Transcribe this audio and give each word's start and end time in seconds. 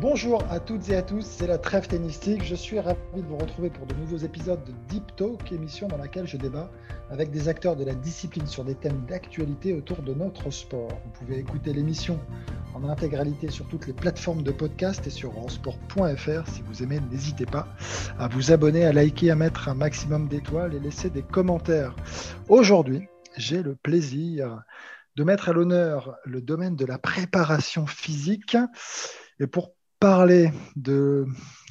Bonjour 0.00 0.42
à 0.48 0.60
toutes 0.60 0.88
et 0.88 0.96
à 0.96 1.02
tous, 1.02 1.26
c'est 1.26 1.46
la 1.46 1.58
trêve 1.58 1.86
tennistique. 1.86 2.42
Je 2.42 2.54
suis 2.54 2.80
ravi 2.80 2.98
de 3.14 3.20
vous 3.20 3.36
retrouver 3.36 3.68
pour 3.68 3.84
de 3.84 3.94
nouveaux 3.96 4.16
épisodes 4.16 4.64
de 4.64 4.72
Deep 4.88 5.14
Talk, 5.14 5.52
émission 5.52 5.88
dans 5.88 5.98
laquelle 5.98 6.26
je 6.26 6.38
débat 6.38 6.70
avec 7.10 7.30
des 7.30 7.48
acteurs 7.48 7.76
de 7.76 7.84
la 7.84 7.92
discipline 7.92 8.46
sur 8.46 8.64
des 8.64 8.74
thèmes 8.74 9.04
d'actualité 9.06 9.74
autour 9.74 10.00
de 10.00 10.14
notre 10.14 10.50
sport. 10.50 10.88
Vous 11.04 11.10
pouvez 11.10 11.38
écouter 11.38 11.74
l'émission 11.74 12.18
en 12.74 12.88
intégralité 12.88 13.50
sur 13.50 13.68
toutes 13.68 13.86
les 13.86 13.92
plateformes 13.92 14.42
de 14.42 14.52
podcast 14.52 15.06
et 15.06 15.10
sur 15.10 15.34
sport.fr. 15.50 16.48
Si 16.48 16.62
vous 16.62 16.82
aimez, 16.82 16.98
n'hésitez 17.10 17.44
pas 17.44 17.68
à 18.18 18.26
vous 18.28 18.52
abonner, 18.52 18.86
à 18.86 18.94
liker, 18.94 19.30
à 19.30 19.36
mettre 19.36 19.68
un 19.68 19.74
maximum 19.74 20.28
d'étoiles 20.28 20.72
et 20.72 20.80
laisser 20.80 21.10
des 21.10 21.22
commentaires. 21.22 21.94
Aujourd'hui, 22.48 23.06
j'ai 23.36 23.62
le 23.62 23.76
plaisir 23.76 24.62
de 25.16 25.24
mettre 25.24 25.50
à 25.50 25.52
l'honneur 25.52 26.16
le 26.24 26.40
domaine 26.40 26.74
de 26.74 26.86
la 26.86 26.96
préparation 26.96 27.86
physique. 27.86 28.56
Et 29.40 29.46
pour 29.46 29.74
parler 30.00 30.50
de 30.76 31.26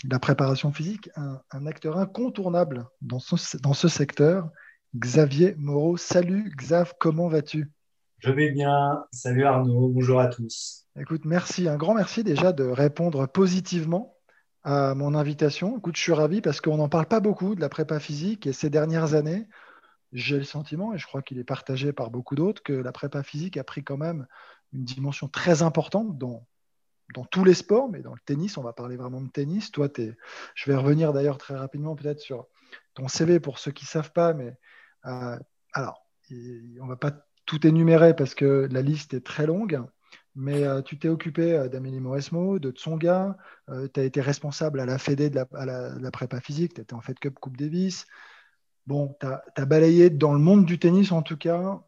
la 0.08 0.20
préparation 0.20 0.72
physique, 0.72 1.10
un, 1.16 1.42
un 1.52 1.66
acteur 1.66 1.98
incontournable 1.98 2.86
dans 3.02 3.20
ce, 3.20 3.58
dans 3.58 3.74
ce, 3.74 3.88
secteur, 3.88 4.50
Xavier 4.96 5.56
Moreau. 5.58 5.98
Salut 5.98 6.54
Xav, 6.56 6.94
comment 7.00 7.28
vas-tu? 7.28 7.72
Je 8.20 8.32
vais 8.32 8.52
bien. 8.52 9.04
Salut 9.12 9.46
Arnaud, 9.46 9.90
bonjour 9.90 10.20
à 10.20 10.28
tous. 10.28 10.86
Écoute, 11.00 11.26
merci, 11.26 11.68
un 11.68 11.78
grand 11.78 11.96
merci 11.96 12.24
déjà 12.24 12.52
de 12.52 12.66
répondre 12.66 13.28
positivement 13.28 14.16
à 14.64 14.94
mon 14.94 15.16
invitation. 15.16 15.80
Écoute, 15.80 15.98
je 15.98 16.02
suis 16.02 16.14
ravi 16.14 16.42
parce 16.42 16.62
qu'on 16.62 16.78
n'en 16.78 16.90
parle 16.90 17.08
pas 17.08 17.22
beaucoup 17.22 17.56
de 17.56 17.62
la 17.62 17.70
prépa 17.70 18.00
physique 18.00 18.46
et 18.46 18.54
ces 18.54 18.70
dernières 18.70 19.16
années, 19.16 19.48
j'ai 20.14 20.38
le 20.38 20.44
sentiment, 20.44 20.94
et 20.94 20.98
je 21.00 21.08
crois 21.08 21.22
qu'il 21.24 21.40
est 21.40 21.44
partagé 21.44 21.94
par 21.94 22.12
beaucoup 22.12 22.36
d'autres, 22.36 22.62
que 22.62 22.74
la 22.74 22.92
prépa 22.92 23.24
physique 23.24 23.58
a 23.58 23.64
pris 23.64 23.84
quand 23.84 23.98
même 23.98 24.28
une 24.74 24.84
dimension 24.84 25.28
très 25.28 25.64
importante 25.64 26.18
dans 26.18 26.46
dans 27.14 27.26
tous 27.26 27.44
les 27.44 27.54
sports, 27.54 27.90
mais 27.90 28.02
dans 28.02 28.14
le 28.14 28.20
tennis, 28.26 28.58
on 28.58 28.64
va 28.64 28.74
parler 28.74 28.96
vraiment 28.96 29.22
de 29.22 29.30
tennis. 29.30 29.72
Toi, 29.72 29.88
es, 29.98 30.16
je 30.56 30.72
vais 30.72 30.78
revenir 30.78 31.14
d'ailleurs 31.14 31.38
très 31.38 31.56
rapidement 31.56 31.96
peut-être 31.96 32.20
sur 32.20 32.48
ton 32.94 33.08
CV 33.08 33.40
pour 33.40 33.60
ceux 33.60 33.72
qui 33.72 33.86
ne 33.86 33.90
savent 33.90 34.12
pas, 34.12 34.34
mais 34.34 34.56
euh, 35.06 35.38
alors, 35.74 36.06
on 36.32 36.84
ne 36.84 36.90
va 36.90 36.96
pas 36.96 37.26
tout 37.46 37.66
énumérer 37.66 38.16
parce 38.16 38.36
que 38.36 38.68
la 38.72 38.82
liste 38.82 39.14
est 39.14 39.26
très 39.26 39.48
longue, 39.48 39.82
mais 40.36 40.64
euh, 40.64 40.82
tu 40.82 41.00
t'es 41.00 41.10
occupé 41.10 41.54
euh, 41.54 41.68
d'Amélie 41.68 42.00
Mauresmo, 42.00 42.60
de 42.60 42.72
Tsonga, 42.72 43.38
tu 43.94 44.00
as 44.00 44.04
été 44.04 44.22
responsable 44.22 44.80
à 44.80 44.86
la 44.86 44.98
Fédé 44.98 45.30
de 45.30 45.36
la, 45.36 45.48
à 45.54 45.66
la, 45.66 46.12
prépa 46.12 46.40
physique, 46.40 46.76
tu 46.76 46.82
étais 46.82 46.94
en 46.94 47.02
Fed 47.02 47.18
Cup 47.20 47.40
Coupe 47.40 47.58
Davis. 47.58 48.06
Bon, 48.86 49.16
tu 49.20 49.28
as, 49.28 49.66
balayé 49.66 50.10
dans 50.10 50.34
le 50.34 50.40
monde 50.40 50.66
du 50.66 50.80
tennis, 50.80 51.12
en 51.12 51.22
tout 51.22 51.38
cas, 51.38 51.80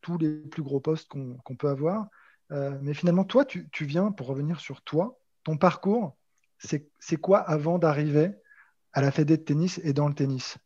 tous 0.00 0.18
les 0.18 0.30
plus 0.40 0.62
gros 0.62 0.80
postes 0.80 1.08
qu'on 1.08 1.38
qu 1.44 1.56
peut 1.56 1.68
avoir. 1.68 2.08
Euh, 2.50 2.78
mais 2.80 2.94
finalement, 2.94 3.24
toi, 3.24 3.44
tu, 3.44 3.68
tu, 3.70 3.84
viens, 3.84 4.10
pour 4.10 4.26
revenir 4.26 4.60
sur 4.60 4.82
toi, 4.82 5.18
ton 5.44 5.56
parcours, 5.56 6.16
c'est 6.58 7.16
quoi 7.20 7.38
avant 7.38 7.78
d'arriver 7.78 8.30
à 8.92 9.00
la 9.00 9.10
Fédé 9.10 9.36
de 9.36 9.42
tennis 9.42 9.80
et 9.84 9.92
dans 9.92 10.08
le 10.08 10.14
tennis? 10.14 10.58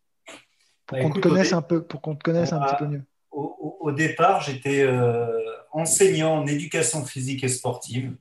Pour 0.87 0.99
bah, 0.99 1.03
qu'on 1.03 1.11
te 1.11 1.21
connaisse 1.21 1.53
un 1.53 1.62
peu, 1.62 1.84
pour 1.84 2.01
qu'on 2.01 2.15
te 2.15 2.23
connaisse 2.23 2.53
un 2.53 2.61
petit 2.61 2.77
peu 2.77 2.87
mieux. 2.87 3.05
Au, 3.31 3.77
au 3.81 3.93
départ, 3.93 4.41
j'étais 4.41 4.83
euh, 4.83 5.39
enseignant 5.71 6.39
en 6.39 6.47
éducation 6.47 7.05
physique 7.05 7.45
et 7.45 7.49
sportive, 7.49 8.17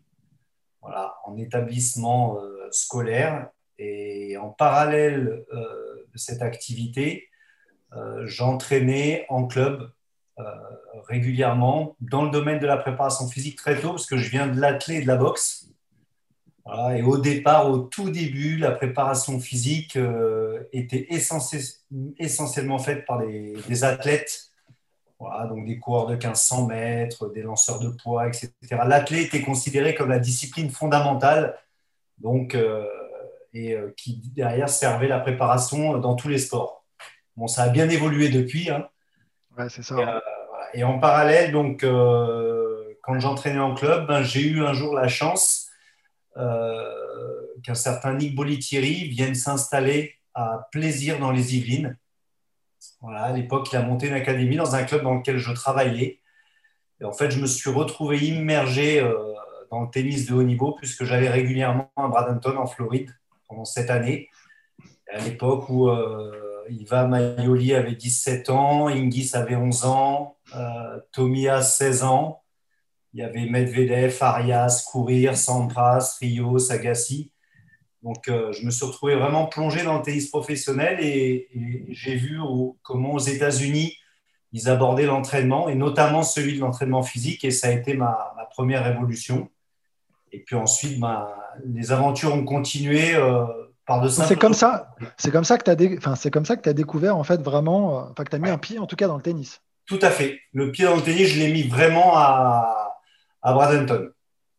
voilà, 0.81 1.15
en 1.25 1.37
établissement 1.37 2.37
euh, 2.39 2.67
scolaire. 2.71 3.49
Et 3.77 4.37
en 4.37 4.49
parallèle 4.49 5.43
de 5.51 6.17
cette 6.17 6.43
activité, 6.43 7.29
j'entraînais 8.25 9.25
en 9.27 9.47
club 9.47 9.91
régulièrement 11.07 11.95
dans 11.99 12.23
le 12.23 12.31
domaine 12.31 12.59
de 12.59 12.65
la 12.65 12.77
préparation 12.77 13.27
physique 13.27 13.57
très 13.57 13.79
tôt, 13.79 13.89
parce 13.89 14.05
que 14.05 14.17
je 14.17 14.29
viens 14.29 14.47
de 14.47 14.59
l'athlé 14.59 14.95
et 14.95 15.01
de 15.01 15.07
la 15.07 15.15
boxe. 15.15 15.71
Et 16.95 17.01
au 17.01 17.17
départ, 17.17 17.69
au 17.69 17.79
tout 17.79 18.11
début, 18.11 18.57
la 18.57 18.71
préparation 18.71 19.39
physique 19.39 19.97
euh, 19.97 20.63
était 20.71 21.07
essentiellement 21.09 22.77
faite 22.77 23.05
par 23.05 23.19
des, 23.19 23.83
athlètes, 23.83 24.51
donc 25.19 25.65
des 25.65 25.79
coureurs 25.79 26.05
de 26.05 26.13
1500 26.13 26.67
mètres, 26.67 27.29
des 27.33 27.41
lanceurs 27.41 27.79
de 27.79 27.89
poids, 27.89 28.27
etc. 28.27 28.51
L'athlète 28.85 29.27
était 29.27 29.41
considéré 29.41 29.95
comme 29.95 30.09
la 30.09 30.19
discipline 30.19 30.69
fondamentale, 30.69 31.57
donc, 32.19 32.53
euh, 32.53 32.85
et 33.53 33.73
euh, 33.73 33.91
qui 33.97 34.21
derrière 34.33 34.69
servait 34.69 35.07
la 35.07 35.19
préparation 35.19 35.97
dans 35.97 36.15
tous 36.15 36.29
les 36.29 36.37
sports. 36.37 36.85
Bon, 37.35 37.47
ça 37.47 37.63
a 37.63 37.69
bien 37.69 37.89
évolué 37.89 38.29
depuis. 38.29 38.69
Hein. 38.69 38.87
Ouais, 39.57 39.69
c'est 39.69 39.83
ça. 39.83 39.95
Et, 39.95 40.07
euh, 40.07 40.19
et, 40.73 40.83
en 40.83 40.99
parallèle, 40.99 41.51
donc, 41.51 41.83
euh, 41.83 42.93
quand 43.03 43.19
j'entraînais 43.19 43.59
en 43.59 43.73
club, 43.73 44.07
ben, 44.07 44.23
j'ai 44.23 44.41
eu 44.41 44.63
un 44.63 44.73
jour 44.73 44.93
la 44.93 45.07
chance 45.07 45.69
euh, 46.37 46.93
qu'un 47.63 47.75
certain 47.75 48.13
Nick 48.13 48.35
Bolitieri 48.35 49.07
vienne 49.09 49.35
s'installer 49.35 50.15
à 50.33 50.67
Plaisir 50.71 51.19
dans 51.19 51.31
les 51.31 51.57
Yvelines. 51.57 51.97
Voilà, 53.01 53.23
à 53.23 53.31
l'époque, 53.33 53.71
il 53.71 53.75
a 53.75 53.81
monté 53.81 54.07
une 54.07 54.13
académie 54.13 54.55
dans 54.55 54.75
un 54.75 54.83
club 54.83 55.03
dans 55.03 55.15
lequel 55.15 55.37
je 55.37 55.51
travaillais. 55.51 56.19
Et 56.99 57.05
en 57.05 57.13
fait, 57.13 57.31
je 57.31 57.39
me 57.39 57.47
suis 57.47 57.69
retrouvé 57.69 58.17
immergé 58.19 59.01
dans 59.71 59.81
le 59.81 59.89
tennis 59.89 60.27
de 60.27 60.35
haut 60.35 60.43
niveau 60.43 60.73
puisque 60.73 61.05
j'allais 61.05 61.29
régulièrement 61.29 61.91
à 61.95 62.07
Bradenton 62.07 62.57
en 62.57 62.67
Floride 62.67 63.09
pendant 63.47 63.65
cette 63.65 63.89
année. 63.89 64.29
À 65.11 65.19
l'époque 65.19 65.69
où 65.69 65.89
euh, 65.89 66.31
Iva 66.79 67.05
Maioli 67.05 67.73
avait 67.73 67.95
17 67.95 68.49
ans, 68.49 68.87
Ingis 68.87 69.31
avait 69.33 69.55
11 69.55 69.85
ans, 69.85 70.37
euh, 70.55 70.99
Tomia 71.11 71.61
16 71.61 72.03
ans. 72.03 72.43
Il 73.13 73.19
y 73.19 73.23
avait 73.23 73.45
Medvedev, 73.45 74.17
Arias, 74.21 74.85
Courir, 74.89 75.35
Sampras, 75.35 76.17
Rio, 76.21 76.57
Agassi. 76.71 77.31
Donc, 78.03 78.29
euh, 78.29 78.51
je 78.53 78.65
me 78.65 78.71
suis 78.71 78.85
retrouvé 78.85 79.15
vraiment 79.15 79.45
plongé 79.47 79.83
dans 79.83 79.97
le 79.97 80.01
tennis 80.01 80.29
professionnel 80.29 80.99
et, 81.01 81.49
j'ai 81.89 82.15
vu 82.15 82.39
comment 82.81 83.13
aux 83.13 83.19
États-Unis 83.19 83.95
ils 84.53 84.69
abordaient 84.69 85.05
l'entraînement 85.05 85.69
et 85.69 85.75
notamment 85.75 86.23
celui 86.23 86.55
de 86.55 86.59
l'entraînement 86.59 87.03
physique 87.03 87.45
et 87.45 87.51
ça 87.51 87.67
a 87.67 87.71
été 87.71 87.93
ma, 87.93 88.35
première 88.51 88.83
révolution. 88.83 89.49
Et 90.33 90.39
puis 90.39 90.55
ensuite, 90.55 90.99
ma, 90.99 91.33
les 91.65 91.91
aventures 91.91 92.33
ont 92.33 92.43
continué. 92.43 93.15
Euh, 93.15 93.45
c'est 94.09 94.39
comme 94.39 94.53
ça, 94.53 94.95
c'est 95.17 95.31
comme 95.31 95.43
ça 95.43 95.57
que 95.57 95.63
tu 95.63 95.71
as, 95.71 95.75
dé... 95.75 95.95
enfin, 95.97 96.15
c'est 96.15 96.31
comme 96.31 96.45
ça 96.45 96.55
que 96.55 96.61
tu 96.61 96.69
as 96.69 96.73
découvert 96.73 97.17
en 97.17 97.23
fait 97.23 97.41
vraiment, 97.41 97.99
euh, 97.99 98.03
enfin 98.11 98.23
que 98.23 98.29
tu 98.29 98.35
as 98.35 98.39
mis 98.39 98.45
ouais. 98.45 98.51
un 98.51 98.57
pied 98.57 98.79
en 98.79 98.87
tout 98.87 98.95
cas 98.95 99.07
dans 99.07 99.17
le 99.17 99.21
tennis. 99.21 99.61
Tout 99.85 99.99
à 100.01 100.09
fait. 100.09 100.39
Le 100.53 100.71
pied 100.71 100.85
dans 100.85 100.95
le 100.95 101.01
tennis, 101.01 101.27
je 101.29 101.39
l'ai 101.39 101.51
mis 101.51 101.63
vraiment 101.63 102.15
à, 102.15 102.97
à 103.41 103.53
Bradenton. 103.53 104.09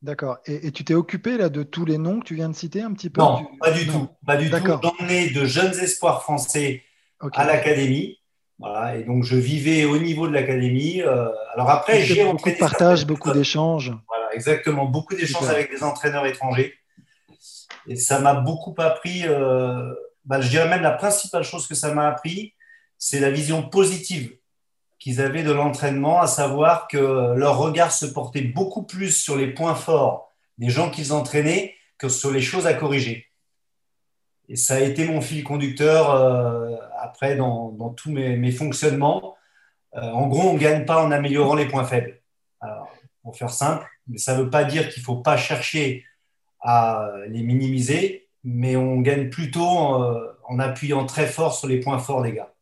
D'accord. 0.03 0.39
Et, 0.47 0.67
et, 0.67 0.73
tu 0.73 0.85
t'es 0.85 0.95
occupé 0.95 1.37
là 1.37 1.49
de 1.49 1.63
tous 1.63 1.85
les 1.85 1.97
noms 1.97 2.21
que 2.21 2.25
tu 2.25 2.35
viens 2.35 2.49
de 2.49 2.57
citer 2.57 2.83
un 2.83 2.93
petit 2.93 3.09
peu? 3.09 3.21
Non, 3.21 3.47
pas 3.61 3.71
du 3.71 3.87
non. 3.87 3.93
tout. 3.93 4.09
Pas 4.27 4.37
du 4.37 4.51
tout. 4.51 4.57
J'emmenais 4.83 5.31
de 5.31 5.45
jeunes 5.45 5.79
espoirs 5.79 6.23
français 6.23 6.83
okay. 7.21 7.41
à 7.41 7.45
l'académie. 7.45 8.19
Voilà, 8.59 8.97
et 8.97 9.03
donc 9.03 9.25
je 9.25 9.35
vivais 9.37 9.85
au 9.85 9.99
niveau 9.99 10.29
de 10.29 10.33
l'académie. 10.33 11.03
Euh, 11.03 11.29
alors 11.55 11.71
après, 11.71 12.03
j'ai 12.03 12.25
beaucoup 12.25 12.51
de 12.51 12.57
partage, 12.57 13.07
beaucoup 13.07 13.33
d'échanges. 13.33 13.93
Voilà, 14.07 14.35
exactement, 14.35 14.85
beaucoup 14.85 15.17
d'échanges 15.17 15.49
avec 15.49 15.71
des 15.71 15.83
entraîneurs 15.83 16.27
étrangers. 16.27 16.75
Et 17.87 17.97
ça 17.97 18.19
m'a 18.21 18.35
beaucoup 18.35 18.75
appris, 18.79 19.23
euh, 19.27 19.93
bah, 20.25 20.41
je 20.41 20.49
dirais 20.49 20.69
même 20.69 20.83
la 20.83 20.93
principale 20.93 21.43
chose 21.43 21.67
que 21.67 21.75
ça 21.75 21.93
m'a 21.95 22.09
appris, 22.09 22.55
c'est 22.99 23.21
la 23.21 23.31
vision 23.31 23.69
positive 23.69 24.37
qu'ils 24.99 25.21
avaient 25.21 25.43
de 25.43 25.51
l'entraînement, 25.51 26.21
à 26.21 26.29
savoir 26.29 26.87
que 26.87 27.35
leur 27.35 27.59
regard 27.59 27.91
se 27.91 28.07
portait 28.07 28.43
beaucoup 28.43 28.85
plus 28.85 29.11
sur 29.11 29.37
les 29.37 29.49
points 29.49 29.75
forts 29.75 30.33
des 30.59 30.71
gens 30.71 30.91
qu'ils 30.91 31.13
entraînaient 31.13 31.75
que 31.99 32.09
sur 32.09 32.31
les 32.31 32.41
choses 32.41 32.69
à 32.69 32.75
corriger. 32.75 33.27
Et 34.49 34.55
ça 34.57 34.75
a 34.75 34.81
été 34.81 35.05
mon 35.05 35.21
fil 35.21 35.43
conducteur 35.43 36.11
euh, 36.11 36.77
après 37.01 37.37
dans, 37.37 37.73
tous 37.97 38.13
mes, 38.13 38.37
mes 38.37 38.53
fonctionnements. 38.53 39.37
Euh, 39.97 40.11
en 40.13 40.29
gros, 40.29 40.51
on 40.51 40.55
ne 40.55 40.59
gagne 40.59 40.85
pas 40.85 41.03
en 41.05 41.11
améliorant 41.11 41.55
les 41.55 41.67
points 41.67 41.85
faibles. 41.85 42.21
Alors, 42.61 42.89
pour 43.23 43.37
faire 43.37 43.51
simple, 43.51 43.87
mais 44.07 44.19
ça 44.19 44.37
ne 44.37 44.43
veut 44.43 44.51
pas 44.51 44.65
dire 44.65 44.89
qu'il 44.89 45.01
ne 45.01 45.05
faut 45.05 45.17
pas 45.17 45.37
chercher 45.37 46.05
à 46.63 47.13
les 47.29 47.43
minimiser, 47.43 48.29
mais 48.45 48.77
on 48.77 49.01
gagne 49.01 49.31
plutôt 49.31 49.65
en, 49.65 50.21
en, 50.45 50.59
appuyant 50.59 51.07
très 51.07 51.27
fort 51.27 51.55
sur 51.55 51.69
les 51.69 51.81
points 51.81 51.99
forts 51.99 52.23
des 52.23 52.33
gars. 52.33 52.53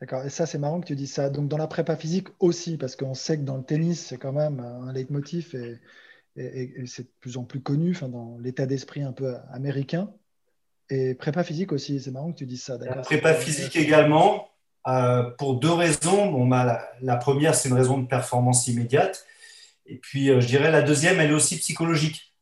D'accord. 0.00 0.24
Et 0.24 0.30
ça, 0.30 0.46
c'est 0.46 0.58
marrant 0.58 0.80
que 0.80 0.86
tu 0.86 0.96
dis 0.96 1.06
ça. 1.06 1.30
Donc, 1.30 1.48
dans 1.48 1.56
la 1.56 1.66
prépa 1.66 1.96
physique 1.96 2.28
aussi, 2.38 2.76
parce 2.76 2.96
qu'on 2.96 3.14
sait 3.14 3.38
que 3.38 3.42
dans 3.42 3.56
le 3.56 3.62
tennis, 3.64 4.06
c'est 4.06 4.18
quand 4.18 4.32
même 4.32 4.60
un 4.60 4.92
leitmotiv 4.92 5.54
et, 5.54 5.80
c'est 6.86 7.04
de 7.04 7.10
plus 7.20 7.36
en 7.36 7.44
plus 7.44 7.60
connu 7.60 7.92
enfin, 7.92 8.08
dans 8.08 8.38
l'état 8.38 8.66
d'esprit 8.66 9.02
un 9.02 9.12
peu 9.12 9.36
américain. 9.52 10.10
Et 10.90 11.14
prépa 11.14 11.44
physique 11.44 11.72
aussi, 11.72 12.00
c'est 12.00 12.10
marrant 12.10 12.32
que 12.32 12.38
tu 12.38 12.46
dises 12.46 12.64
ça. 12.64 12.76
La 12.76 12.96
prépa 12.96 13.34
physique 13.34 13.76
également, 13.76 14.48
euh, 14.86 15.30
pour 15.38 15.54
deux 15.54 15.72
raisons. 15.72 16.30
Bon, 16.30 16.46
bah, 16.46 16.86
la, 17.00 17.16
première, 17.16 17.54
c'est 17.54 17.68
une 17.68 17.74
raison 17.74 17.98
de 17.98 18.06
performance 18.06 18.66
immédiate. 18.66 19.24
Et 19.86 19.96
puis, 19.96 20.30
euh, 20.30 20.40
je 20.40 20.46
dirais, 20.46 20.70
la 20.70 20.82
deuxième, 20.82 21.20
elle 21.20 21.30
est 21.30 21.34
aussi 21.34 21.56
psychologique. 21.56 22.33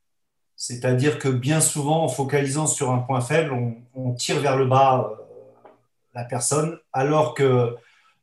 C'est-à-dire 0.64 1.18
que 1.18 1.26
bien 1.26 1.60
souvent, 1.60 2.04
en 2.04 2.08
focalisant 2.08 2.68
sur 2.68 2.92
un 2.92 3.00
point 3.00 3.20
faible, 3.20 3.52
on, 3.94 4.12
tire 4.12 4.38
vers 4.38 4.56
le 4.56 4.64
bas 4.64 5.10
euh, 5.10 5.24
la 6.14 6.22
personne, 6.22 6.78
alors 6.92 7.34
que 7.34 7.74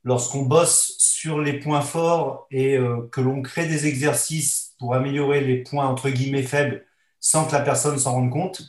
lorsqu'on 0.06 0.44
bosse 0.44 0.95
sur 1.00 1.41
les 1.41 1.59
points 1.59 1.81
forts 1.81 2.47
et 2.50 2.77
que 3.12 3.19
l'on 3.19 3.41
crée 3.41 3.68
des 3.68 3.88
exercices 3.88 4.74
pour 4.80 4.95
améliorer 4.95 5.41
les 5.41 5.63
points 5.63 5.86
entre 5.86 6.09
guillemets 6.09 6.44
faibles 6.44 6.86
sans 7.19 7.45
que 7.45 7.51
la 7.51 7.59
personne 7.59 8.00
s'en 8.00 8.13
rende 8.13 8.31
compte, 8.31 8.62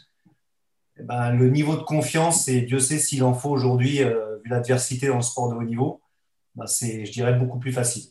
eh 0.98 1.04
ben, 1.04 1.30
le 1.30 1.48
niveau 1.48 1.76
de 1.76 1.82
confiance, 1.82 2.48
et 2.48 2.62
Dieu 2.62 2.80
sait 2.80 2.98
s'il 2.98 3.22
en 3.22 3.34
faut 3.34 3.50
aujourd'hui, 3.50 4.02
euh, 4.02 4.38
vu 4.42 4.50
l'adversité 4.50 5.06
dans 5.06 5.16
le 5.16 5.22
sport 5.22 5.48
de 5.48 5.54
haut 5.54 5.62
niveau, 5.62 6.00
ben, 6.56 6.66
c'est, 6.66 7.06
je 7.06 7.12
dirais, 7.12 7.34
beaucoup 7.34 7.60
plus 7.60 7.72
facile. 7.72 8.10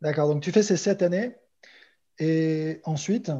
D'accord, 0.00 0.26
donc 0.26 0.42
tu 0.42 0.50
fais 0.50 0.64
ces 0.64 0.76
sept 0.76 1.02
années, 1.02 1.30
et 2.18 2.80
ensuite 2.82 3.30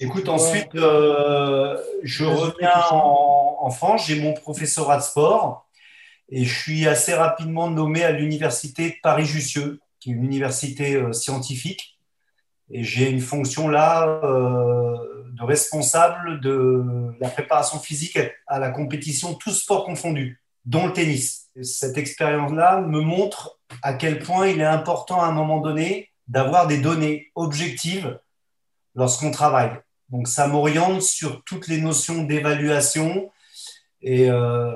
Écoute, 0.00 0.28
ensuite, 0.28 0.74
euh, 0.74 1.78
je 2.02 2.24
reviens 2.24 2.72
en, 2.90 3.70
France, 3.70 4.06
j'ai 4.06 4.20
mon 4.20 4.34
professorat 4.34 4.98
de 4.98 5.02
sport, 5.02 5.68
et 6.28 6.44
je 6.44 6.58
suis 6.58 6.86
assez 6.86 7.14
rapidement 7.14 7.70
nommé 7.70 8.02
à 8.02 8.10
l'université 8.10 8.90
de 8.90 8.94
Paris-Jussieu, 9.02 9.80
qui 10.00 10.10
est 10.10 10.14
une 10.14 10.24
université 10.24 10.94
euh, 10.94 11.12
scientifique, 11.12 11.98
et 12.70 12.82
j'ai 12.82 13.08
une 13.10 13.20
fonction 13.20 13.68
là 13.68 14.20
de 14.22 15.42
responsable 15.42 16.40
de 16.40 16.82
la 17.20 17.28
préparation 17.28 17.78
physique 17.78 18.18
à 18.46 18.58
la 18.58 18.70
compétition, 18.70 19.34
tous 19.34 19.52
sports 19.52 19.84
confondus, 19.84 20.40
dont 20.64 20.86
le 20.86 20.92
tennis. 20.92 21.50
cette 21.62 21.98
expérience-là 21.98 22.80
me 22.80 23.00
montre 23.00 23.58
à 23.82 23.94
quel 23.94 24.18
point 24.18 24.48
il 24.48 24.60
est 24.60 24.64
important 24.64 25.20
à 25.20 25.26
un 25.26 25.32
moment 25.32 25.60
donné 25.60 26.10
d'avoir 26.26 26.66
des 26.66 26.78
données 26.78 27.30
objectives 27.34 28.18
lorsqu'on 28.94 29.30
travaille. 29.30 29.83
Donc 30.10 30.28
ça 30.28 30.46
m'oriente 30.46 31.02
sur 31.02 31.42
toutes 31.44 31.68
les 31.68 31.80
notions 31.80 32.24
d'évaluation. 32.24 33.30
Et 34.02 34.30
euh, 34.30 34.72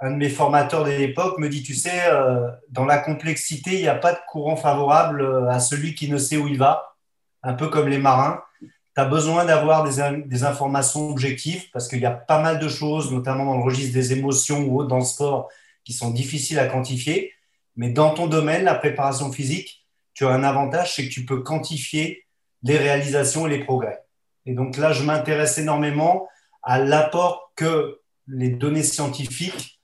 un 0.00 0.10
de 0.10 0.16
mes 0.16 0.28
formateurs 0.28 0.84
de 0.84 0.90
l'époque 0.90 1.38
me 1.38 1.48
dit, 1.48 1.62
tu 1.62 1.74
sais, 1.74 2.08
euh, 2.10 2.50
dans 2.70 2.84
la 2.84 2.98
complexité, 2.98 3.74
il 3.74 3.82
n'y 3.82 3.88
a 3.88 3.94
pas 3.94 4.12
de 4.12 4.18
courant 4.28 4.56
favorable 4.56 5.48
à 5.48 5.60
celui 5.60 5.94
qui 5.94 6.10
ne 6.10 6.18
sait 6.18 6.36
où 6.36 6.48
il 6.48 6.58
va, 6.58 6.96
un 7.42 7.54
peu 7.54 7.68
comme 7.68 7.88
les 7.88 7.98
marins 7.98 8.42
tu 8.94 9.00
as 9.00 9.04
besoin 9.06 9.44
d'avoir 9.44 9.84
des, 9.84 10.44
informations 10.44 11.10
objectives 11.10 11.68
parce 11.72 11.88
qu'il 11.88 11.98
y 11.98 12.06
a 12.06 12.12
pas 12.12 12.40
mal 12.40 12.60
de 12.60 12.68
choses, 12.68 13.10
notamment 13.12 13.44
dans 13.44 13.56
le 13.56 13.64
registre 13.64 13.92
des 13.92 14.12
émotions 14.12 14.66
ou 14.68 14.84
dans 14.84 14.98
le 14.98 15.04
sport, 15.04 15.48
qui 15.84 15.92
sont 15.92 16.10
difficiles 16.10 16.60
à 16.60 16.66
quantifier. 16.66 17.32
Mais 17.76 17.90
dans 17.90 18.14
ton 18.14 18.28
domaine, 18.28 18.64
la 18.64 18.76
préparation 18.76 19.32
physique, 19.32 19.84
tu 20.14 20.24
as 20.24 20.30
un 20.30 20.44
avantage, 20.44 20.94
c'est 20.94 21.08
que 21.08 21.12
tu 21.12 21.24
peux 21.24 21.42
quantifier 21.42 22.24
les 22.62 22.78
réalisations 22.78 23.48
et 23.48 23.50
les 23.50 23.64
progrès. 23.64 24.03
Et 24.46 24.54
donc 24.54 24.76
là, 24.76 24.92
je 24.92 25.02
m'intéresse 25.02 25.58
énormément 25.58 26.28
à 26.62 26.78
l'apport 26.78 27.52
que 27.56 28.00
les 28.26 28.50
données 28.50 28.82
scientifiques 28.82 29.80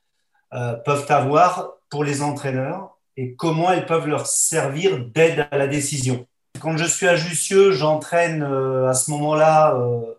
euh, 0.52 0.74
peuvent 0.74 1.06
avoir 1.10 1.74
pour 1.90 2.04
les 2.04 2.22
entraîneurs 2.22 2.98
et 3.16 3.34
comment 3.34 3.70
elles 3.70 3.86
peuvent 3.86 4.08
leur 4.08 4.26
servir 4.26 5.04
d'aide 5.06 5.46
à 5.50 5.58
la 5.58 5.66
décision. 5.66 6.26
Quand 6.60 6.76
je 6.76 6.84
suis 6.84 7.06
à 7.06 7.16
Jussieu, 7.16 7.72
j'entraîne 7.72 8.42
euh, 8.42 8.88
à 8.88 8.94
ce 8.94 9.10
moment-là 9.10 9.76
euh, 9.76 10.14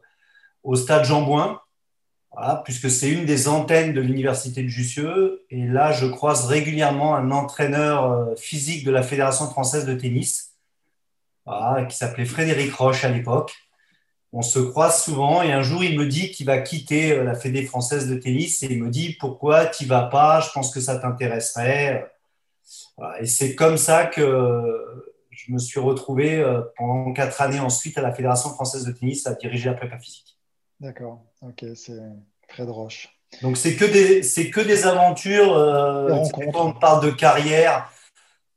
au 0.64 0.76
stade 0.76 1.06
Jean 1.06 1.24
Bouin, 1.24 1.60
puisque 2.64 2.90
c'est 2.90 3.10
une 3.10 3.26
des 3.26 3.48
antennes 3.50 3.94
de 3.94 4.00
l'université 4.00 4.64
de 4.64 4.70
Jussieu. 4.70 5.44
Et 5.50 5.66
là, 5.68 5.92
je 5.92 6.06
croise 6.06 6.46
régulièrement 6.46 7.16
un 7.16 7.30
entraîneur 7.32 8.38
physique 8.38 8.86
de 8.86 8.92
la 8.92 9.04
Fédération 9.04 9.50
française 9.50 9.86
de 9.86 9.94
tennis, 9.94 10.54
qui 11.90 11.96
s'appelait 11.98 12.26
Frédéric 12.26 12.74
Roche 12.74 13.04
à 13.04 13.10
l'époque. 13.10 13.54
On 14.34 14.42
se 14.42 14.60
croise 14.60 15.04
souvent 15.04 15.42
et 15.42 15.52
un 15.52 15.62
jour, 15.62 15.84
il 15.84 15.98
me 15.98 16.08
dit 16.08 16.32
qu'il 16.32 16.46
va 16.46 16.60
quitter 16.60 17.22
la 17.22 17.36
Fédé 17.36 17.64
française 17.64 18.08
de 18.08 18.16
tennis 18.16 18.64
et 18.64 18.68
il 18.72 18.82
me 18.82 18.90
dit 18.90 19.18
pourquoi 19.20 19.66
tu 19.66 19.86
vas 19.86 20.04
pas? 20.04 20.40
Je 20.40 20.50
pense 20.52 20.74
que 20.74 20.80
ça 20.80 20.98
t'intéresserait. 20.98 22.10
Et 23.20 23.26
c'est 23.26 23.56
comme 23.56 23.78
ça 23.78 24.06
que 24.06 25.02
je 25.32 25.52
me 25.52 25.58
suis 25.58 25.80
retrouvé 25.80 26.38
euh, 26.38 26.62
pendant 26.78 27.12
quatre 27.14 27.42
années 27.42 27.60
ensuite 27.60 27.98
à 27.98 28.02
la 28.02 28.14
Fédération 28.14 28.50
française 28.52 28.86
de 28.86 28.92
tennis 28.92 29.26
à 29.28 29.34
diriger 29.34 29.70
la 29.70 29.76
prépa 29.76 29.98
physique. 29.98 30.38
D'accord, 30.80 31.24
ok, 31.42 31.66
c'est 31.76 32.00
Fred 32.48 32.70
Roche. 32.70 33.10
Donc 33.42 33.58
c'est 33.58 33.76
que 33.76 33.86
des 33.86 34.24
c'est 34.24 34.50
que 34.50 34.62
des 34.62 34.86
aventures. 34.86 35.56
Euh, 35.56 36.24
on 36.54 36.74
parle 36.74 37.04
de 37.06 37.12
carrière, 37.12 37.90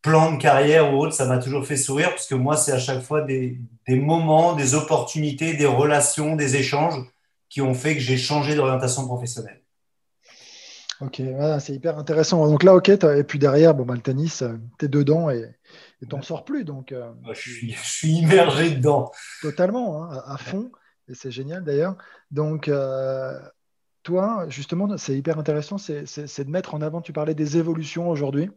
plan 0.04 0.32
de 0.32 0.36
carrière 0.36 0.92
ou 0.92 0.98
autre, 0.98 1.14
ça 1.14 1.24
m'a 1.24 1.38
toujours 1.38 1.66
fait 1.66 1.78
sourire 1.78 2.10
parce 2.10 2.26
que 2.26 2.34
moi 2.34 2.58
c'est 2.58 2.72
à 2.72 2.78
chaque 2.78 3.00
fois 3.00 3.22
des, 3.22 3.58
des, 3.88 3.96
moments, 3.96 4.52
des 4.52 4.74
opportunités, 4.74 5.54
des 5.54 5.66
relations, 5.66 6.36
des 6.36 6.56
échanges 6.56 7.02
qui 7.48 7.62
ont 7.62 7.72
fait 7.72 7.94
que 7.94 8.00
j'ai 8.00 8.18
changé 8.18 8.54
d'orientation 8.54 9.06
professionnelle. 9.06 9.62
Ok, 11.00 11.22
c'est 11.58 11.72
hyper 11.72 11.98
intéressant. 11.98 12.46
Donc 12.46 12.62
là, 12.62 12.74
ok, 12.74 12.88
et 12.88 13.24
puis 13.24 13.38
derrière, 13.38 13.74
bon, 13.74 13.84
bah, 13.84 13.94
le 13.94 14.00
tennis, 14.00 14.42
euh, 14.42 14.58
tu 14.78 14.84
es 14.84 14.88
dedans 14.88 15.28
et 15.30 15.56
tu 16.00 16.14
n'en 16.14 16.22
sors 16.22 16.44
plus. 16.44 16.64
Donc, 16.64 16.92
euh, 16.92 17.10
je, 17.32 17.72
suis, 17.74 18.10
immergé 18.10 18.70
dedans. 18.70 19.10
Totalement, 19.42 20.04
hein, 20.04 20.22
à, 20.26 20.36
fond. 20.36 20.70
Et 21.08 21.14
c'est 21.14 21.30
génial 21.30 21.64
d'ailleurs. 21.64 21.96
Donc, 22.30 22.68
euh, 22.68 23.38
toi, 24.02 24.46
justement, 24.48 24.96
c'est 24.96 25.16
hyper 25.16 25.38
intéressant, 25.38 25.78
c'est 25.78 26.04
de 26.44 26.50
mettre 26.50 26.74
en 26.74 26.82
avant, 26.82 27.00
tu 27.00 27.12
parlais 27.12 27.34
des 27.34 27.56
évolutions 27.56 28.08
aujourd'hui 28.08 28.50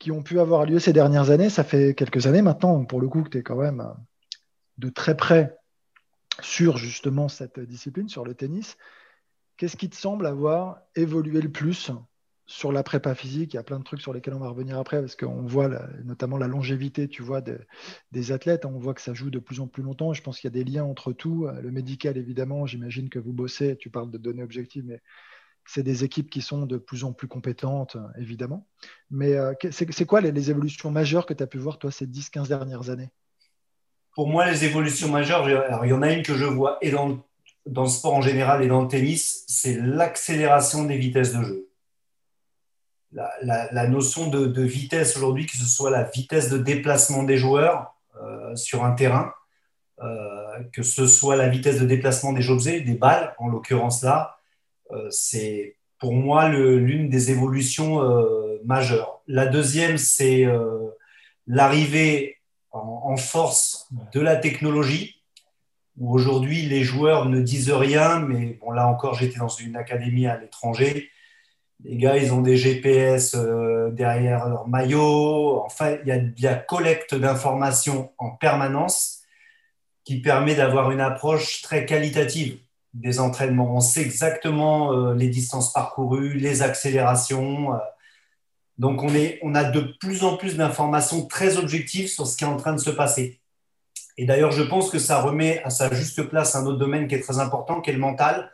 qui 0.00 0.10
ont 0.10 0.22
pu 0.22 0.40
avoir 0.40 0.64
lieu 0.64 0.80
ces 0.80 0.92
dernières 0.92 1.30
années. 1.30 1.50
Ça 1.50 1.62
fait 1.62 1.94
quelques 1.94 2.26
années 2.26 2.42
maintenant, 2.42 2.84
pour 2.84 3.00
le 3.00 3.08
coup, 3.08 3.22
que 3.22 3.28
tu 3.28 3.38
es 3.38 3.42
quand 3.44 3.60
même 3.60 3.86
de 4.78 4.88
très 4.88 5.16
près 5.16 5.56
sur 6.40 6.78
justement 6.78 7.28
cette 7.28 7.60
discipline, 7.60 8.08
sur 8.08 8.24
le 8.24 8.34
tennis. 8.34 8.78
Qu'est-ce 9.58 9.76
qui 9.76 9.90
te 9.90 9.96
semble 9.96 10.26
avoir 10.26 10.80
évolué 10.96 11.42
le 11.42 11.52
plus 11.52 11.90
sur 12.46 12.72
la 12.72 12.82
prépa 12.82 13.14
physique? 13.14 13.52
Il 13.52 13.56
y 13.56 13.60
a 13.60 13.62
plein 13.62 13.78
de 13.78 13.84
trucs 13.84 14.00
sur 14.00 14.14
lesquels 14.14 14.32
on 14.32 14.38
va 14.38 14.48
revenir 14.48 14.78
après, 14.78 15.00
parce 15.00 15.16
qu'on 15.16 15.42
voit 15.42 15.68
notamment 16.02 16.38
la 16.38 16.48
longévité, 16.48 17.06
tu 17.06 17.22
vois, 17.22 17.42
des 18.10 18.32
athlètes. 18.32 18.64
On 18.64 18.78
voit 18.78 18.94
que 18.94 19.02
ça 19.02 19.12
joue 19.12 19.28
de 19.28 19.38
plus 19.38 19.60
en 19.60 19.66
plus 19.66 19.82
longtemps. 19.82 20.14
Je 20.14 20.22
pense 20.22 20.40
qu'il 20.40 20.48
y 20.48 20.52
a 20.58 20.64
des 20.64 20.64
liens 20.64 20.84
entre 20.84 21.12
tout. 21.12 21.46
Le 21.60 21.70
médical, 21.70 22.16
évidemment, 22.16 22.64
j'imagine 22.64 23.10
que 23.10 23.18
vous 23.18 23.34
bossez. 23.34 23.76
Tu 23.76 23.90
parles 23.90 24.10
de 24.10 24.16
données 24.16 24.42
objectives, 24.42 24.86
mais 24.86 25.02
c'est 25.66 25.82
des 25.82 26.04
équipes 26.04 26.30
qui 26.30 26.42
sont 26.42 26.66
de 26.66 26.78
plus 26.78 27.04
en 27.04 27.12
plus 27.12 27.28
compétentes, 27.28 27.96
évidemment. 28.18 28.66
Mais 29.10 29.34
euh, 29.34 29.52
c'est 29.70 30.06
quoi 30.06 30.20
les, 30.20 30.50
évolutions 30.50 30.90
majeures 30.90 31.26
que 31.26 31.34
tu 31.34 31.42
as 31.42 31.46
pu 31.46 31.58
voir, 31.58 31.78
toi, 31.78 31.90
ces 31.90 32.06
10-15 32.06 32.48
dernières 32.48 32.90
années? 32.90 33.10
Pour 34.14 34.28
moi, 34.28 34.50
les 34.50 34.64
évolutions 34.64 35.08
majeures, 35.08 35.44
alors, 35.44 35.86
il 35.86 35.90
y 35.90 35.92
en 35.92 36.02
a 36.02 36.12
une 36.12 36.22
que 36.22 36.34
je 36.34 36.44
vois 36.44 36.78
et 36.82 36.90
dans 36.90 37.22
le 37.66 37.88
sport 37.88 38.14
en 38.14 38.20
général 38.20 38.62
et 38.62 38.68
dans 38.68 38.82
le 38.82 38.88
tennis, 38.88 39.44
c'est 39.46 39.74
l'accélération 39.74 40.84
des 40.84 40.96
vitesses 40.96 41.32
de 41.32 41.44
jeu. 41.44 41.70
La, 43.12 43.88
notion 43.88 44.28
de, 44.28 44.62
vitesse 44.62 45.16
aujourd'hui, 45.16 45.46
que 45.46 45.56
ce 45.56 45.64
soit 45.64 45.90
la 45.90 46.04
vitesse 46.04 46.48
de 46.48 46.58
déplacement 46.58 47.24
des 47.24 47.36
joueurs 47.36 47.94
euh, 48.22 48.54
sur 48.54 48.84
un 48.84 48.92
terrain, 48.92 49.32
euh, 50.02 50.62
que 50.72 50.82
ce 50.82 51.06
soit 51.06 51.36
la 51.36 51.48
vitesse 51.48 51.80
de 51.80 51.86
déplacement 51.86 52.32
des 52.32 52.50
objets, 52.50 52.80
des 52.80 52.94
balles, 52.94 53.34
en 53.38 53.48
l'occurrence 53.48 54.02
là, 54.02 54.39
c'est 55.10 55.76
pour 55.98 56.14
moi 56.14 56.48
l'une 56.48 57.08
des 57.08 57.30
évolutions 57.30 58.00
majeures. 58.64 59.20
La 59.26 59.46
deuxième, 59.46 59.98
c'est 59.98 60.46
l'arrivée 61.46 62.38
en, 62.72 63.16
force 63.16 63.88
de 64.12 64.20
la 64.20 64.36
technologie 64.36 65.22
où 65.98 66.14
aujourd'hui 66.14 66.62
les 66.62 66.82
joueurs 66.82 67.26
ne 67.26 67.40
disent 67.40 67.72
rien, 67.72 68.20
mais 68.20 68.58
bon, 68.60 68.70
là 68.70 68.86
encore, 68.86 69.14
j'étais 69.14 69.38
dans 69.38 69.48
une 69.48 69.76
académie 69.76 70.26
à 70.26 70.38
l'étranger. 70.38 71.10
Les 71.84 71.96
gars, 71.96 72.16
ils 72.16 72.32
ont 72.32 72.40
des 72.40 72.56
GPS 72.56 73.34
euh, 73.34 73.90
derrière 73.90 74.48
leur 74.48 74.68
maillot. 74.68 75.62
Enfin, 75.64 75.96
il 76.02 76.08
y 76.08 76.46
a 76.46 76.52
la 76.52 76.56
collecte 76.56 77.14
d'informations 77.14 78.12
en 78.18 78.30
permanence 78.30 79.22
qui 80.04 80.20
permet 80.20 80.54
d'avoir 80.54 80.90
une 80.90 81.00
approche 81.00 81.62
très 81.62 81.84
qualitative 81.84 82.58
des 82.94 83.20
entraînements. 83.20 83.74
On 83.74 83.80
sait 83.80 84.02
exactement 84.02 84.92
euh, 84.92 85.14
les 85.14 85.28
distances 85.28 85.72
parcourues, 85.72 86.34
les 86.34 86.62
accélérations. 86.62 87.74
Euh. 87.74 87.78
donc, 88.78 89.02
on, 89.02 89.14
est, 89.14 89.38
on 89.42 89.54
a 89.54 89.64
de 89.64 89.80
plus 90.00 90.24
en 90.24 90.36
plus 90.36 90.56
d'informations 90.56 91.26
très 91.26 91.56
objectives 91.56 92.08
sur 92.08 92.26
ce 92.26 92.36
qui 92.36 92.44
est 92.44 92.48
en 92.48 92.56
train 92.56 92.72
de 92.72 92.80
se 92.80 92.90
passer. 92.90 93.40
Et 94.16 94.26
d'ailleurs, 94.26 94.50
je 94.50 94.62
pense 94.62 94.90
que 94.90 94.98
ça 94.98 95.22
remet 95.22 95.62
à 95.62 95.70
sa 95.70 95.92
juste 95.94 96.22
place 96.24 96.54
un 96.54 96.66
autre 96.66 96.78
domaine 96.78 97.08
qui 97.08 97.14
est 97.14 97.20
très 97.20 97.38
important, 97.38 97.80
qui 97.80 97.90
est 97.90 97.94
le 97.94 97.98
mental. 97.98 98.50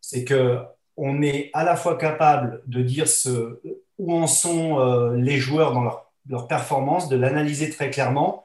C'est 0.00 0.24
que 0.24 0.58
on 0.96 1.22
est 1.22 1.50
à 1.52 1.64
la 1.64 1.76
fois 1.76 1.96
capable 1.96 2.62
de 2.66 2.82
dire 2.82 3.08
ce, 3.08 3.60
où 3.98 4.12
en 4.12 4.26
sont 4.26 4.78
euh, 4.80 5.16
les 5.16 5.38
joueurs 5.38 5.72
dans 5.72 5.82
leur, 5.82 6.12
leur 6.28 6.48
performance, 6.48 7.08
de 7.08 7.16
l'analyser 7.16 7.70
très 7.70 7.90
clairement, 7.90 8.44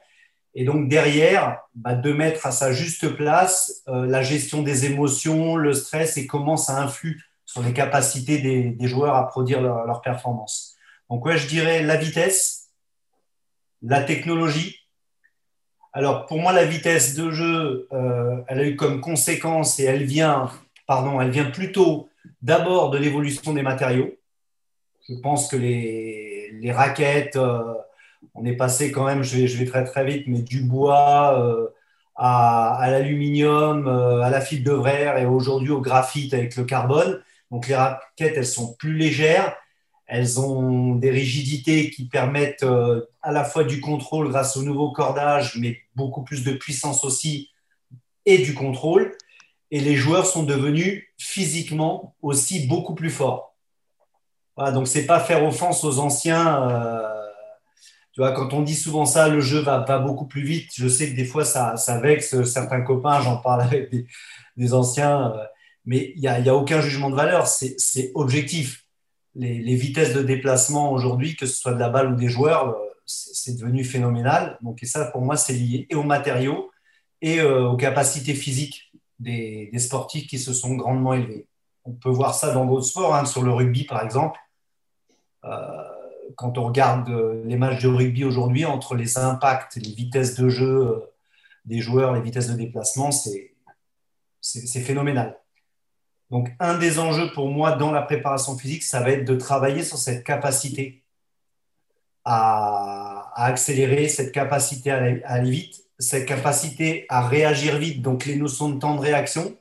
et 0.54 0.64
donc 0.64 0.88
derrière, 0.88 1.60
bah, 1.74 1.94
de 1.94 2.12
mettre 2.12 2.46
à 2.46 2.52
sa 2.52 2.72
juste 2.72 3.08
place 3.16 3.82
euh, 3.88 4.06
la 4.06 4.22
gestion 4.22 4.62
des 4.62 4.86
émotions, 4.86 5.56
le 5.56 5.72
stress 5.72 6.16
et 6.16 6.26
comment 6.26 6.56
ça 6.56 6.80
influe 6.80 7.22
sur 7.44 7.62
les 7.62 7.72
capacités 7.72 8.38
des, 8.38 8.88
joueurs 8.88 9.16
à 9.16 9.26
produire 9.26 9.60
leur, 9.60 9.84
leur, 9.86 10.00
performance. 10.00 10.76
Donc 11.10 11.24
ouais, 11.26 11.36
je 11.36 11.46
dirais 11.46 11.82
la 11.82 11.96
vitesse, 11.96 12.70
la 13.82 14.02
technologie. 14.02 14.80
Alors 15.92 16.26
pour 16.26 16.38
moi, 16.38 16.52
la 16.52 16.64
vitesse 16.64 17.14
de 17.14 17.30
jeu, 17.30 17.88
euh, 17.92 18.42
elle 18.48 18.60
a 18.60 18.64
eu 18.64 18.76
comme 18.76 19.00
conséquence 19.00 19.78
et 19.78 19.84
elle 19.84 20.04
vient, 20.04 20.50
pardon, 20.86 21.20
elle 21.20 21.30
vient 21.30 21.50
plutôt 21.50 22.08
d'abord 22.42 22.90
de 22.90 22.98
l'évolution 22.98 23.52
des 23.52 23.62
matériaux. 23.62 24.12
Je 25.08 25.14
pense 25.16 25.48
que 25.48 25.56
les, 25.56 26.72
raquettes, 26.72 27.36
euh, 27.36 27.74
on 28.34 28.44
est 28.44 28.56
passé 28.56 28.92
quand 28.92 29.04
même, 29.04 29.22
je 29.22 29.38
vais, 29.38 29.64
très 29.66 29.84
très 29.84 30.04
vite, 30.04 30.24
mais 30.26 30.40
du 30.40 30.62
bois 30.62 31.38
euh, 31.40 31.68
à, 32.16 32.74
à 32.76 32.90
l'aluminium, 32.90 33.86
euh, 33.86 34.22
à 34.22 34.30
la 34.30 34.40
fibre 34.40 34.64
de 34.70 34.76
verre 34.76 35.18
et 35.18 35.26
aujourd'hui 35.26 35.70
au 35.70 35.80
graphite 35.80 36.34
avec 36.34 36.56
le 36.56 36.64
carbone. 36.64 37.20
Donc 37.50 37.68
les 37.68 37.74
raquettes, 37.74 38.36
elles 38.36 38.46
sont 38.46 38.74
plus 38.74 38.94
légères, 38.94 39.54
elles 40.06 40.40
ont 40.40 40.94
des 40.94 41.10
rigidités 41.10 41.90
qui 41.90 42.08
permettent 42.08 42.62
euh, 42.62 43.02
à 43.22 43.32
la 43.32 43.44
fois 43.44 43.64
du 43.64 43.80
contrôle 43.80 44.30
grâce 44.30 44.56
au 44.56 44.62
nouveau 44.62 44.92
cordage, 44.92 45.56
mais 45.56 45.78
beaucoup 45.94 46.22
plus 46.22 46.44
de 46.44 46.52
puissance 46.52 47.04
aussi 47.04 47.50
et 48.26 48.38
du 48.38 48.54
contrôle. 48.54 49.12
Et 49.70 49.80
les 49.80 49.96
joueurs 49.96 50.26
sont 50.26 50.44
devenus 50.44 51.04
physiquement 51.18 52.14
aussi 52.22 52.66
beaucoup 52.66 52.94
plus 52.94 53.10
forts. 53.10 53.54
Voilà, 54.56 54.70
donc 54.72 54.86
c'est 54.86 55.06
pas 55.06 55.18
faire 55.18 55.44
offense 55.44 55.82
aux 55.82 55.98
anciens. 55.98 57.02
Tu 58.14 58.20
vois, 58.20 58.30
quand 58.30 58.52
on 58.52 58.62
dit 58.62 58.76
souvent 58.76 59.06
ça, 59.06 59.28
le 59.28 59.40
jeu 59.40 59.58
va, 59.58 59.80
va 59.80 59.98
beaucoup 59.98 60.26
plus 60.26 60.44
vite. 60.44 60.70
Je 60.76 60.86
sais 60.86 61.10
que 61.10 61.16
des 61.16 61.24
fois, 61.24 61.44
ça, 61.44 61.76
ça 61.76 61.98
vexe 61.98 62.44
certains 62.44 62.80
copains. 62.80 63.20
J'en 63.20 63.38
parle 63.38 63.62
avec 63.62 63.90
des, 64.56 64.72
anciens. 64.72 65.32
Euh, 65.32 65.44
mais 65.84 66.12
il 66.14 66.20
n'y 66.20 66.28
a, 66.28 66.34
a, 66.34 66.54
aucun 66.54 66.80
jugement 66.80 67.10
de 67.10 67.16
valeur. 67.16 67.48
C'est 67.48 68.12
objectif. 68.14 68.84
Les, 69.34 69.74
vitesses 69.74 70.14
de 70.14 70.22
déplacement 70.22 70.92
aujourd'hui, 70.92 71.34
que 71.34 71.44
ce 71.44 71.56
soit 71.56 71.74
de 71.74 71.80
la 71.80 71.88
balle 71.88 72.12
ou 72.12 72.14
des 72.14 72.28
joueurs, 72.28 72.68
euh, 72.68 72.74
c'est 73.04 73.56
devenu 73.56 73.82
phénoménal. 73.82 74.58
Donc, 74.62 74.80
et 74.84 74.86
ça, 74.86 75.06
pour 75.06 75.22
moi, 75.22 75.36
c'est 75.36 75.54
lié 75.54 75.88
et 75.90 75.96
aux 75.96 76.04
matériaux 76.04 76.70
et 77.20 77.40
euh, 77.40 77.66
aux 77.66 77.76
capacités 77.76 78.34
physiques 78.34 78.92
des, 79.18 79.70
des, 79.72 79.78
sportifs 79.80 80.28
qui 80.28 80.38
se 80.38 80.52
sont 80.52 80.76
grandement 80.76 81.14
élevés. 81.14 81.48
On 81.84 81.92
peut 81.92 82.10
voir 82.10 82.32
ça 82.34 82.54
dans 82.54 82.64
d'autres 82.64 82.86
sports, 82.86 83.12
hein, 83.16 83.24
sur 83.24 83.42
le 83.42 83.50
rugby, 83.50 83.82
par 83.82 84.04
exemple. 84.04 84.38
Quand 86.36 86.58
on 86.58 86.66
regarde 86.66 87.08
euh, 87.10 87.42
les 87.44 87.56
matchs 87.56 87.82
de 87.82 87.88
rugby 87.88 88.24
aujourd'hui, 88.24 88.64
entre 88.64 88.94
les 88.94 89.18
impacts, 89.18 89.76
les 89.76 89.92
vitesses 89.92 90.34
de 90.34 90.48
jeu 90.48 90.86
euh, 90.86 91.12
des 91.64 91.80
joueurs, 91.80 92.12
les 92.12 92.20
vitesses 92.20 92.48
de 92.48 92.56
déplacement, 92.56 93.10
c'est 93.10 94.80
phénoménal. 94.80 95.38
Donc, 96.30 96.50
un 96.58 96.78
des 96.78 96.98
enjeux 96.98 97.30
pour 97.32 97.48
moi 97.48 97.72
dans 97.72 97.92
la 97.92 98.02
préparation 98.02 98.56
physique, 98.56 98.82
ça 98.82 99.00
va 99.00 99.10
être 99.10 99.24
de 99.24 99.36
travailler 99.36 99.82
sur 99.82 99.98
cette 99.98 100.24
capacité 100.24 101.02
à, 102.24 103.30
à 103.34 103.46
accélérer, 103.46 104.08
cette 104.08 104.32
capacité 104.32 104.90
à 104.90 104.96
aller 105.24 105.50
vite, 105.50 105.84
cette 105.98 106.26
capacité 106.26 107.06
à 107.08 107.26
réagir 107.26 107.78
vite, 107.78 108.02
donc 108.02 108.26
les 108.26 108.36
notions 108.36 108.68
de 108.70 108.78
temps 108.78 108.94
de 108.96 109.00
réaction. 109.00 109.56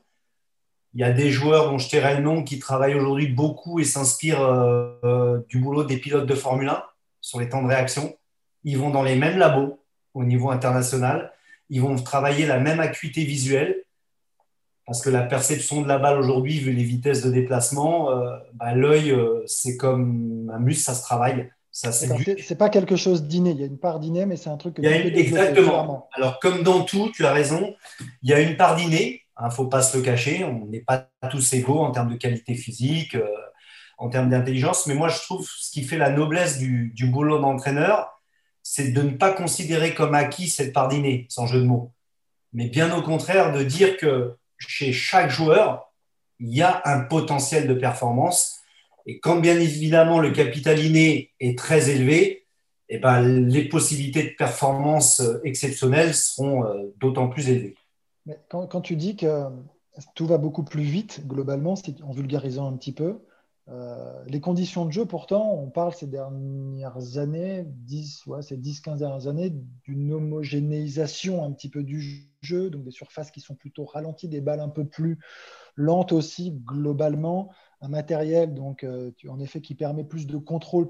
Il 0.94 1.02
y 1.02 1.04
a 1.04 1.12
des 1.12 1.32
joueurs 1.32 1.72
dont 1.72 1.78
je 1.78 1.90
tairai 1.90 2.16
le 2.16 2.22
nom 2.22 2.44
qui 2.44 2.60
travaillent 2.60 2.96
aujourd'hui 2.96 3.28
beaucoup 3.28 3.80
et 3.80 3.84
s'inspirent 3.84 4.42
euh, 4.42 5.00
euh, 5.04 5.40
du 5.50 5.60
boulot 5.60 5.84
des 5.84 5.98
pilotes 5.98 6.28
de 6.28 6.36
Formule 6.36 6.70
1 6.70 6.84
sur 7.22 7.40
les 7.40 7.50
temps 7.50 7.64
de 7.64 7.68
réaction. 7.68 8.16
Ils 8.64 8.78
vont 8.78 8.90
dans 8.92 9.04
les 9.04 9.16
mêmes 9.16 9.38
labos 9.38 9.80
au 10.14 10.24
niveau 10.24 10.52
international. 10.52 11.34
Ils 11.70 11.82
vont 11.82 11.96
travailler 11.96 12.46
la 12.46 12.60
même 12.60 12.80
acuité 12.80 13.24
visuelle 13.24 13.84
parce 14.86 15.02
que 15.02 15.10
la 15.10 15.22
perception 15.22 15.82
de 15.82 15.88
la 15.88 15.98
balle 15.98 16.20
aujourd'hui, 16.20 16.60
vu 16.60 16.72
les 16.72 16.84
vitesses 16.84 17.22
de 17.22 17.32
déplacement, 17.32 18.12
euh, 18.12 18.38
bah, 18.54 18.74
l'œil, 18.74 19.12
euh, 19.12 19.42
c'est 19.46 19.78
comme 19.78 20.52
un 20.54 20.60
muscle, 20.60 20.84
ça 20.84 20.94
se 20.94 21.02
travaille. 21.02 21.50
Ça 21.72 21.92
c'est 21.92 22.58
pas 22.58 22.70
quelque 22.70 22.96
chose 22.96 23.24
d'inné. 23.24 23.52
Il 23.52 23.60
y 23.60 23.64
a 23.64 23.66
une 23.66 23.80
part 23.80 24.00
d'inné, 24.00 24.28
mais 24.28 24.36
c'est 24.36 24.50
un 24.50 24.58
truc 24.58 24.76
que 24.76 24.82
il 24.84 24.86
y 24.88 24.94
a 24.94 24.98
une, 24.98 25.18
Exactement. 25.18 26.08
Alors, 26.14 26.40
comme 26.40 26.62
dans 26.62 26.84
tout, 26.84 27.10
tu 27.16 27.26
as 27.26 27.34
raison, 27.34 27.74
il 28.22 28.30
y 28.30 28.34
a 28.34 28.42
une 28.42 28.58
part 28.58 28.76
d'inné 28.76 29.23
il 29.40 29.44
hein, 29.44 29.48
ne 29.48 29.54
faut 29.54 29.66
pas 29.66 29.82
se 29.82 29.98
le 29.98 30.04
cacher, 30.04 30.44
on 30.44 30.66
n'est 30.68 30.82
pas 30.82 31.10
tous 31.32 31.54
égaux 31.54 31.80
en 31.80 31.92
termes 31.92 32.12
de 32.12 32.18
qualité 32.18 32.54
physique, 32.54 33.16
euh, 33.16 33.28
en 33.98 34.10
termes 34.10 34.30
d'intelligence. 34.30 34.86
Mais 34.86 34.94
moi, 34.94 35.08
je 35.08 35.20
trouve 35.22 35.48
ce 35.48 35.72
qui 35.72 35.84
fait 35.84 35.98
la 35.98 36.12
noblesse 36.12 36.60
du, 36.60 36.94
boulot 37.08 37.40
d'entraîneur, 37.40 38.22
c'est 38.62 38.92
de 38.92 39.02
ne 39.02 39.12
pas 39.12 39.32
considérer 39.32 39.96
comme 39.96 40.14
acquis 40.14 40.50
cette 40.50 40.72
part 40.72 40.88
d'inné, 40.88 41.26
sans 41.30 41.48
jeu 41.48 41.62
de 41.62 41.66
mots. 41.66 41.92
Mais 42.54 42.70
bien 42.70 42.96
au 42.96 43.02
contraire, 43.02 43.52
de 43.52 43.64
dire 43.64 43.98
que 43.98 44.36
chez 44.60 44.94
chaque 44.94 45.32
joueur, 45.32 45.92
il 46.40 46.54
y 46.54 46.62
a 46.62 46.82
un 46.86 47.02
potentiel 47.02 47.68
de 47.68 47.74
performance. 47.74 48.60
Et 49.08 49.20
quand 49.20 49.38
bien 49.38 49.60
évidemment 49.60 50.20
le 50.20 50.32
capital 50.32 50.80
inné 50.80 51.32
est 51.40 51.58
très 51.58 51.90
élevé, 51.90 52.46
eh 52.90 53.00
ben, 53.00 53.22
les 53.22 53.68
possibilités 53.68 54.24
de 54.24 54.36
performance 54.38 55.20
euh, 55.22 55.42
exceptionnelles 55.44 56.14
seront 56.14 56.66
euh, 56.66 56.94
d'autant 56.98 57.28
plus 57.28 57.50
élevées. 57.50 57.76
Quand, 58.50 58.82
tu 58.82 58.96
dis 58.96 59.16
que 59.16 59.50
tout 60.16 60.26
va 60.26 60.38
beaucoup 60.38 60.64
plus 60.64 60.84
vite, 60.84 61.28
globalement, 61.28 61.76
en 62.04 62.12
vulgarisant 62.12 62.68
un 62.68 62.78
petit 62.78 62.94
peu, 62.94 63.20
euh, 63.70 64.24
les 64.28 64.42
conditions 64.42 64.86
de 64.86 64.92
jeu, 64.92 65.06
pourtant, 65.06 65.54
on 65.54 65.70
parle 65.70 65.94
ces 65.94 66.08
dernières 66.08 67.18
années, 67.18 67.64
10, 67.66 68.26
ouais, 68.26 68.42
ces 68.42 68.58
10-15 68.58 69.00
dernières 69.00 69.28
années, 69.28 69.54
d'une 69.86 70.12
homogénéisation 70.12 71.46
un 71.46 71.52
petit 71.52 71.70
peu 71.70 71.84
du 71.84 72.30
jeu, 72.42 72.70
donc 72.70 72.84
des 72.84 72.92
surfaces 72.92 73.32
qui 73.32 73.40
sont 73.40 73.56
plutôt 73.56 73.86
ralenties, 73.86 74.28
des 74.28 74.42
balles 74.42 74.60
un 74.60 74.70
peu 74.70 74.86
plus 74.86 75.20
lentes 75.76 76.12
aussi, 76.12 76.52
globalement, 76.52 77.52
un 77.82 77.88
matériel, 77.88 78.54
donc, 78.54 78.84
euh, 78.84 79.12
en 79.30 79.40
effet, 79.40 79.62
qui 79.62 79.76
permet 79.76 80.04
plus 80.04 80.28
de 80.28 80.38
contrôle 80.38 80.90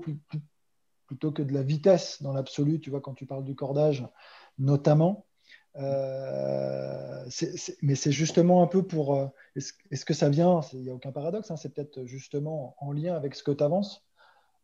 plutôt 1.06 1.32
que 1.32 1.44
de 1.44 1.54
la 1.54 1.62
vitesse 1.62 2.22
dans 2.24 2.34
l'absolu, 2.34 2.80
tu 2.80 2.90
vois, 2.90 3.02
quand 3.02 3.14
tu 3.14 3.26
parles 3.28 3.44
du 3.44 3.56
cordage, 3.56 4.08
notamment. 4.58 5.26
Euh, 5.76 7.26
mais 7.82 7.96
c'est 7.96 8.12
justement 8.12 8.62
un 8.62 8.68
peu 8.68 8.84
pour. 8.84 9.16
Euh, 9.16 9.28
est-ce 9.56 10.06
que 10.06 10.14
ça 10.14 10.30
vient 10.30 10.62
Il 10.74 10.82
n'y 10.82 10.90
a 10.90 10.94
aucun 10.94 11.12
paradoxe, 11.12 11.52
hein, 11.52 11.56
c'est 11.56 11.74
peut-être 11.74 12.06
justement 12.06 12.76
en 12.80 12.92
lien 12.92 13.16
avec 13.16 13.36
ce 13.36 13.44
que 13.44 13.52
tu 13.52 13.64
avances. 13.64 14.04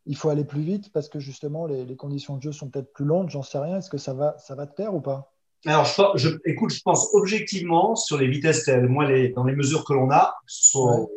Il 0.05 0.15
faut 0.15 0.29
aller 0.29 0.45
plus 0.45 0.61
vite 0.61 0.91
parce 0.91 1.09
que 1.09 1.19
justement 1.19 1.65
les, 1.65 1.85
les 1.85 1.95
conditions 1.95 2.37
de 2.37 2.41
jeu 2.41 2.51
sont 2.51 2.69
peut-être 2.69 2.93
plus 2.93 3.05
longues, 3.05 3.29
j'en 3.29 3.43
sais 3.43 3.59
rien. 3.59 3.77
Est-ce 3.77 3.89
que 3.89 3.97
ça 3.97 4.13
va, 4.13 4.37
ça 4.37 4.55
va 4.55 4.65
te 4.65 4.75
plaire 4.75 4.93
ou 4.93 5.01
pas? 5.01 5.33
Alors, 5.65 5.85
je, 5.85 6.29
je, 6.29 6.29
écoute, 6.45 6.71
je 6.71 6.81
pense 6.81 7.09
objectivement 7.13 7.95
sur 7.95 8.17
les 8.17 8.27
vitesses, 8.27 8.67
moi, 8.67 9.09
les, 9.09 9.29
dans 9.29 9.43
les 9.43 9.55
mesures 9.55 9.83
que 9.83 9.93
l'on 9.93 10.09
a, 10.09 10.35
ce 10.47 10.69
sont 10.71 11.09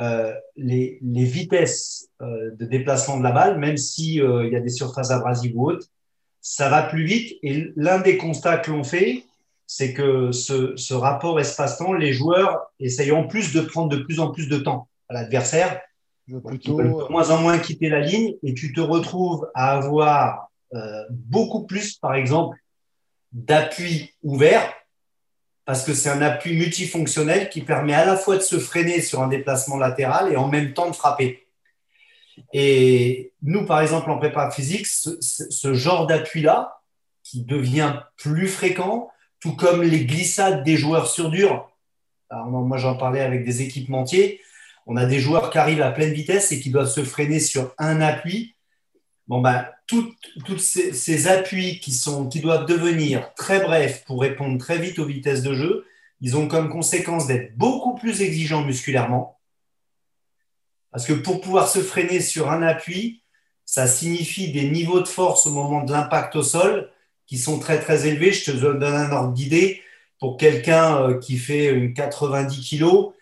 euh, 0.00 0.32
les, 0.56 0.98
les, 1.02 1.24
vitesses 1.24 2.08
euh, 2.22 2.52
de 2.52 2.64
déplacement 2.64 3.18
de 3.18 3.22
la 3.22 3.32
balle, 3.32 3.58
même 3.58 3.76
s'il 3.76 4.22
euh, 4.22 4.46
il 4.46 4.52
y 4.52 4.56
a 4.56 4.60
des 4.60 4.70
surfaces 4.70 5.10
abrasives 5.10 5.52
ou 5.54 5.70
autres, 5.70 5.88
ça 6.40 6.68
va 6.68 6.82
plus 6.82 7.04
vite. 7.04 7.38
Et 7.42 7.72
l'un 7.76 7.98
des 7.98 8.16
constats 8.16 8.58
que 8.58 8.70
l'on 8.70 8.84
fait, 8.84 9.24
c'est 9.66 9.92
que 9.92 10.32
ce, 10.32 10.74
ce 10.76 10.94
rapport 10.94 11.38
espace-temps, 11.38 11.92
les 11.92 12.12
joueurs 12.12 12.72
essayent 12.80 13.12
en 13.12 13.26
plus 13.26 13.52
de 13.52 13.60
prendre 13.60 13.88
de 13.88 14.02
plus 14.02 14.18
en 14.18 14.30
plus 14.30 14.48
de 14.48 14.58
temps 14.58 14.88
à 15.08 15.14
l'adversaire, 15.14 15.80
plutôt 16.46 16.80
de 16.80 17.10
moins 17.10 17.30
en 17.30 17.40
moins 17.40 17.58
quitter 17.58 17.88
la 17.88 18.00
ligne, 18.00 18.34
et 18.42 18.54
tu 18.54 18.72
te 18.72 18.80
retrouves 18.80 19.48
à 19.54 19.72
avoir 19.76 20.50
euh, 20.74 21.04
beaucoup 21.10 21.66
plus, 21.66 21.96
par 21.98 22.14
exemple, 22.14 22.56
d'appui 23.32 24.12
ouvert, 24.22 24.72
parce 25.64 25.84
que 25.84 25.94
c'est 25.94 26.08
un 26.08 26.22
appui 26.22 26.56
multifonctionnel 26.56 27.48
qui 27.48 27.60
permet 27.60 27.94
à 27.94 28.04
la 28.04 28.16
fois 28.16 28.36
de 28.36 28.42
se 28.42 28.58
freiner 28.58 29.00
sur 29.00 29.22
un 29.22 29.28
déplacement 29.28 29.76
latéral 29.76 30.32
et 30.32 30.36
en 30.36 30.48
même 30.48 30.74
temps 30.74 30.90
de 30.90 30.96
frapper. 30.96 31.46
Et 32.52 33.32
nous, 33.42 33.64
par 33.64 33.80
exemple, 33.80 34.10
en 34.10 34.18
prépa 34.18 34.50
physique, 34.50 34.86
ce, 34.86 35.74
genre 35.74 36.06
d'appui-là, 36.06 36.80
qui 37.22 37.44
devient 37.44 38.00
plus 38.16 38.48
fréquent, 38.48 39.10
tout 39.40 39.54
comme 39.54 39.82
les 39.82 40.04
glissades 40.04 40.64
des 40.64 40.76
joueurs 40.76 41.06
sur 41.06 41.30
dur. 41.30 41.70
Moi, 42.30 42.76
j'en 42.78 42.96
parlais 42.96 43.20
avec 43.20 43.44
des 43.44 43.62
équipementiers. 43.62 44.40
On 44.86 44.96
a 44.96 45.06
des 45.06 45.20
joueurs 45.20 45.50
qui 45.50 45.58
arrivent 45.58 45.82
à 45.82 45.90
pleine 45.90 46.12
vitesse 46.12 46.52
et 46.52 46.60
qui 46.60 46.70
doivent 46.70 46.90
se 46.90 47.04
freiner 47.04 47.40
sur 47.40 47.74
un 47.78 48.00
appui. 48.00 48.56
Bon, 49.26 49.40
ben, 49.40 49.66
tous 49.86 50.58
ces, 50.58 51.28
appuis 51.28 51.80
qui, 51.80 51.92
qui 52.30 52.40
doivent 52.40 52.66
devenir 52.66 53.32
très 53.34 53.60
brefs 53.60 54.04
pour 54.04 54.20
répondre 54.20 54.58
très 54.58 54.78
vite 54.78 54.98
aux 54.98 55.06
vitesses 55.06 55.42
de 55.42 55.54
jeu, 55.54 55.86
ils 56.20 56.36
ont 56.36 56.48
comme 56.48 56.68
conséquence 56.68 57.26
d'être 57.26 57.56
beaucoup 57.56 57.94
plus 57.94 58.22
exigeants 58.22 58.64
musculairement 58.64 59.39
parce 60.92 61.06
que 61.06 61.12
pour 61.12 61.40
pouvoir 61.40 61.68
se 61.68 61.80
freiner 61.80 62.20
sur 62.20 62.50
un 62.50 62.62
appui, 62.62 63.22
ça 63.64 63.86
signifie 63.86 64.52
des 64.52 64.68
niveaux 64.70 65.00
de 65.00 65.08
force 65.08 65.46
au 65.46 65.52
moment 65.52 65.84
de 65.84 65.92
l'impact 65.92 66.36
au 66.36 66.42
sol 66.42 66.90
qui 67.26 67.38
sont 67.38 67.60
très 67.60 67.78
très 67.80 68.08
élevés. 68.08 68.32
Je 68.32 68.50
te 68.50 68.56
donne 68.56 68.82
un 68.82 69.12
ordre 69.12 69.32
d'idée. 69.32 69.82
Pour 70.18 70.36
quelqu'un 70.36 71.02
euh, 71.02 71.18
qui 71.18 71.38
fait 71.38 71.66
une 71.66 71.94
90 71.94 72.68
kg, 72.68 73.12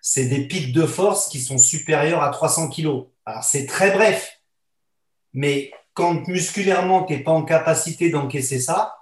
c'est 0.00 0.26
des 0.26 0.46
pics 0.46 0.72
de 0.72 0.86
force 0.86 1.28
qui 1.28 1.40
sont 1.40 1.58
supérieurs 1.58 2.22
à 2.22 2.30
300 2.30 2.70
kg. 2.70 3.06
Alors, 3.24 3.42
c'est 3.42 3.66
très 3.66 3.90
bref, 3.90 4.40
mais 5.34 5.72
quand 5.94 6.28
musculairement, 6.28 7.04
tu 7.04 7.14
n'es 7.14 7.18
pas 7.18 7.32
en 7.32 7.42
capacité 7.42 8.10
d'encaisser 8.10 8.60
ça, 8.60 8.94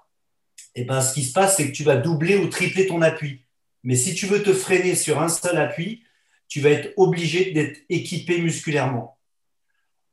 eh 0.75 0.85
ben, 0.85 1.03
ce 1.03 1.13
qui 1.13 1.25
se 1.25 1.33
passe, 1.33 1.57
c'est 1.57 1.67
que 1.67 1.77
tu 1.77 1.85
vas 1.85 1.97
doubler 1.97 2.37
ou 2.37 2.49
tripler 2.49 2.87
ton 2.87 3.03
appui. 3.03 3.45
Mais 3.83 3.97
si 3.97 4.15
tu 4.15 4.27
veux 4.27 4.43
te 4.43 4.53
freiner 4.53 4.95
sur 4.95 5.21
un 5.21 5.29
seul 5.29 5.59
appui, 5.59 6.04
tu 6.49 6.61
vas 6.61 6.71
être 6.71 6.93
obligé 6.97 7.53
d'être 7.53 7.81
équipé 7.89 8.39
musculairement. 8.39 9.19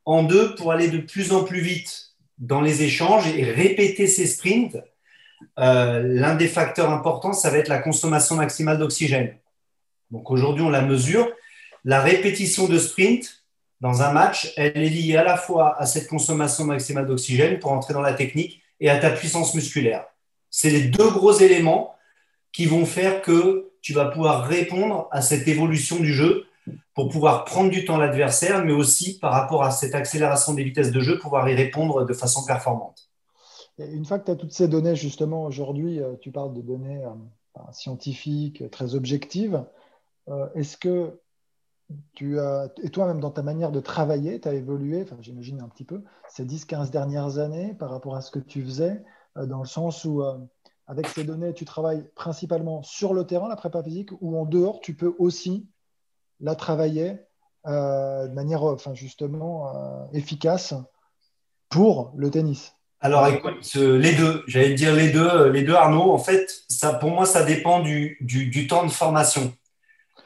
En 0.04 0.22
deux, 0.22 0.54
pour 0.54 0.72
aller 0.72 0.88
de 0.88 0.98
plus 0.98 1.32
en 1.32 1.44
plus 1.44 1.60
vite 1.60 2.12
dans 2.38 2.60
les 2.60 2.82
échanges 2.82 3.28
et 3.28 3.44
répéter 3.44 4.06
ces 4.06 4.26
sprints, 4.26 4.76
euh, 5.58 6.02
l'un 6.02 6.34
des 6.34 6.48
facteurs 6.48 6.90
importants, 6.90 7.32
ça 7.32 7.50
va 7.50 7.58
être 7.58 7.68
la 7.68 7.78
consommation 7.78 8.36
maximale 8.36 8.78
d'oxygène. 8.78 9.36
Donc 10.10 10.30
aujourd'hui, 10.30 10.64
on 10.64 10.70
la 10.70 10.82
mesure. 10.82 11.30
La 11.84 12.00
répétition 12.00 12.68
de 12.68 12.78
sprint 12.78 13.44
dans 13.80 14.02
un 14.02 14.12
match, 14.12 14.52
elle 14.56 14.76
est 14.76 14.88
liée 14.88 15.16
à 15.16 15.24
la 15.24 15.36
fois 15.36 15.80
à 15.80 15.86
cette 15.86 16.06
consommation 16.06 16.64
maximale 16.64 17.06
d'oxygène 17.06 17.58
pour 17.58 17.72
entrer 17.72 17.94
dans 17.94 18.00
la 18.00 18.14
technique 18.14 18.62
et 18.78 18.88
à 18.88 18.98
ta 18.98 19.10
puissance 19.10 19.54
musculaire. 19.54 20.04
C'est 20.50 20.70
les 20.70 20.82
deux 20.82 21.10
gros 21.10 21.32
éléments 21.32 21.94
qui 22.52 22.66
vont 22.66 22.84
faire 22.84 23.22
que 23.22 23.70
tu 23.80 23.92
vas 23.92 24.06
pouvoir 24.06 24.46
répondre 24.46 25.08
à 25.10 25.22
cette 25.22 25.48
évolution 25.48 25.96
du 25.96 26.12
jeu 26.12 26.46
pour 26.94 27.08
pouvoir 27.08 27.44
prendre 27.44 27.70
du 27.70 27.84
temps 27.84 27.96
l'adversaire, 27.96 28.64
mais 28.64 28.72
aussi 28.72 29.18
par 29.18 29.32
rapport 29.32 29.64
à 29.64 29.70
cette 29.70 29.94
accélération 29.94 30.54
des 30.54 30.62
vitesses 30.62 30.92
de 30.92 31.00
jeu, 31.00 31.18
pouvoir 31.18 31.48
y 31.48 31.54
répondre 31.54 32.04
de 32.04 32.12
façon 32.12 32.44
performante. 32.44 33.10
une 33.78 34.04
fois 34.04 34.18
que 34.18 34.26
tu 34.26 34.30
as 34.30 34.36
toutes 34.36 34.52
ces 34.52 34.68
données, 34.68 34.94
justement, 34.94 35.44
aujourd'hui, 35.44 36.00
euh, 36.00 36.14
tu 36.20 36.30
parles 36.30 36.52
de 36.52 36.60
données 36.60 37.04
euh, 37.04 37.60
scientifiques, 37.72 38.70
très 38.70 38.94
objectives. 38.94 39.64
Euh, 40.28 40.46
est-ce 40.54 40.76
que 40.76 41.18
tu 42.14 42.38
as, 42.38 42.70
et 42.82 42.90
toi-même 42.90 43.20
dans 43.20 43.30
ta 43.30 43.42
manière 43.42 43.72
de 43.72 43.80
travailler, 43.80 44.40
tu 44.40 44.48
as 44.48 44.54
évolué, 44.54 45.02
enfin, 45.02 45.16
j'imagine 45.20 45.60
un 45.60 45.68
petit 45.68 45.84
peu, 45.84 46.02
ces 46.28 46.44
10-15 46.44 46.90
dernières 46.90 47.38
années 47.38 47.74
par 47.74 47.90
rapport 47.90 48.14
à 48.14 48.20
ce 48.20 48.30
que 48.30 48.38
tu 48.38 48.62
faisais, 48.62 49.02
dans 49.36 49.60
le 49.60 49.66
sens 49.66 50.04
où 50.04 50.22
avec 50.92 51.08
ces 51.08 51.24
données, 51.24 51.54
tu 51.54 51.64
travailles 51.64 52.04
principalement 52.14 52.82
sur 52.82 53.14
le 53.14 53.24
terrain, 53.24 53.48
la 53.48 53.56
prépa 53.56 53.82
physique, 53.82 54.10
ou 54.20 54.38
en 54.38 54.44
dehors, 54.44 54.80
tu 54.82 54.92
peux 54.92 55.14
aussi 55.18 55.66
la 56.38 56.54
travailler 56.54 57.14
euh, 57.66 58.28
de 58.28 58.34
manière 58.34 58.62
enfin, 58.62 58.92
justement 58.92 59.74
euh, 59.74 60.04
efficace 60.12 60.74
pour 61.70 62.12
le 62.14 62.30
tennis 62.30 62.74
Alors 63.00 63.26
écoute, 63.26 63.74
les 63.74 64.14
deux, 64.14 64.44
j'allais 64.46 64.74
dire 64.74 64.94
les 64.94 65.08
deux, 65.08 65.48
les 65.48 65.62
deux 65.62 65.72
Arnaud, 65.72 66.12
en 66.12 66.18
fait, 66.18 66.46
ça, 66.68 66.92
pour 66.92 67.08
moi, 67.08 67.24
ça 67.24 67.42
dépend 67.42 67.80
du, 67.80 68.18
du 68.20 68.66
temps 68.66 68.84
de 68.84 68.90
formation. 68.90 69.50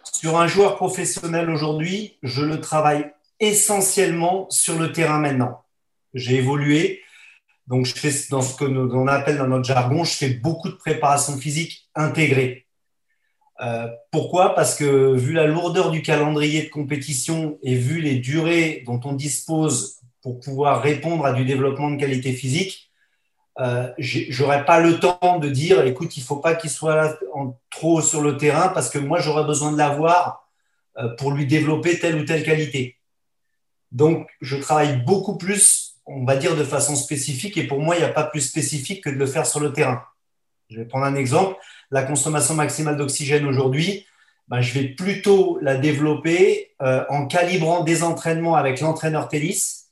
Sur 0.03 0.37
un 0.37 0.49
joueur 0.49 0.75
professionnel 0.75 1.49
aujourd'hui, 1.49 2.19
je 2.25 2.43
le 2.45 2.61
travaille 2.61 3.13
essentiellement 3.39 4.51
sur 4.51 4.77
le 4.77 4.91
terrain 4.91 5.21
maintenant. 5.21 5.63
J'ai 6.13 6.37
évolué, 6.37 7.03
donc, 7.67 7.85
je 7.85 7.95
fais 7.95 8.13
dans 8.31 8.43
ce 8.43 8.57
que 8.57 8.65
on 8.65 9.09
appelle 9.09 9.39
dans 9.39 9.49
notre 9.49 9.65
jargon, 9.65 10.05
je 10.05 10.13
fais 10.13 10.29
beaucoup 10.31 10.69
de 10.69 10.75
préparation 10.75 11.37
physique 11.37 11.89
intégrée. 11.95 12.67
Euh, 13.61 13.89
pourquoi? 14.13 14.55
Parce 14.55 14.77
que 14.77 15.15
vu 15.15 15.33
la 15.33 15.47
lourdeur 15.47 15.91
du 15.91 16.03
calendrier 16.03 16.63
de 16.63 16.69
compétition 16.69 17.59
et 17.63 17.75
vu 17.75 18.01
les 18.01 18.17
durées 18.17 18.85
dont 18.87 19.01
on 19.05 19.15
dispose 19.15 20.01
pour 20.23 20.41
pouvoir 20.41 20.83
répondre 20.83 21.25
à 21.25 21.33
du 21.33 21.45
développement 21.45 21.91
de 21.91 21.97
qualité 21.97 22.33
physique, 22.33 22.91
euh, 23.59 23.91
j'aurais 23.99 24.65
pas 24.65 24.81
le 24.81 25.01
temps 25.01 25.39
de 25.41 25.49
dire, 25.49 25.85
écoute, 25.87 26.17
il 26.17 26.23
faut 26.23 26.37
pas 26.37 26.55
qu'il 26.55 26.71
soit 26.71 26.95
là 26.95 27.17
en, 27.35 27.59
trop 27.71 28.03
sur 28.03 28.21
le 28.21 28.37
terrain 28.37 28.69
parce 28.69 28.91
que 28.91 28.99
moi 28.99 29.21
j'aurais 29.21 29.45
besoin 29.45 29.73
de 29.73 29.79
l'avoir 29.79 30.47
euh, 30.99 31.09
pour 31.17 31.33
lui 31.33 31.47
développer 31.47 31.99
telle 31.99 32.17
ou 32.17 32.25
telle 32.25 32.45
qualité. 32.45 32.99
Donc, 33.93 34.29
je 34.43 34.57
travaille 34.57 35.03
beaucoup 35.05 35.39
plus 35.39 35.86
on 36.07 36.25
va 36.25 36.37
dire 36.37 36.57
de 36.57 36.65
façon 36.65 36.97
spécifique. 36.97 37.57
Et 37.57 37.67
pour 37.67 37.81
moi, 37.81 37.97
il 37.97 37.99
n'y 37.99 38.05
a 38.05 38.13
pas 38.13 38.25
plus 38.25 38.41
spécifique 38.41 39.05
que 39.05 39.11
de 39.11 39.17
le 39.17 39.27
faire 39.27 39.47
sur 39.47 39.61
le 39.61 39.73
terrain. 39.73 40.03
Je 40.71 40.79
vais 40.79 40.85
prendre 40.85 41.05
un 41.05 41.15
exemple. 41.15 41.57
La 41.91 42.03
consommation 42.03 42.55
maximale 42.55 42.97
d'oxygène 42.97 43.47
aujourd'hui, 43.47 44.07
ben, 44.49 44.61
je 44.61 44.73
vais 44.75 44.89
plutôt 44.89 45.59
la 45.61 45.77
développer 45.77 46.73
euh, 46.83 47.05
en 47.09 47.27
calibrant 47.27 47.83
des 47.83 48.03
entraînements 48.03 48.57
avec 48.57 48.81
l'entraîneur 48.81 49.29
tennis, 49.29 49.89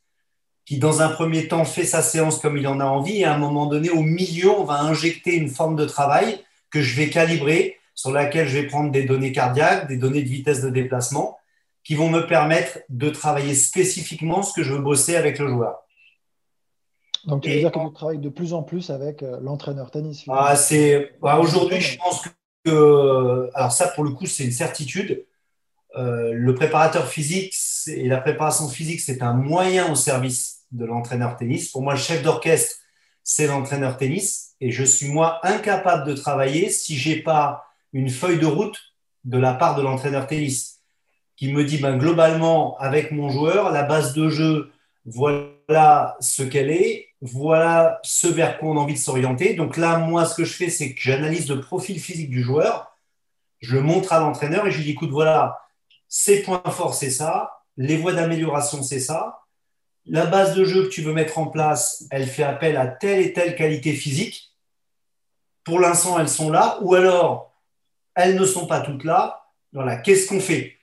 qui 0.65 0.79
dans 0.79 1.03
un 1.03 1.09
premier 1.09 1.49
temps 1.49 1.65
fait 1.65 1.85
sa 1.85 2.03
séance 2.03 2.39
comme 2.39 2.57
il 2.57 2.67
en 2.67 2.81
a 2.81 2.85
envie, 2.85 3.21
et 3.21 3.25
à 3.25 3.35
un 3.35 3.39
moment 3.39 3.67
donné, 3.67 3.91
au 3.91 4.03
milieu, 4.03 4.51
on 4.51 4.65
va 4.65 4.81
injecter 4.81 5.35
une 5.35 5.49
forme 5.49 5.77
de 5.77 5.85
travail 5.85 6.41
que 6.71 6.81
je 6.81 6.97
vais 6.97 7.11
calibrer, 7.11 7.79
sur 7.95 8.11
laquelle 8.11 8.49
je 8.49 8.59
vais 8.59 8.67
prendre 8.67 8.91
des 8.91 9.05
données 9.05 9.33
cardiaques, 9.33 9.87
des 9.87 9.97
données 9.97 10.23
de 10.23 10.29
vitesse 10.29 10.63
de 10.63 10.71
déplacement, 10.71 11.39
qui 11.85 11.95
vont 11.95 12.09
me 12.09 12.27
permettre 12.27 12.79
de 12.89 13.11
travailler 13.11 13.55
spécifiquement 13.55 14.43
ce 14.43 14.53
que 14.53 14.63
je 14.63 14.73
veux 14.73 14.81
bosser 14.81 15.17
avec 15.17 15.39
le 15.39 15.49
joueur. 15.49 15.84
Donc, 17.27 17.43
tu 17.43 17.51
veux 17.51 17.59
dire 17.59 17.73
que 17.73 17.79
tu 17.79 17.93
travailles 17.93 18.19
de 18.19 18.29
plus 18.29 18.53
en 18.53 18.63
plus 18.63 18.91
avec 18.91 19.23
euh, 19.23 19.39
l'entraîneur 19.41 19.91
tennis 19.91 20.25
ah, 20.29 20.57
c'est, 20.57 21.15
bah, 21.23 21.39
Aujourd'hui, 21.39 21.81
je 21.81 21.99
pense 21.99 22.23
que. 22.65 23.51
Alors, 23.55 23.73
ça, 23.73 23.89
pour 23.89 24.05
le 24.05 24.11
coup, 24.11 24.27
c'est 24.27 24.45
une 24.45 24.53
certitude. 24.53 25.25
Euh, 25.97 26.33
le 26.33 26.55
préparateur 26.55 27.07
physique 27.07 27.55
et 27.87 28.09
la 28.09 28.19
préparation 28.19 28.69
physique, 28.69 29.01
c'est 29.01 29.23
un 29.23 29.33
moyen 29.33 29.93
au 29.93 29.95
service 29.95 30.65
de 30.73 30.85
l'entraîneur 30.85 31.37
tennis. 31.37 31.71
Pour 31.71 31.83
moi, 31.83 31.95
le 31.95 32.01
chef 32.01 32.23
d'orchestre, 32.23 32.77
c'est 33.23 33.47
l'entraîneur 33.47 33.97
tennis. 33.97 34.55
Et 34.61 34.71
je 34.71 34.85
suis, 34.85 35.09
moi, 35.09 35.41
incapable 35.47 36.07
de 36.07 36.15
travailler 36.15 36.69
si 36.69 36.97
je 36.97 37.11
n'ai 37.11 37.17
pas 37.17 37.65
une 37.93 38.11
feuille 38.11 38.39
de 38.39 38.47
route 38.47 38.79
de 39.25 39.39
la 39.39 39.55
part 39.55 39.77
de 39.77 39.83
l'entraîneur 39.83 40.27
tennis 40.27 40.75
qui 41.37 41.53
me 41.53 41.65
dit 41.65 41.79
ben, 41.79 41.97
globalement, 41.97 42.77
avec 42.79 43.11
mon 43.11 43.29
joueur, 43.29 43.71
la 43.71 43.83
base 43.83 44.15
de 44.15 44.29
jeu, 44.29 44.73
voilà 45.05 46.17
ce 46.21 46.43
qu'elle 46.43 46.71
est, 46.71 47.09
voilà 47.27 48.01
ce 48.03 48.27
vers 48.27 48.59
quoi 48.59 48.69
on 48.69 48.77
a 48.77 48.81
envie 48.81 48.93
de 48.93 48.99
s'orienter. 48.99 49.55
Donc 49.55 49.79
là, 49.79 49.97
moi, 49.97 50.27
ce 50.27 50.35
que 50.35 50.45
je 50.45 50.53
fais, 50.53 50.69
c'est 50.69 50.95
que 50.95 51.01
j'analyse 51.01 51.49
le 51.49 51.61
profil 51.61 51.99
physique 51.99 52.29
du 52.29 52.43
joueur, 52.43 52.99
je 53.61 53.77
le 53.77 53.83
montre 53.83 54.13
à 54.13 54.21
l'entraîneur 54.21 54.67
et 54.67 54.71
je 54.71 54.77
lui 54.77 54.85
dis, 54.85 54.91
écoute, 54.91 55.11
voilà, 55.11 55.59
ses 56.07 56.43
points 56.43 56.63
forts, 56.67 56.93
c'est 56.93 57.09
ça, 57.11 57.63
les 57.79 57.97
voies 57.97 58.13
d'amélioration, 58.13 58.83
c'est 58.83 59.01
ça. 59.01 59.41
La 60.05 60.27
base 60.27 60.55
de 60.55 60.67
jeu 60.67 60.85
que 60.85 60.91
tu 60.91 61.01
veux 61.01 61.15
mettre 61.15 61.39
en 61.39 61.47
place, 61.47 62.05
elle 62.11 62.27
fait 62.27 62.43
appel 62.43 62.77
à 62.77 62.87
telle 62.87 63.21
et 63.21 63.33
telle 63.33 63.57
qualité 63.57 63.95
physique. 63.95 64.53
Pour 65.65 65.81
l'instant, 65.81 66.19
elles 66.19 66.29
sont 66.29 66.51
là, 66.51 66.79
ou 66.83 66.95
alors 66.95 67.55
elles 68.15 68.39
ne 68.39 68.45
sont 68.45 68.67
pas 68.67 68.81
toutes 68.81 69.03
là. 69.03 69.47
Voilà, 69.73 69.97
qu'est-ce 69.97 70.29
qu'on 70.29 70.41
fait? 70.41 70.77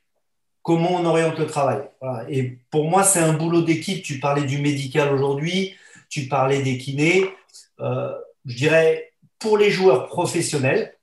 Comment 0.64 0.96
on 0.96 1.06
oriente 1.06 1.38
le 1.38 1.46
travail? 1.46 1.82
Et 2.30 2.58
pour 2.72 2.90
moi, 2.90 3.04
c'est 3.04 3.20
un 3.20 3.34
boulot 3.34 3.62
d'équipe. 3.62 4.04
Tu 4.04 4.20
parlais 4.20 4.44
du 4.44 4.58
médical 4.58 5.14
aujourd'hui 5.14 5.76
tu 6.12 6.28
parlais 6.28 6.62
des 6.62 6.78
kinés. 6.78 7.34
Euh, 7.80 8.14
je 8.46 8.56
dirais, 8.56 9.14
pour 9.40 9.58
les 9.58 9.72
joueurs 9.72 10.06
professionnels, 10.08 10.96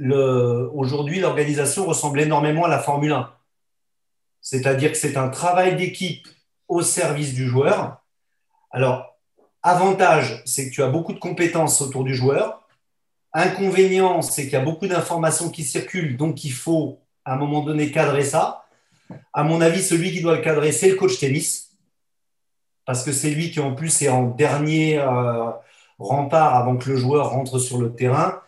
aujourd'hui, 0.00 1.20
l'organisation 1.20 1.84
ressemble 1.84 2.20
énormément 2.20 2.64
à 2.64 2.68
la 2.68 2.78
Formule 2.78 3.12
1. 3.12 3.30
C'est-à-dire 4.40 4.92
que 4.92 4.96
c'est 4.96 5.18
un 5.18 5.28
travail 5.28 5.76
d'équipe 5.76 6.26
au 6.68 6.80
service 6.80 7.34
du 7.34 7.46
joueur. 7.46 8.02
Alors, 8.70 9.18
avantage, 9.62 10.42
c'est 10.46 10.70
que 10.70 10.74
tu 10.74 10.82
as 10.82 10.88
beaucoup 10.88 11.12
de 11.12 11.18
compétences 11.18 11.82
autour 11.82 12.04
du 12.04 12.14
joueur. 12.14 12.66
Inconvénient, 13.32 14.22
c'est 14.22 14.44
qu'il 14.44 14.52
y 14.52 14.56
a 14.56 14.64
beaucoup 14.64 14.86
d'informations 14.86 15.50
qui 15.50 15.64
circulent, 15.64 16.16
donc 16.16 16.44
il 16.44 16.52
faut 16.52 17.00
à 17.24 17.34
un 17.34 17.36
moment 17.36 17.62
donné 17.62 17.90
cadrer 17.90 18.24
ça. 18.24 18.64
À 19.32 19.42
mon 19.42 19.60
avis, 19.60 19.82
celui 19.82 20.12
qui 20.12 20.22
doit 20.22 20.36
le 20.36 20.42
cadrer, 20.42 20.72
c'est 20.72 20.88
le 20.88 20.96
coach 20.96 21.18
tennis 21.18 21.69
parce 22.84 23.04
que 23.04 23.12
c'est 23.12 23.30
lui 23.30 23.50
qui 23.50 23.60
en 23.60 23.74
plus 23.74 24.02
est 24.02 24.08
en 24.08 24.26
dernier 24.26 24.98
euh, 24.98 25.50
rempart 25.98 26.54
avant 26.54 26.76
que 26.76 26.90
le 26.90 26.96
joueur 26.96 27.30
rentre 27.30 27.58
sur 27.58 27.78
le 27.78 27.94
terrain. 27.94 28.40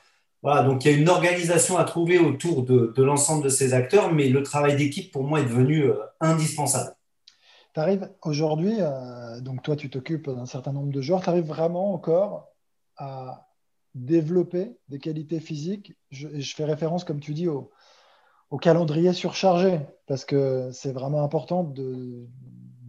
Voilà, 0.43 0.65
donc 0.65 0.85
il 0.85 0.91
y 0.91 0.95
a 0.95 0.97
une 0.97 1.09
organisation 1.09 1.79
à 1.79 1.85
trouver 1.85 2.19
autour 2.19 2.65
de, 2.65 2.93
l'ensemble 3.03 3.45
de 3.45 3.49
ces 3.49 3.75
acteurs, 3.75 4.13
mais 4.13 4.29
le 4.29 4.43
travail 4.43 4.77
d'équipe 4.77 5.13
pour 5.13 5.23
moi 5.23 5.41
est 5.41 5.45
devenu 5.45 5.85
euh, 5.85 5.95
indispensable. 6.21 6.95
Tu 7.75 7.81
arrives 7.81 8.11
aujourd'hui, 8.23 8.75
euh, 8.81 9.41
donc 9.41 9.63
toi 9.63 9.77
tu 9.77 9.89
t'occupes 9.89 10.29
d'un 10.29 10.47
certain 10.47 10.73
nombre 10.73 10.93
de 10.93 11.01
joueurs, 11.01 11.23
tu 11.23 11.31
arrives 11.31 11.47
vraiment 11.47 11.95
encore 11.95 12.49
à 12.97 13.49
développer 13.95 14.77
des 14.89 14.99
qualités 14.99 15.41
physiques? 15.41 15.95
Je, 16.11 16.29
je 16.33 16.55
fais 16.55 16.65
référence, 16.65 17.05
comme 17.05 17.21
tu 17.21 17.35
dis, 17.35 17.49
au, 17.49 17.71
au 18.53 18.59
calendrier 18.59 19.15
surchargé, 19.15 19.81
parce 20.07 20.27
que 20.27 20.71
c'est 20.73 20.93
vraiment 20.93 21.25
important 21.25 21.65
de, 21.65 22.27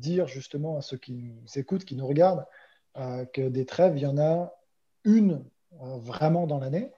dire 0.04 0.28
justement 0.28 0.78
à 0.78 0.82
ceux 0.82 0.98
qui 0.98 1.14
nous 1.14 1.46
écoutent, 1.56 1.86
qui 1.86 1.96
nous 1.96 2.08
regardent, 2.08 2.46
euh, 2.98 3.26
que 3.26 3.48
des 3.50 3.66
trêves, 3.66 3.94
il 3.98 4.04
y 4.04 4.06
en 4.06 4.18
a 4.18 4.54
une 5.04 5.44
euh, 5.82 5.98
vraiment 5.98 6.46
dans 6.46 6.60
l'année. 6.60 6.92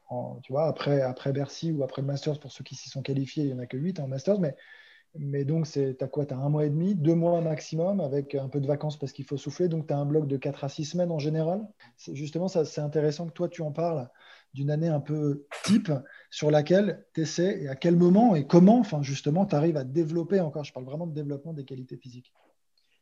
Tu 0.44 0.52
vois, 0.52 0.68
après, 0.68 1.02
après 1.02 1.32
Bercy 1.32 1.72
ou 1.72 1.84
après 1.84 2.02
le 2.02 2.08
Masters, 2.08 2.40
pour 2.40 2.52
ceux 2.52 2.64
qui 2.64 2.76
s'y 2.76 2.90
sont 2.90 3.02
qualifiés, 3.02 3.44
il 3.46 3.48
n'y 3.48 3.54
en 3.54 3.60
a 3.60 3.68
que 3.68 3.78
8 3.78 4.00
en 4.00 4.08
Masters, 4.08 4.40
mais 5.18 5.46
donc, 5.46 5.68
tu 5.72 5.96
as 6.00 6.08
quoi? 6.08 6.26
Tu 6.26 6.34
as 6.34 6.38
un 6.38 6.50
mois 6.50 6.66
et 6.66 6.70
demi, 6.70 6.94
deux 6.94 7.16
mois 7.16 7.40
maximum, 7.42 8.02
avec 8.02 8.36
un 8.36 8.50
peu 8.50 8.60
de 8.60 8.68
vacances 8.68 8.98
parce 9.00 9.14
qu'il 9.14 9.26
faut 9.26 9.38
souffler. 9.38 9.70
Donc, 9.70 9.88
tu 9.88 9.94
as 9.94 9.98
un 9.98 10.06
bloc 10.06 10.28
de 10.28 10.38
4 10.38 10.64
à 10.66 10.70
6 10.70 10.86
semaines 10.86 11.12
en 11.12 11.20
général. 11.20 11.66
Justement, 12.12 12.48
c'est 12.48 12.82
intéressant 12.82 13.28
que 13.28 13.32
toi, 13.32 13.48
tu 13.48 13.62
en 13.62 13.72
parles 13.72 14.10
d'une 14.54 14.72
année 14.72 14.88
un 14.88 15.00
peu 15.00 15.46
type 15.64 15.92
sur 16.32 16.52
laquelle 16.52 17.06
tu 17.14 17.22
essaies 17.22 17.62
et 17.62 17.70
à 17.70 17.76
quel 17.76 17.96
moment 17.96 18.36
et 18.36 18.46
comment, 18.46 18.80
enfin, 18.80 19.02
justement, 19.02 19.46
tu 19.46 19.56
arrives 19.56 19.78
à 19.78 19.84
développer 19.84 20.40
encore. 20.40 20.64
Je 20.64 20.74
parle 20.74 20.86
vraiment 20.86 21.08
de 21.08 21.14
développement 21.14 21.54
des 21.54 21.66
qualités 21.66 21.98
physiques. 21.98 22.34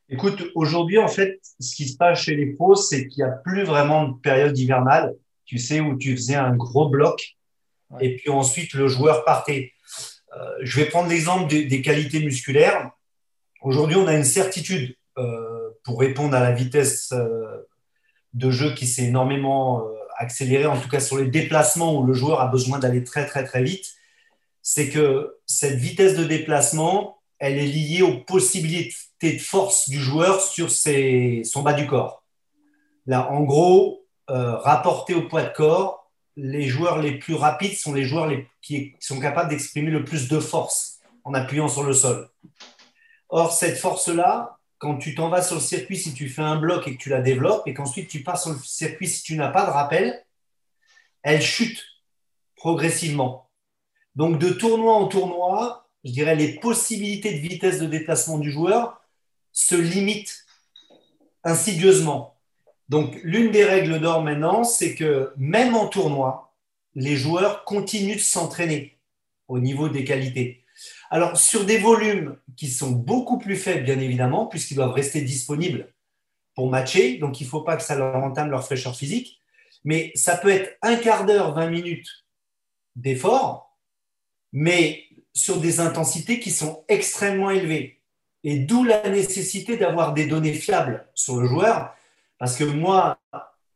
Écoute, 0.10 0.44
aujourd'hui, 0.56 0.98
en 0.98 1.08
fait, 1.08 1.40
ce 1.60 1.76
qui 1.76 1.88
se 1.88 1.98
passe 1.98 2.22
chez 2.22 2.36
les 2.36 2.48
pros, 2.54 2.76
c'est 2.76 3.08
qu'il 3.08 3.24
n'y 3.24 3.30
a 3.30 3.34
plus 3.34 3.64
vraiment 3.64 4.08
de 4.10 4.20
période 4.20 4.58
hivernale, 4.58 5.16
tu 5.46 5.58
sais, 5.58 5.80
où 5.80 5.98
tu 5.98 6.16
faisais 6.16 6.36
un 6.36 6.56
gros 6.56 6.90
bloc 6.90 7.36
et 8.00 8.16
puis 8.16 8.30
ensuite 8.30 8.74
le 8.74 8.88
joueur 8.88 9.24
partait. 9.26 9.74
Euh, 10.36 10.50
je 10.62 10.80
vais 10.80 10.88
prendre 10.88 11.10
l'exemple 11.10 11.48
des, 11.48 11.82
qualités 11.82 12.20
musculaires. 12.20 12.92
Aujourd'hui, 13.62 13.98
on 13.98 14.08
a 14.08 14.16
une 14.16 14.24
certitude 14.24 14.96
euh, 15.18 15.70
pour 15.84 16.00
répondre 16.00 16.36
à 16.36 16.40
la 16.40 16.52
vitesse 16.52 17.12
euh, 17.12 17.68
de 18.34 18.50
jeu 18.50 18.74
qui 18.74 18.88
s'est 18.88 19.06
énormément 19.06 19.84
accélérée, 20.18 20.66
en 20.66 20.80
tout 20.80 20.90
cas 20.90 21.00
sur 21.00 21.18
les 21.18 21.28
déplacements 21.28 22.00
où 22.00 22.06
le 22.06 22.14
joueur 22.14 22.40
a 22.40 22.48
besoin 22.48 22.80
d'aller 22.80 23.04
très 23.04 23.26
très 23.26 23.44
très 23.44 23.64
vite. 23.64 23.86
C'est 24.62 24.90
que 24.90 25.38
cette 25.46 25.76
vitesse 25.76 26.16
de 26.16 26.24
déplacement, 26.24 27.22
elle 27.46 27.58
est 27.58 27.68
liée 27.68 28.02
aux 28.04 28.20
possibilités 28.20 28.96
de 29.22 29.38
force 29.38 29.90
du 29.90 30.00
joueur 30.00 30.40
sur 30.40 30.72
son 30.72 31.62
bas 31.62 31.74
du 31.74 31.86
corps. 31.88 32.24
Là, 33.06 33.30
en 33.32 33.44
gros, 33.44 34.06
rapporté 34.28 35.14
au 35.14 35.28
poids 35.28 35.44
de 35.44 35.54
corps, 35.54 36.10
les 36.38 36.68
joueurs 36.68 37.00
les 37.00 37.20
plus 37.20 37.36
rapides 37.36 37.76
sont 37.76 37.94
les 37.94 38.06
joueurs 38.06 38.32
qui 38.62 38.96
sont 39.02 39.20
capables 39.20 39.50
d'exprimer 39.50 39.92
le 39.92 40.06
plus 40.06 40.30
de 40.30 40.40
force 40.40 41.00
en 41.26 41.34
appuyant 41.34 41.68
sur 41.68 41.84
le 41.84 41.94
sol. 41.94 42.30
Or, 43.28 43.52
cette 43.52 43.78
force-là, 43.78 44.58
quand 44.78 44.98
tu 44.98 45.14
t'en 45.14 45.28
vas 45.28 45.42
sur 45.42 45.56
le 45.56 45.62
circuit, 45.62 45.98
si 45.98 46.14
tu 46.14 46.30
fais 46.30 46.42
un 46.42 46.56
bloc 46.56 46.88
et 46.88 46.96
que 46.96 47.02
tu 47.02 47.10
la 47.10 47.22
développes, 47.22 47.68
et 47.68 47.74
qu'ensuite 47.74 48.10
tu 48.10 48.24
passes 48.24 48.44
sur 48.44 48.54
le 48.54 48.60
circuit 48.60 49.08
si 49.08 49.22
tu 49.22 49.36
n'as 49.36 49.50
pas 49.50 49.66
de 49.66 49.72
rappel, 49.72 50.26
elle 51.24 51.42
chute 51.42 51.84
progressivement. 52.56 53.50
Donc, 54.16 54.40
de 54.40 54.50
tournoi 54.50 54.94
en 54.94 55.08
tournoi, 55.08 55.83
je 56.04 56.12
dirais 56.12 56.36
les 56.36 56.56
possibilités 56.56 57.34
de 57.34 57.40
vitesse 57.40 57.80
de 57.80 57.86
déplacement 57.88 58.38
du 58.38 58.52
joueur 58.52 59.02
se 59.52 59.76
limitent 59.76 60.46
insidieusement. 61.44 62.38
Donc, 62.90 63.20
l'une 63.24 63.52
des 63.52 63.64
règles 63.64 64.00
d'or 64.00 64.22
maintenant, 64.22 64.64
c'est 64.64 64.96
que 64.96 65.34
même 65.38 65.76
en 65.76 65.88
tournoi, 65.88 66.54
les 66.96 67.16
joueurs 67.16 67.64
continuent 67.64 68.16
de 68.16 68.20
s'entraîner 68.20 69.00
au 69.48 69.60
niveau 69.60 69.90
des 69.90 70.04
qualités. 70.04 70.64
Alors, 71.10 71.38
sur 71.38 71.66
des 71.66 71.78
volumes 71.78 72.38
qui 72.58 72.68
sont 72.68 72.92
beaucoup 72.92 73.38
plus 73.38 73.56
faibles, 73.56 73.84
bien 73.84 74.00
évidemment, 74.00 74.48
puisqu'ils 74.48 74.76
doivent 74.76 74.94
rester 74.94 75.22
disponibles 75.22 75.94
pour 76.56 76.70
matcher, 76.70 77.18
donc 77.18 77.40
il 77.42 77.46
ne 77.46 77.50
faut 77.50 77.62
pas 77.62 77.78
que 77.78 77.84
ça 77.84 77.96
leur 77.96 78.16
entame 78.16 78.52
leur 78.52 78.66
fraîcheur 78.66 78.96
physique, 78.96 79.40
mais 79.84 80.12
ça 80.16 80.38
peut 80.38 80.50
être 80.50 80.78
un 80.82 80.96
quart 80.96 81.26
d'heure, 81.26 81.54
20 81.54 81.70
minutes 81.70 82.10
d'effort, 82.96 83.78
mais 84.52 85.06
sur 85.34 85.58
des 85.58 85.80
intensités 85.80 86.40
qui 86.40 86.52
sont 86.52 86.84
extrêmement 86.88 87.50
élevées. 87.50 88.02
Et 88.44 88.60
d'où 88.60 88.84
la 88.84 89.10
nécessité 89.10 89.78
d'avoir 89.78 90.14
des 90.14 90.28
données 90.28 90.54
fiables 90.54 91.08
sur 91.14 91.38
le 91.38 91.48
joueur 91.48 91.94
parce 92.44 92.58
que 92.58 92.66
moi, 92.66 93.20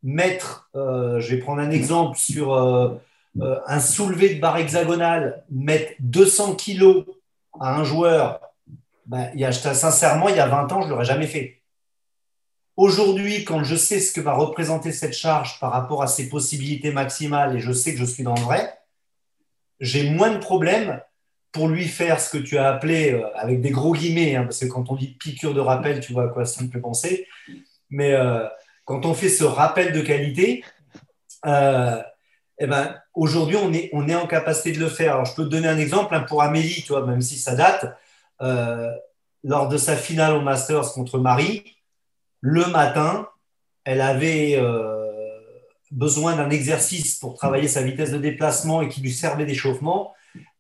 mettre, 0.03 0.69
euh, 0.75 1.21
je 1.21 1.33
vais 1.33 1.41
prendre 1.41 1.61
un 1.61 1.71
exemple 1.71 2.17
sur 2.17 2.53
euh, 2.53 2.95
euh, 3.39 3.59
un 3.65 3.79
soulevé 3.79 4.35
de 4.35 4.41
barre 4.41 4.57
hexagonale, 4.57 5.45
mettre 5.49 5.93
200 5.99 6.55
kilos 6.55 7.05
à 7.61 7.75
un 7.75 7.85
joueur, 7.85 8.41
ben, 9.05 9.31
il 9.33 9.39
y 9.39 9.45
a, 9.45 9.53
sincèrement, 9.53 10.27
il 10.27 10.35
y 10.35 10.41
a 10.41 10.47
20 10.47 10.71
ans, 10.73 10.81
je 10.81 10.87
ne 10.87 10.91
l'aurais 10.91 11.05
jamais 11.05 11.27
fait. 11.27 11.61
Aujourd'hui, 12.75 13.45
quand 13.45 13.63
je 13.63 13.77
sais 13.77 14.01
ce 14.01 14.11
que 14.11 14.19
va 14.19 14.33
représenter 14.33 14.91
cette 14.91 15.13
charge 15.13 15.61
par 15.61 15.71
rapport 15.71 16.03
à 16.03 16.07
ses 16.07 16.27
possibilités 16.27 16.91
maximales 16.91 17.55
et 17.55 17.59
je 17.59 17.71
sais 17.71 17.93
que 17.93 17.99
je 17.99 18.05
suis 18.05 18.23
dans 18.23 18.35
le 18.35 18.41
vrai, 18.41 18.77
j'ai 19.79 20.09
moins 20.09 20.31
de 20.31 20.39
problèmes 20.39 21.01
pour 21.57 21.69
lui 21.69 21.85
faire 21.85 22.19
ce 22.21 22.29
que 22.29 22.37
tu 22.37 22.59
as 22.59 22.69
appelé, 22.69 23.19
avec 23.33 23.61
des 23.61 23.71
gros 23.71 23.93
guillemets, 23.93 24.35
hein, 24.35 24.43
parce 24.43 24.59
que 24.59 24.67
quand 24.67 24.91
on 24.91 24.95
dit 24.95 25.15
piqûre 25.19 25.55
de 25.55 25.59
rappel, 25.59 26.01
tu 26.01 26.13
vois 26.13 26.25
à 26.25 26.27
quoi 26.27 26.45
ça 26.45 26.63
me 26.63 26.69
fait 26.69 26.79
penser, 26.79 27.27
mais 27.89 28.13
euh, 28.13 28.45
quand 28.85 29.07
on 29.07 29.15
fait 29.15 29.29
ce 29.29 29.43
rappel 29.43 29.91
de 29.91 30.01
qualité, 30.01 30.63
euh, 31.47 31.99
eh 32.59 32.67
ben, 32.67 32.95
aujourd'hui, 33.15 33.57
on 33.57 33.73
est, 33.73 33.89
on 33.91 34.07
est 34.07 34.13
en 34.13 34.27
capacité 34.27 34.71
de 34.71 34.79
le 34.79 34.87
faire. 34.87 35.13
Alors, 35.13 35.25
je 35.25 35.33
peux 35.33 35.45
te 35.45 35.49
donner 35.49 35.67
un 35.67 35.79
exemple 35.79 36.13
hein, 36.13 36.21
pour 36.21 36.43
Amélie, 36.43 36.83
tu 36.83 36.93
même 36.93 37.21
si 37.21 37.39
ça 37.39 37.55
date. 37.55 37.97
Euh, 38.43 38.91
lors 39.43 39.67
de 39.67 39.77
sa 39.77 39.95
finale 39.95 40.35
au 40.35 40.41
Masters 40.41 40.93
contre 40.93 41.17
Marie, 41.17 41.63
le 42.41 42.67
matin, 42.67 43.27
elle 43.83 44.01
avait 44.01 44.61
besoin 45.89 46.35
d'un 46.35 46.51
exercice 46.51 47.15
pour 47.15 47.33
travailler 47.33 47.67
sa 47.67 47.81
vitesse 47.81 48.11
de 48.11 48.19
déplacement 48.19 48.83
et 48.83 48.89
qui 48.89 49.01
lui 49.01 49.11
servait 49.11 49.45
d'échauffement. 49.45 50.13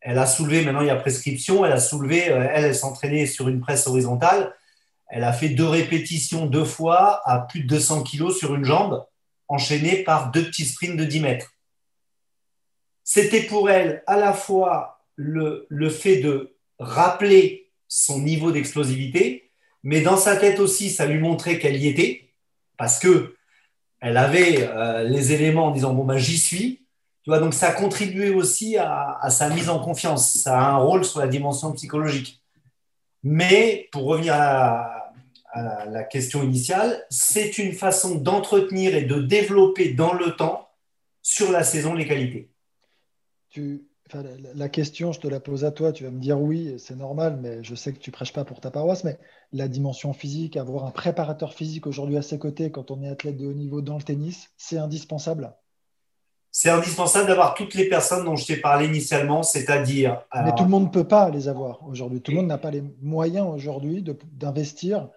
Elle 0.09 0.19
a 0.19 0.25
soulevé, 0.25 0.63
maintenant 0.63 0.81
il 0.81 0.87
y 0.87 0.91
a 0.91 0.95
prescription, 0.95 1.65
elle 1.65 1.73
a 1.73 1.79
soulevé, 1.79 2.19
elle, 2.19 2.49
elle 2.53 2.75
s'entraînait 2.75 3.25
sur 3.25 3.49
une 3.49 3.59
presse 3.59 3.87
horizontale 3.87 4.53
elle 5.09 5.23
a 5.23 5.33
fait 5.33 5.49
deux 5.49 5.67
répétitions 5.67 6.45
deux 6.45 6.65
fois 6.65 7.21
à 7.29 7.39
plus 7.39 7.61
de 7.61 7.67
200 7.67 8.03
kilos 8.03 8.37
sur 8.37 8.55
une 8.55 8.65
jambe, 8.65 9.05
enchaînées 9.47 10.03
par 10.03 10.31
deux 10.31 10.45
petits 10.45 10.65
sprints 10.65 10.97
de 10.97 11.05
10 11.05 11.19
mètres. 11.21 11.53
C'était 13.03 13.43
pour 13.43 13.69
elle 13.69 14.03
à 14.05 14.17
la 14.17 14.33
fois 14.33 15.05
le, 15.15 15.65
fait 15.89 16.17
de 16.17 16.57
rappeler 16.77 17.71
son 17.87 18.19
niveau 18.19 18.51
d'explosivité, 18.51 19.51
mais 19.83 20.01
dans 20.01 20.17
sa 20.17 20.35
tête 20.35 20.59
aussi, 20.59 20.89
ça 20.89 21.05
lui 21.05 21.19
montrait 21.19 21.57
qu'elle 21.57 21.77
y 21.77 21.87
était, 21.87 22.33
parce 22.75 22.99
que 22.99 23.35
elle 23.99 24.17
avait 24.17 24.67
euh, 24.67 25.03
les 25.03 25.31
éléments 25.31 25.67
en 25.67 25.71
disant 25.71 25.93
bon 25.93 26.03
ben 26.03 26.17
j'y 26.17 26.37
suis. 26.37 26.85
Donc 27.27 27.53
ça 27.53 27.69
a 27.71 28.35
aussi 28.35 28.77
à, 28.77 29.17
à, 29.21 29.29
sa 29.29 29.49
mise 29.49 29.69
en 29.69 29.79
confiance. 29.79 30.31
Ça 30.33 30.57
a 30.57 30.71
un 30.71 30.77
rôle 30.77 31.03
sur 31.03 31.19
la 31.19 31.27
dimension 31.27 31.73
psychologique. 31.73 32.41
Mais 33.23 33.89
pour 33.91 34.03
revenir 34.03 34.33
à, 34.33 34.93
la 35.89 36.03
question 36.03 36.43
initiale, 36.43 37.03
c'est 37.09 37.57
une 37.57 37.73
façon 37.73 38.15
d'entretenir 38.15 38.95
et 38.95 39.03
de 39.03 39.19
développer 39.19 39.93
dans 39.93 40.13
le 40.13 40.35
temps 40.35 40.69
sur 41.23 41.51
la 41.51 41.63
saison 41.63 41.95
les 41.95 42.05
qualités. 42.05 42.51
la 44.53 44.69
question, 44.69 45.11
je 45.11 45.19
te 45.19 45.27
la 45.27 45.39
pose 45.39 45.65
à 45.65 45.71
toi, 45.71 45.91
tu 45.91 46.03
vas 46.03 46.11
me 46.11 46.19
dire 46.19 46.39
oui, 46.39 46.75
c'est 46.77 46.95
normal, 46.95 47.39
mais 47.41 47.63
je 47.63 47.73
sais 47.73 47.91
que 47.91 47.97
tu 47.97 48.11
prêches 48.11 48.33
pas 48.33 48.45
pour 48.45 48.61
ta 48.61 48.69
paroisse, 48.69 49.03
mais 49.03 49.17
la 49.51 49.67
dimension 49.67 50.13
physique, 50.13 50.57
avoir 50.57 50.85
un 50.85 50.91
préparateur 50.91 51.53
physique 51.53 51.87
aujourd'hui 51.87 52.17
à 52.17 52.21
ses 52.21 52.37
côtés 52.37 52.69
quand 52.69 52.91
on 52.91 53.01
est 53.01 53.09
athlète 53.09 53.37
de 53.37 53.47
haut 53.47 53.53
niveau 53.53 53.81
dans 53.81 53.97
le 53.97 54.03
tennis, 54.03 54.51
c'est 54.57 54.77
indispensable? 54.77 55.53
C'est 56.59 56.71
indispensable 56.71 57.27
d'avoir 57.27 57.53
toutes 57.53 57.75
les 57.75 57.87
personnes 57.87 58.25
dont 58.25 58.35
je 58.35 58.47
t'ai 58.47 58.57
parlé 58.57 58.87
initialement, 58.87 59.43
c'est-à-dire. 59.43 60.23
Mais 60.43 60.55
tout 60.55 60.63
le 60.63 60.69
monde 60.69 60.85
ne 60.85 60.89
peut 60.89 61.07
pas 61.07 61.29
les 61.29 61.47
avoir 61.47 61.87
aujourd'hui. 61.87 62.19
Tout 62.19 62.31
le 62.31 62.37
monde 62.37 62.47
n'a 62.47 62.57
pas 62.57 62.71
les 62.71 62.81
moyens 62.99 63.45
aujourd'hui 63.47 64.03
d'investir 64.31 65.07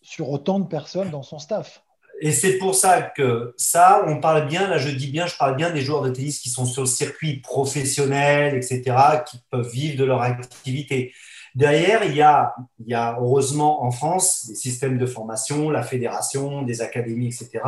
sur 0.00 0.30
autant 0.30 0.60
de 0.60 0.68
personnes 0.68 1.10
dans 1.10 1.24
son 1.24 1.40
staff. 1.40 1.82
Et 2.20 2.30
c'est 2.30 2.58
pour 2.58 2.76
ça 2.76 3.02
que 3.02 3.52
ça, 3.56 4.04
on 4.06 4.20
parle 4.20 4.46
bien, 4.46 4.68
là 4.68 4.78
je 4.78 4.90
dis 4.90 5.08
bien, 5.08 5.26
je 5.26 5.36
parle 5.36 5.56
bien 5.56 5.70
des 5.70 5.80
joueurs 5.80 6.02
de 6.02 6.10
tennis 6.10 6.38
qui 6.38 6.50
sont 6.50 6.66
sur 6.66 6.82
le 6.82 6.86
circuit 6.86 7.40
professionnel, 7.40 8.54
etc., 8.54 8.96
qui 9.28 9.40
peuvent 9.50 9.68
vivre 9.68 9.98
de 9.98 10.04
leur 10.04 10.22
activité. 10.22 11.12
Derrière, 11.56 12.04
il 12.04 12.14
y, 12.14 12.22
a, 12.22 12.54
il 12.78 12.86
y 12.86 12.94
a 12.94 13.16
heureusement 13.18 13.82
en 13.82 13.90
France 13.90 14.46
des 14.46 14.54
systèmes 14.54 14.98
de 14.98 15.06
formation, 15.06 15.68
la 15.68 15.82
fédération, 15.82 16.62
des 16.62 16.80
académies, 16.80 17.26
etc. 17.26 17.64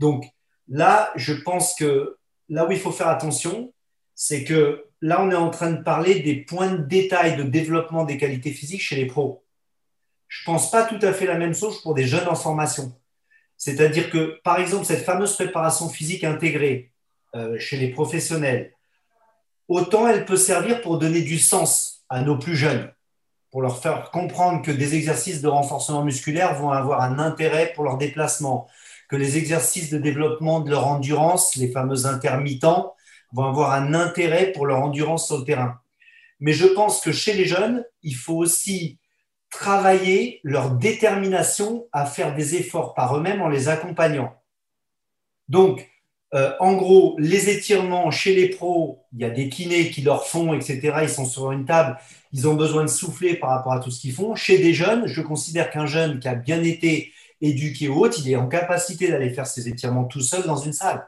Donc 0.00 0.24
là, 0.66 1.12
je 1.14 1.34
pense 1.34 1.76
que 1.76 2.16
là 2.48 2.66
où 2.66 2.72
il 2.72 2.78
faut 2.78 2.92
faire 2.92 3.08
attention, 3.08 3.72
c'est 4.14 4.44
que 4.44 4.84
là, 5.00 5.22
on 5.22 5.30
est 5.30 5.34
en 5.34 5.50
train 5.50 5.70
de 5.70 5.82
parler 5.82 6.20
des 6.20 6.36
points 6.36 6.72
de 6.72 6.82
détail 6.82 7.36
de 7.36 7.42
développement 7.42 8.04
des 8.04 8.18
qualités 8.18 8.52
physiques 8.52 8.82
chez 8.82 8.96
les 8.96 9.06
pros 9.06 9.42
je 10.32 10.40
ne 10.40 10.54
pense 10.54 10.70
pas 10.70 10.84
tout 10.84 10.98
à 11.02 11.12
fait 11.12 11.26
la 11.26 11.36
même 11.36 11.54
chose 11.54 11.82
pour 11.82 11.92
des 11.92 12.06
jeunes 12.06 12.26
en 12.26 12.34
formation. 12.34 12.90
C'est-à-dire 13.58 14.08
que, 14.08 14.40
par 14.42 14.58
exemple, 14.58 14.86
cette 14.86 15.04
fameuse 15.04 15.34
préparation 15.34 15.90
physique 15.90 16.24
intégrée 16.24 16.90
euh, 17.34 17.58
chez 17.58 17.76
les 17.76 17.88
professionnels, 17.88 18.72
autant 19.68 20.08
elle 20.08 20.24
peut 20.24 20.38
servir 20.38 20.80
pour 20.80 20.98
donner 20.98 21.20
du 21.20 21.38
sens 21.38 22.06
à 22.08 22.22
nos 22.22 22.38
plus 22.38 22.56
jeunes, 22.56 22.90
pour 23.50 23.60
leur 23.60 23.78
faire 23.82 24.10
comprendre 24.10 24.62
que 24.62 24.70
des 24.70 24.94
exercices 24.94 25.42
de 25.42 25.48
renforcement 25.48 26.02
musculaire 26.02 26.54
vont 26.54 26.70
avoir 26.70 27.02
un 27.02 27.18
intérêt 27.18 27.74
pour 27.74 27.84
leur 27.84 27.98
déplacement, 27.98 28.68
que 29.12 29.16
les 29.18 29.36
exercices 29.36 29.90
de 29.90 29.98
développement 29.98 30.60
de 30.60 30.70
leur 30.70 30.86
endurance, 30.86 31.54
les 31.56 31.70
fameux 31.70 32.06
intermittents, 32.06 32.94
vont 33.32 33.44
avoir 33.44 33.72
un 33.72 33.92
intérêt 33.92 34.52
pour 34.52 34.64
leur 34.64 34.78
endurance 34.78 35.26
sur 35.26 35.36
le 35.36 35.44
terrain. 35.44 35.74
Mais 36.40 36.54
je 36.54 36.64
pense 36.64 37.02
que 37.02 37.12
chez 37.12 37.34
les 37.34 37.44
jeunes, 37.44 37.84
il 38.02 38.16
faut 38.16 38.36
aussi 38.36 38.98
travailler 39.50 40.40
leur 40.44 40.70
détermination 40.76 41.86
à 41.92 42.06
faire 42.06 42.34
des 42.34 42.54
efforts 42.54 42.94
par 42.94 43.14
eux-mêmes 43.14 43.42
en 43.42 43.50
les 43.50 43.68
accompagnant. 43.68 44.34
Donc, 45.48 45.88
Euh, 46.34 46.54
en 46.60 46.72
gros, 46.76 47.14
les 47.18 47.50
étirements 47.50 48.10
chez 48.10 48.34
les 48.34 48.48
pros, 48.48 49.04
il 49.12 49.20
y 49.20 49.24
a 49.24 49.28
des 49.28 49.50
kinés 49.50 49.90
qui 49.90 50.00
leur 50.00 50.26
font, 50.26 50.54
etc. 50.54 51.00
Ils 51.02 51.10
sont 51.10 51.26
sur 51.26 51.52
une 51.52 51.66
table, 51.66 51.98
ils 52.32 52.48
ont 52.48 52.54
besoin 52.54 52.84
de 52.84 52.88
souffler 52.88 53.34
par 53.34 53.50
rapport 53.50 53.74
à 53.74 53.80
tout 53.80 53.90
ce 53.90 54.00
qu'ils 54.00 54.14
font. 54.14 54.34
Chez 54.34 54.56
des 54.56 54.72
jeunes, 54.72 55.06
je 55.06 55.20
considère 55.20 55.70
qu'un 55.70 55.84
jeune 55.84 56.20
qui 56.20 56.28
a 56.28 56.34
bien 56.34 56.62
été 56.62 57.12
éduqué 57.42 57.88
ou 57.88 58.04
autre, 58.04 58.18
il 58.24 58.30
est 58.30 58.36
en 58.36 58.48
capacité 58.48 59.08
d'aller 59.08 59.30
faire 59.30 59.46
ses 59.46 59.68
étirements 59.68 60.04
tout 60.04 60.20
seul 60.20 60.44
dans 60.44 60.56
une 60.56 60.72
salle. 60.72 61.06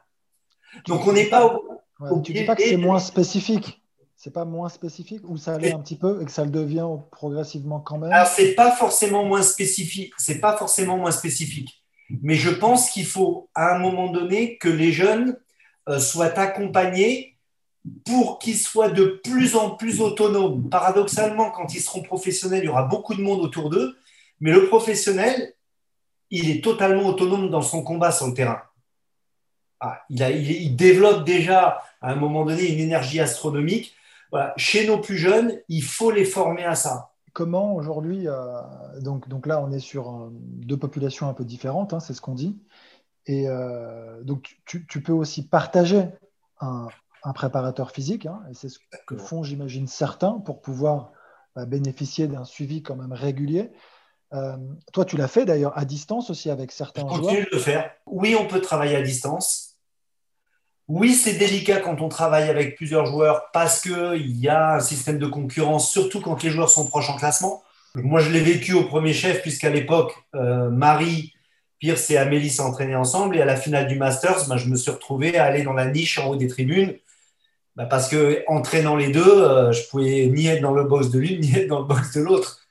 Donc 0.86 1.06
on 1.06 1.12
n'est 1.12 1.30
pas. 1.30 1.58
Ouais, 2.00 2.10
tu 2.22 2.32
dis 2.32 2.44
pas 2.44 2.56
que 2.56 2.62
c'est 2.62 2.76
moins 2.76 2.98
spécifique 2.98 3.80
c'est 4.24 4.32
pas 4.32 4.46
moins 4.46 4.70
spécifique 4.70 5.20
ou 5.28 5.36
ça 5.36 5.52
allait 5.54 5.74
un 5.74 5.80
petit 5.80 5.98
peu 5.98 6.22
et 6.22 6.24
que 6.24 6.30
ça 6.30 6.46
le 6.46 6.50
devient 6.50 6.88
progressivement 7.10 7.80
quand 7.80 7.98
même? 7.98 8.10
Alors 8.10 8.26
c'est 8.26 8.54
pas 8.54 8.74
forcément 8.74 9.22
moins 9.26 9.42
spécifique, 9.42 10.14
c'est 10.16 10.40
pas 10.40 10.56
forcément 10.56 10.96
moins 10.96 11.10
spécifique, 11.10 11.84
mais 12.22 12.34
je 12.34 12.48
pense 12.48 12.88
qu'il 12.88 13.04
faut 13.04 13.50
à 13.54 13.74
un 13.74 13.78
moment 13.78 14.10
donné 14.10 14.56
que 14.56 14.70
les 14.70 14.92
jeunes 14.92 15.36
euh, 15.90 15.98
soient 15.98 16.38
accompagnés 16.38 17.36
pour 18.06 18.38
qu'ils 18.38 18.56
soient 18.56 18.88
de 18.88 19.20
plus 19.22 19.56
en 19.56 19.72
plus 19.72 20.00
autonomes. 20.00 20.70
Paradoxalement, 20.70 21.50
quand 21.50 21.74
ils 21.74 21.82
seront 21.82 22.02
professionnels, 22.02 22.62
il 22.62 22.66
y 22.66 22.70
aura 22.70 22.84
beaucoup 22.84 23.14
de 23.14 23.20
monde 23.20 23.40
autour 23.40 23.68
d'eux, 23.68 23.94
mais 24.40 24.52
le 24.52 24.68
professionnel, 24.68 25.52
il 26.30 26.50
est 26.50 26.62
totalement 26.62 27.06
autonome 27.06 27.50
dans 27.50 27.62
son 27.62 27.82
combat 27.82 28.12
sur 28.12 28.26
le 28.26 28.34
terrain. 28.34 28.62
Ah, 29.80 30.02
il, 30.10 30.22
a, 30.22 30.30
il, 30.30 30.50
il 30.50 30.76
développe 30.76 31.24
déjà 31.24 31.82
à 32.00 32.12
un 32.12 32.16
moment 32.16 32.44
donné 32.44 32.72
une 32.72 32.80
énergie 32.80 33.20
astronomique 33.20 33.94
chez 34.56 34.86
nos 34.86 34.98
plus 34.98 35.16
jeunes, 35.16 35.60
il 35.68 35.82
faut 35.82 36.10
les 36.10 36.24
former 36.24 36.64
à 36.64 36.74
ça. 36.74 37.10
Comment 37.32 37.74
aujourd'hui, 37.74 38.28
euh, 38.28 38.60
donc, 39.00 39.28
donc 39.28 39.46
là 39.46 39.60
on 39.60 39.72
est 39.72 39.80
sur 39.80 40.08
euh, 40.08 40.28
deux 40.32 40.76
populations 40.76 41.28
un 41.28 41.34
peu 41.34 41.44
différentes, 41.44 41.92
hein, 41.92 42.00
c'est 42.00 42.14
ce 42.14 42.20
qu'on 42.20 42.34
dit. 42.34 42.58
Et 43.26 43.48
euh, 43.48 44.22
donc 44.22 44.56
tu, 44.66 44.86
tu, 44.86 45.02
peux 45.02 45.12
aussi 45.12 45.48
partager 45.48 46.06
un, 46.60 46.88
un 47.22 47.32
préparateur 47.32 47.90
physique, 47.90 48.26
hein, 48.26 48.40
et 48.50 48.54
c'est 48.54 48.68
ce 48.68 48.78
que 49.06 49.16
font 49.16 49.42
j'imagine 49.42 49.88
certains 49.88 50.32
pour 50.32 50.60
pouvoir 50.60 51.10
bah, 51.56 51.66
bénéficier 51.66 52.28
d'un 52.28 52.44
suivi 52.44 52.82
quand 52.82 52.96
même 52.96 53.12
régulier. 53.12 53.72
Euh, 54.32 54.56
toi, 54.92 55.04
tu 55.04 55.16
l'as 55.16 55.28
fait 55.28 55.44
d'ailleurs 55.44 55.76
à 55.78 55.84
distance 55.84 56.30
aussi 56.30 56.50
avec 56.50 56.72
certains 56.72 57.02
Je 57.02 57.06
continue 57.06 57.36
joueurs. 57.36 57.46
de 57.50 57.56
le 57.56 57.58
faire. 57.60 57.90
Oui, 58.06 58.36
on 58.38 58.46
peut 58.46 58.60
travailler 58.60 58.96
à 58.96 59.02
distance. 59.02 59.76
Oui, 60.88 61.14
c'est 61.14 61.34
délicat 61.34 61.80
quand 61.80 62.00
on 62.02 62.08
travaille 62.08 62.50
avec 62.50 62.76
plusieurs 62.76 63.06
joueurs 63.06 63.50
parce 63.52 63.80
qu'il 63.80 64.36
y 64.38 64.48
a 64.48 64.74
un 64.74 64.80
système 64.80 65.18
de 65.18 65.26
concurrence, 65.26 65.90
surtout 65.90 66.20
quand 66.20 66.42
les 66.42 66.50
joueurs 66.50 66.68
sont 66.68 66.86
proches 66.86 67.08
en 67.10 67.16
classement. 67.16 67.62
Moi, 67.94 68.20
je 68.20 68.30
l'ai 68.30 68.40
vécu 68.40 68.74
au 68.74 68.84
premier 68.84 69.12
chef, 69.12 69.40
puisqu'à 69.40 69.70
l'époque, 69.70 70.12
euh, 70.34 70.68
Marie, 70.68 71.32
Pierce 71.78 72.10
et 72.10 72.16
Amélie 72.16 72.50
s'entraînaient 72.50 72.96
ensemble. 72.96 73.36
Et 73.36 73.40
à 73.40 73.44
la 73.44 73.56
finale 73.56 73.86
du 73.86 73.96
Masters, 73.96 74.48
ben, 74.48 74.56
je 74.56 74.68
me 74.68 74.76
suis 74.76 74.90
retrouvé 74.90 75.38
à 75.38 75.44
aller 75.44 75.62
dans 75.62 75.72
la 75.74 75.86
niche 75.86 76.18
en 76.18 76.26
haut 76.28 76.36
des 76.36 76.48
tribunes. 76.48 76.94
Ben, 77.76 77.86
parce 77.86 78.08
que 78.08 78.42
entraînant 78.48 78.96
les 78.96 79.08
deux, 79.08 79.22
euh, 79.26 79.72
je 79.72 79.88
pouvais 79.88 80.26
ni 80.26 80.46
être 80.48 80.60
dans 80.60 80.72
le 80.72 80.84
box 80.84 81.10
de 81.10 81.18
l'une, 81.20 81.40
ni 81.40 81.56
être 81.56 81.68
dans 81.68 81.80
le 81.80 81.86
box 81.86 82.12
de 82.14 82.20
l'autre. 82.20 82.63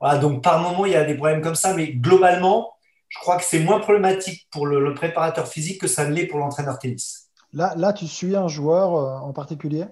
Voilà, 0.00 0.18
donc 0.18 0.42
par 0.42 0.60
moment, 0.60 0.86
il 0.86 0.92
y 0.92 0.96
a 0.96 1.04
des 1.04 1.14
problèmes 1.14 1.42
comme 1.42 1.54
ça. 1.54 1.74
Mais 1.74 1.92
globalement, 1.92 2.72
je 3.08 3.18
crois 3.18 3.36
que 3.36 3.44
c'est 3.44 3.60
moins 3.60 3.80
problématique 3.80 4.48
pour 4.50 4.66
le, 4.66 4.80
le 4.82 4.94
préparateur 4.94 5.46
physique 5.46 5.80
que 5.80 5.88
ça 5.88 6.06
ne 6.06 6.14
l'est 6.14 6.26
pour 6.26 6.38
l'entraîneur 6.38 6.78
tennis. 6.78 7.28
Là, 7.52 7.74
là, 7.76 7.92
tu 7.92 8.06
suis 8.06 8.36
un 8.36 8.48
joueur 8.48 8.94
euh, 8.94 9.18
en 9.18 9.32
particulier? 9.32 9.84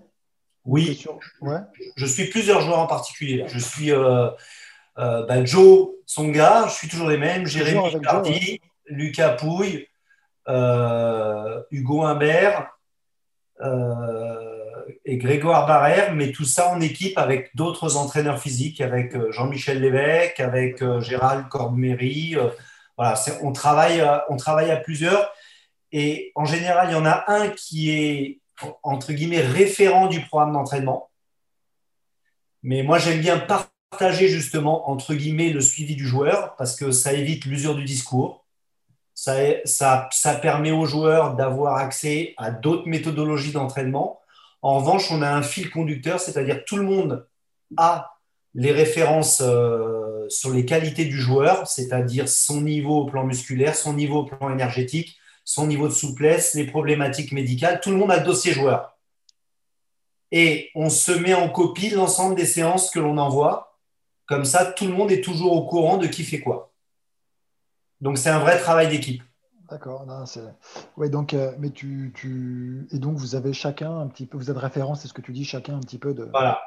Oui, 0.64 1.03
ouais. 1.40 1.61
je 1.97 2.05
suis 2.07 2.27
plusieurs 2.27 2.61
joueurs 2.61 2.81
en 2.81 2.87
partier. 2.87 3.44
Je 3.49 3.59
suis 3.59 3.90
euh, 3.90 4.29
euh, 4.99 5.25
ben 5.25 5.47
Joe 5.47 5.88
Songa, 6.05 6.66
je 6.68 6.75
suis 6.75 6.88
toujours 6.88 7.09
les 7.09 7.16
mêmes, 7.16 7.47
Jérémy 7.47 8.01
Cardi, 8.03 8.31
ouais. 8.31 8.61
Lucas 8.87 9.31
Pouille, 9.31 9.87
euh, 10.49 11.62
Hugo 11.71 12.03
Humbert 12.03 12.68
et 15.05 15.18
Grégoire 15.18 15.66
Barrère, 15.66 16.14
mais 16.14 16.33
tout 16.33 16.44
ça 16.44 16.70
en 16.70 16.81
équipe 16.81 17.18
avec 17.18 17.55
d'autres 17.55 17.96
entraîneurs 17.96 18.40
physiques, 18.40 18.81
avec 18.81 19.14
Jean-Michel 19.31 19.81
Lévesque, 19.81 20.40
avec 20.40 20.83
Gérald 21.01 21.48
Corbemery. 21.48 22.37
voilà, 22.96 23.14
on 23.42 23.53
travaille, 23.53 24.03
on 24.29 24.37
travaille 24.37 24.70
à 24.70 24.77
plusieurs. 24.77 25.33
Et 25.92 26.33
en 26.35 26.44
général, 26.44 26.88
il 26.90 26.92
y 26.92 26.96
en 26.96 27.07
a 27.07 27.24
un 27.29 27.48
qui 27.48 27.90
est, 27.90 28.40
entre 28.83 29.12
guillemets, 29.12 29.40
référent 29.40 30.07
du 30.07 30.20
programme 30.20 30.53
d'entraînement. 30.53 31.11
Mais 32.62 32.83
moi, 32.83 32.98
j'aime 32.98 33.20
bien 33.20 33.38
partager 33.38 34.29
justement, 34.29 34.90
entre 34.90 35.14
guillemets, 35.14 35.51
le 35.51 35.61
suivi 35.61 35.96
du 35.96 36.07
joueur 36.07 36.57
parce 36.57 36.77
que 36.77 36.90
ça 36.90 37.12
évite 37.12 37.44
l'usure 37.44 37.74
du 37.74 37.85
discours. 37.85 38.44
Ça, 39.14 39.35
ça, 39.64 40.09
ça 40.12 40.35
permet 40.35 40.70
aux 40.70 40.85
joueurs 40.85 41.35
d'avoir 41.35 41.77
accès 41.77 42.35
à 42.37 42.51
d'autres 42.51 42.87
méthodologies 42.87 43.53
d'entraînement. 43.53 44.17
En 44.62 44.79
revanche, 44.79 45.11
on 45.11 45.23
a 45.23 45.31
un 45.31 45.42
fil 45.42 45.71
conducteur, 45.71 46.21
c'est-à-dire 46.21 46.64
tout 46.64 46.77
le 46.77 46.83
monde 46.83 47.29
a 47.77 48.18
les 48.55 48.73
références 48.73 49.40
euh, 49.40 50.27
sur 50.29 50.51
les 50.51 50.64
qualités 50.64 51.05
du 51.05 51.18
joueur, 51.18 51.66
c'est-à-dire 51.66 52.29
son 52.29 52.61
niveau 52.61 53.01
au 53.01 53.07
plan 53.07 53.25
musculaire, 53.25 53.77
son 53.77 53.92
niveau 53.92 54.21
au 54.21 54.25
plan 54.25 54.51
énergétique, 54.51 55.16
son 55.44 55.66
niveau 55.66 55.88
de 55.88 55.92
souplesse, 55.92 56.55
les 56.55 56.66
problématiques 56.66 57.33
médicales. 57.33 57.81
Tout 57.81 57.90
le 57.90 57.97
monde 57.97 58.11
a 58.11 58.18
le 58.18 58.25
dossier 58.25 58.53
joueur. 58.53 58.99
Et 60.31 60.71
on 60.75 60.90
se 60.90 61.12
met 61.12 61.35
en 61.35 61.49
copie 61.49 61.90
l'ensemble 61.90 62.35
des 62.35 62.47
séances 62.47 62.90
que 62.90 62.99
l'on 62.99 63.16
envoie. 63.16 63.79
Comme 64.27 64.44
ça, 64.44 64.66
tout 64.66 64.87
le 64.87 64.92
monde 64.92 65.11
est 65.11 65.23
toujours 65.23 65.53
au 65.53 65.64
courant 65.64 65.97
de 65.97 66.07
qui 66.07 66.23
fait 66.23 66.40
quoi. 66.40 66.73
Donc, 68.01 68.18
c'est 68.18 68.29
un 68.29 68.38
vrai 68.38 68.59
travail 68.59 68.88
d'équipe. 68.88 69.23
D'accord. 69.70 70.07
Oui, 70.96 71.11
donc, 71.11 71.35
euh, 71.35 71.52
mais 71.59 71.70
tu, 71.70 72.12
tu, 72.14 72.87
Et 72.90 72.98
donc, 72.98 73.16
vous 73.16 73.35
avez 73.35 73.52
chacun 73.52 73.98
un 73.98 74.07
petit 74.07 74.26
peu, 74.26 74.38
vous 74.38 74.50
êtes 74.50 74.57
référent, 74.57 74.94
c'est 74.94 75.09
ce 75.09 75.12
que 75.12 75.20
tu 75.20 75.33
dis, 75.33 75.44
chacun 75.44 75.76
un 75.76 75.81
petit 75.81 75.98
peu 75.98 76.14
de. 76.14 76.24
Voilà. 76.24 76.61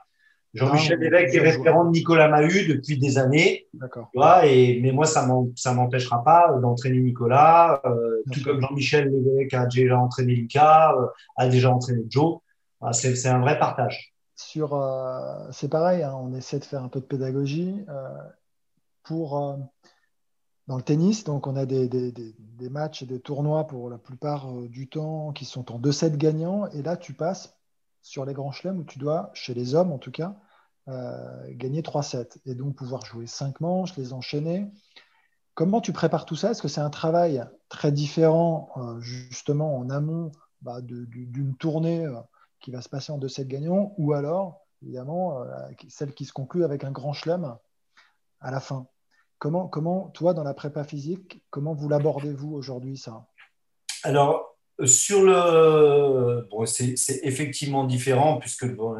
Jean-Michel 0.54 1.00
Lévesque 1.00 1.34
est 1.34 1.40
référent 1.40 1.86
de 1.86 1.92
Nicolas 1.92 2.28
Mahut 2.28 2.68
depuis 2.68 3.00
des 3.00 3.18
années. 3.18 3.68
D'accord. 3.74 4.10
Et, 4.44 4.82
mais 4.82 4.92
moi, 4.92 5.06
ça 5.06 5.26
ne 5.26 5.76
m'empêchera 5.76 6.24
pas 6.24 6.52
d'entraîner 6.62 7.00
Nicolas, 7.00 7.82
euh, 7.86 8.22
tout 8.34 8.44
comme 8.44 8.60
Jean-Michel 8.60 9.10
Lévesque 9.10 9.54
a 9.54 9.66
déjà 9.66 9.98
entraîné 9.98 10.36
Lucas, 10.36 10.94
euh, 10.94 11.08
a 11.38 11.48
déjà 11.48 11.72
entraîné 11.72 12.04
Joe. 12.10 12.40
C'est 12.92 13.28
un 13.28 13.40
vrai 13.40 13.58
partage. 13.58 14.14
Sur, 14.36 14.78
c'est 15.52 15.70
pareil, 15.70 16.04
hein, 16.04 16.16
on 16.20 16.34
essaie 16.34 16.60
de 16.60 16.66
faire 16.66 16.84
un 16.84 16.90
peu 16.90 17.00
de 17.00 17.06
pédagogie. 17.06 17.86
pour, 19.04 19.58
dans 20.67 20.78
le 20.78 20.84
tennis, 20.84 21.24
donc 21.24 21.47
on 21.47 21.56
a 21.56 21.65
des, 21.65 21.88
des, 21.89 22.69
matchs 22.69 23.02
et 23.02 23.06
des 23.06 23.19
tournois 23.19 23.65
pour 23.65 23.89
la 23.89 23.97
plupart 23.97 24.52
du 24.54 24.88
temps 24.88 25.34
qui 25.34 25.45
sont 25.45 25.71
en 25.71 25.80
2-7 25.80 26.15
gagnants. 26.15 26.67
Et 26.67 26.82
là, 26.82 26.95
tu 26.95 27.13
passes 27.13 27.58
sur 28.02 28.26
les 28.26 28.34
grands 28.34 28.52
chelems 28.52 28.80
où 28.80 28.84
tu 28.84 29.00
dois, 29.00 29.32
chez 29.34 29.54
les 29.54 29.76
hommes 29.76 29.91
en 29.91 29.97
tout 29.97 30.12
cas, 30.12 30.36
euh, 30.88 31.47
gagner 31.52 31.82
3-7 31.82 32.38
et 32.45 32.56
donc 32.56 32.76
pouvoir 32.76 33.06
jouer 33.06 33.28
5 33.28 33.62
manches, 33.62 33.95
les 33.97 34.13
enchaîner. 34.13 34.71
Comment 35.54 35.82
tu 35.82 35.93
prépares 35.93 36.26
tout 36.26 36.36
ça? 36.36 36.52
Est-ce 36.52 36.62
que 36.62 36.67
c'est 36.67 36.82
un 36.82 36.89
travail 36.89 37.43
très 37.69 37.91
différent 37.91 38.69
euh, 38.78 39.00
justement 39.00 39.78
en 39.78 39.89
amont 39.89 40.32
bah, 40.62 40.82
d'une 40.82 41.56
tournée 41.58 42.06
euh, 42.06 42.19
qui 42.60 42.71
va 42.71 42.82
se 42.82 42.89
passer 42.89 43.12
en 43.12 43.19
2-7 43.19 43.45
gagnants? 43.47 43.93
Ou 43.97 44.13
alors 44.13 44.65
évidemment 44.82 45.45
celle 45.89 46.15
qui 46.15 46.26
se 46.26 46.34
conclut 46.34 46.63
avec 46.63 46.84
un 46.84 46.91
grand 46.91 47.13
chelem 47.13 47.56
à 48.39 48.50
la 48.50 48.60
fin? 48.60 48.88
Comment, 49.42 50.12
toi, 50.14 50.36
dans 50.36 50.44
la 50.44 50.54
prépa 50.54 50.84
physique, 50.84 51.42
comment 51.50 51.74
vous 51.74 51.90
l'abordez-vous 51.90 52.54
aujourd'hui, 52.54 52.96
ça? 52.96 53.26
Alors, 54.04 54.56
sur 54.86 55.24
le. 55.24 56.48
Bon, 56.52 56.68
c'est 56.68 56.96
effectivement 57.24 57.86
différent, 57.86 58.38
puisque 58.38 58.72
bon, 58.72 58.96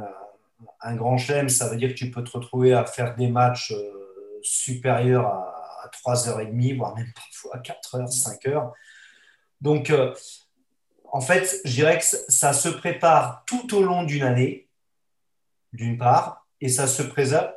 un 0.82 0.96
grand 0.96 1.20
chelem, 1.20 1.48
ça 1.48 1.70
veut 1.70 1.78
dire 1.78 1.90
que 1.90 1.94
tu 1.94 2.10
peux 2.10 2.24
te 2.24 2.32
retrouver 2.32 2.74
à 2.74 2.86
faire 2.86 3.16
des 3.16 3.28
matchs 3.28 3.72
euh, 3.72 4.40
supérieurs 4.42 5.28
à, 5.28 5.84
à 5.84 5.90
3h30, 5.90 6.76
voire 6.76 6.96
même 6.96 7.14
parfois 7.14 7.58
à 7.58 7.60
4h, 7.60 8.12
5h. 8.12 8.72
Donc, 9.62 9.92
euh, 9.92 10.12
en 11.12 11.22
fait, 11.22 11.62
je 11.66 11.72
dirais 11.72 12.00
que 12.00 12.06
ça 12.06 12.54
se 12.54 12.70
prépare 12.70 13.44
tout 13.46 13.76
au 13.76 13.84
long 13.84 14.06
d'une 14.06 14.24
année, 14.24 14.68
d'une 15.72 16.00
part, 16.00 16.41
et 16.62 16.70
ça 16.70 16.88
se, 16.88 17.02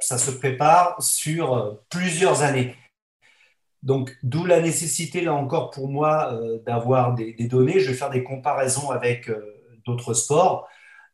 ça 0.00 0.18
se 0.18 0.30
prépare 0.30 1.00
sur 1.00 1.54
euh, 1.54 1.74
plusieurs 1.90 2.42
années. 2.42 2.74
Donc, 3.82 4.16
d'où 4.22 4.46
la 4.46 4.60
nécessité, 4.60 5.20
là 5.20 5.34
encore, 5.34 5.70
pour 5.70 5.88
moi, 5.88 6.32
euh, 6.32 6.58
d'avoir 6.64 7.14
des, 7.14 7.34
données. 7.46 7.80
Je 7.80 7.90
vais 7.90 7.96
faire 7.96 8.10
des 8.10 8.24
comparaisons 8.24 8.90
avec 8.90 9.28
euh, 9.28 9.60
d'autres 9.84 10.14
sports. 10.14 10.66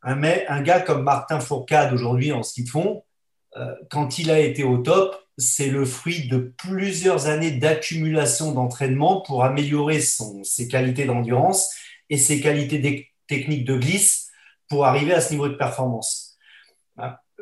Un, 0.03 0.15
mais, 0.15 0.47
un 0.49 0.63
gars 0.63 0.81
comme 0.81 1.03
Martin 1.03 1.41
Fourcade, 1.41 1.93
aujourd'hui, 1.93 2.33
en 2.33 2.45
ski 2.45 2.65
de 2.65 2.71
fond, 2.71 3.05
quand 3.91 4.21
il 4.21 4.31
a 4.31 4.39
été 4.39 4.63
au 4.63 4.79
top, 4.79 5.17
c'est 5.37 5.71
le 5.71 5.85
fruit 5.85 6.29
de 6.29 6.55
plusieurs 6.57 7.27
années 7.27 7.51
d'accumulation 7.51 8.53
d'entraînement 8.53 9.23
pour 9.23 9.43
améliorer 9.43 10.01
son, 10.01 10.45
ses 10.45 10.69
qualités 10.69 11.05
d'endurance 11.05 11.75
et 12.11 12.17
ses 12.17 12.41
qualités 12.41 13.11
techniques 13.27 13.65
de 13.65 13.77
glisse 13.77 14.31
pour 14.69 14.87
arriver 14.87 15.13
à 15.13 15.21
ce 15.21 15.33
niveau 15.33 15.49
de 15.49 15.55
performance 15.55 16.30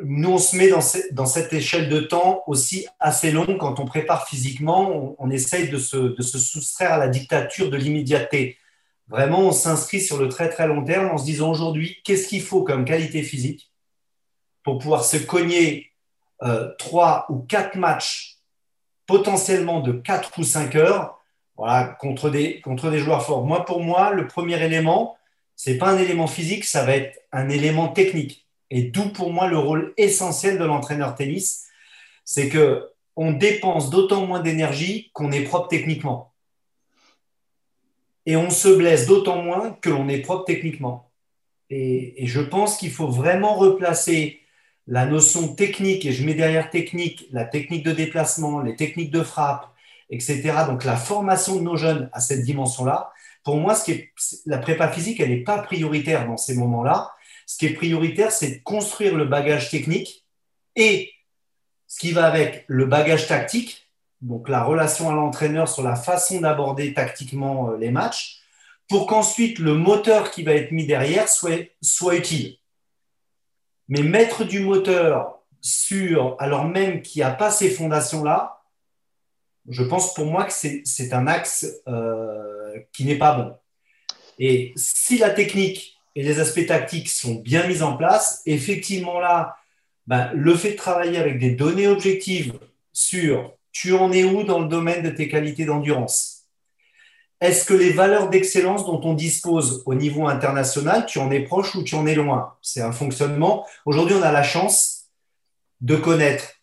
nous, 0.04 0.30
on 0.30 0.38
se 0.38 0.56
met 0.56 0.68
dans, 0.68 0.80
ce, 0.80 0.98
dans, 1.12 1.26
cette 1.26 1.52
échelle 1.52 1.88
de 1.88 2.00
temps 2.00 2.42
aussi 2.46 2.86
assez 3.00 3.30
longue 3.30 3.58
quand 3.58 3.80
on 3.80 3.84
prépare 3.84 4.28
physiquement. 4.28 5.16
On, 5.18 5.30
essaye 5.30 5.68
de 5.68 5.78
se, 5.78 6.14
soustraire 6.20 6.92
à 6.92 6.98
la 6.98 7.08
dictature 7.08 7.70
de 7.70 7.76
l'immédiateté. 7.76 8.58
Vraiment, 9.08 9.40
on 9.40 9.52
s'inscrit 9.52 10.00
sur 10.00 10.18
le 10.18 10.28
très 10.28 10.48
très 10.50 10.66
long 10.66 10.84
terme 10.84 11.08
en 11.08 11.18
se 11.18 11.24
disant 11.24 11.50
aujourd'hui, 11.50 11.98
qu'est-ce 12.04 12.28
qu'il 12.28 12.42
faut 12.42 12.62
comme 12.62 12.84
qualité 12.84 13.22
physique 13.22 13.70
pour 14.62 14.78
pouvoir 14.78 15.04
se 15.04 15.16
cogner 15.16 15.92
euh, 16.42 16.70
trois 16.78 17.26
ou 17.30 17.38
quatre 17.38 17.76
matchs 17.76 18.38
potentiellement 19.06 19.80
de 19.80 19.92
quatre 19.92 20.38
ou 20.38 20.44
cinq 20.44 20.74
heures 20.74 21.18
voilà, 21.56 21.96
contre, 21.98 22.30
des, 22.30 22.60
contre 22.60 22.90
des 22.90 22.98
joueurs 22.98 23.24
forts. 23.24 23.44
Moi, 23.44 23.64
pour 23.64 23.80
moi, 23.80 24.12
le 24.12 24.26
premier 24.28 24.62
élément, 24.62 25.16
ce 25.56 25.70
n'est 25.70 25.78
pas 25.78 25.88
un 25.88 25.98
élément 25.98 26.28
physique, 26.28 26.64
ça 26.64 26.84
va 26.84 26.94
être 26.94 27.18
un 27.32 27.48
élément 27.48 27.88
technique. 27.88 28.47
Et 28.70 28.84
d'où 28.84 29.08
pour 29.10 29.32
moi 29.32 29.48
le 29.48 29.58
rôle 29.58 29.94
essentiel 29.96 30.58
de 30.58 30.64
l'entraîneur 30.64 31.14
tennis, 31.14 31.66
c'est 32.24 32.48
que 32.48 32.88
on 33.16 33.32
dépense 33.32 33.90
d'autant 33.90 34.26
moins 34.26 34.40
d'énergie 34.40 35.10
qu'on 35.12 35.32
est 35.32 35.42
propre 35.42 35.68
techniquement. 35.68 36.32
Et 38.26 38.36
on 38.36 38.50
se 38.50 38.68
blesse 38.68 39.06
d'autant 39.06 39.42
moins 39.42 39.72
que 39.80 39.90
l'on 39.90 40.08
est 40.08 40.20
propre 40.20 40.44
techniquement. 40.44 41.10
Et, 41.70 42.26
je 42.26 42.40
pense 42.40 42.76
qu'il 42.76 42.90
faut 42.90 43.08
vraiment 43.08 43.54
replacer 43.54 44.40
la 44.86 45.04
notion 45.04 45.54
technique, 45.54 46.06
et 46.06 46.12
je 46.12 46.24
mets 46.24 46.34
derrière 46.34 46.70
technique 46.70 47.28
la 47.32 47.44
technique 47.44 47.84
de 47.84 47.92
déplacement, 47.92 48.60
les 48.60 48.76
techniques 48.76 49.10
de 49.10 49.22
frappe, 49.22 49.66
etc. 50.10 50.64
Donc 50.66 50.84
la 50.84 50.96
formation 50.96 51.56
de 51.56 51.62
nos 51.62 51.76
jeunes 51.76 52.08
à 52.12 52.20
cette 52.20 52.42
dimension-là. 52.42 53.10
Pour 53.44 53.56
moi, 53.56 53.74
ce 53.74 53.84
qui 53.84 53.92
est, 53.92 54.12
la 54.46 54.58
prépa 54.58 54.88
physique, 54.88 55.20
elle 55.20 55.30
n'est 55.30 55.44
pas 55.44 55.58
prioritaire 55.58 56.26
dans 56.26 56.36
ces 56.36 56.54
moments-là. 56.54 57.10
Ce 57.48 57.56
qui 57.56 57.64
est 57.64 57.72
prioritaire, 57.72 58.30
c'est 58.30 58.58
de 58.58 58.62
construire 58.62 59.16
le 59.16 59.24
bagage 59.24 59.70
technique 59.70 60.26
et 60.76 61.10
ce 61.86 61.98
qui 61.98 62.12
va 62.12 62.26
avec 62.26 62.66
le 62.66 62.84
bagage 62.84 63.26
tactique, 63.26 63.88
donc 64.20 64.50
la 64.50 64.62
relation 64.62 65.08
à 65.08 65.14
l'entraîneur 65.14 65.66
sur 65.66 65.82
la 65.82 65.96
façon 65.96 66.42
d'aborder 66.42 66.92
tactiquement 66.92 67.70
euh, 67.70 67.78
les 67.78 67.90
matchs, 67.90 68.42
pour 68.86 69.06
qu'ensuite 69.06 69.60
le 69.60 69.72
moteur 69.72 70.30
qui 70.30 70.42
va 70.42 70.52
être 70.52 70.72
mis 70.72 70.86
derrière 70.86 71.26
soit, 71.26 71.70
soit 71.80 72.16
utile. 72.16 72.58
Mais 73.88 74.02
mettre 74.02 74.44
du 74.44 74.60
moteur 74.60 75.38
sur, 75.62 76.36
alors 76.40 76.66
même 76.66 77.00
qu'il 77.00 77.20
n'y 77.20 77.24
a 77.24 77.30
pas 77.30 77.50
ces 77.50 77.70
fondations-là, 77.70 78.62
je 79.70 79.82
pense 79.82 80.12
pour 80.12 80.26
moi 80.26 80.44
que 80.44 80.52
c'est 80.52 81.12
un 81.14 81.26
axe 81.26 81.66
euh, 81.88 82.78
qui 82.92 83.06
n'est 83.06 83.16
pas 83.16 83.32
bon. 83.32 83.56
Et 84.38 84.74
si 84.76 85.16
la 85.16 85.30
technique 85.30 85.97
et 86.18 86.22
les 86.24 86.40
aspects 86.40 86.66
tactiques 86.66 87.10
sont 87.10 87.36
bien 87.36 87.68
mis 87.68 87.80
en 87.80 87.96
place, 87.96 88.42
effectivement 88.44 89.20
là, 89.20 89.56
ben, 90.08 90.32
le 90.34 90.56
fait 90.56 90.72
de 90.72 90.76
travailler 90.76 91.16
avec 91.16 91.38
des 91.38 91.52
données 91.52 91.86
objectives 91.86 92.54
sur 92.92 93.52
tu 93.70 93.94
en 93.94 94.10
es 94.10 94.24
où 94.24 94.42
dans 94.42 94.58
le 94.58 94.66
domaine 94.66 95.04
de 95.04 95.10
tes 95.10 95.28
qualités 95.28 95.64
d'endurance 95.64 96.48
Est-ce 97.40 97.64
que 97.64 97.72
les 97.72 97.90
valeurs 97.90 98.30
d'excellence 98.30 98.84
dont 98.84 99.00
on 99.04 99.14
dispose 99.14 99.84
au 99.86 99.94
niveau 99.94 100.26
international, 100.26 101.06
tu 101.06 101.20
en 101.20 101.30
es 101.30 101.38
proche 101.38 101.76
ou 101.76 101.84
tu 101.84 101.94
en 101.94 102.04
es 102.04 102.16
loin? 102.16 102.56
C'est 102.62 102.82
un 102.82 102.90
fonctionnement. 102.90 103.64
Aujourd'hui, 103.86 104.16
on 104.16 104.22
a 104.22 104.32
la 104.32 104.42
chance 104.42 105.10
de 105.82 105.94
connaître 105.94 106.54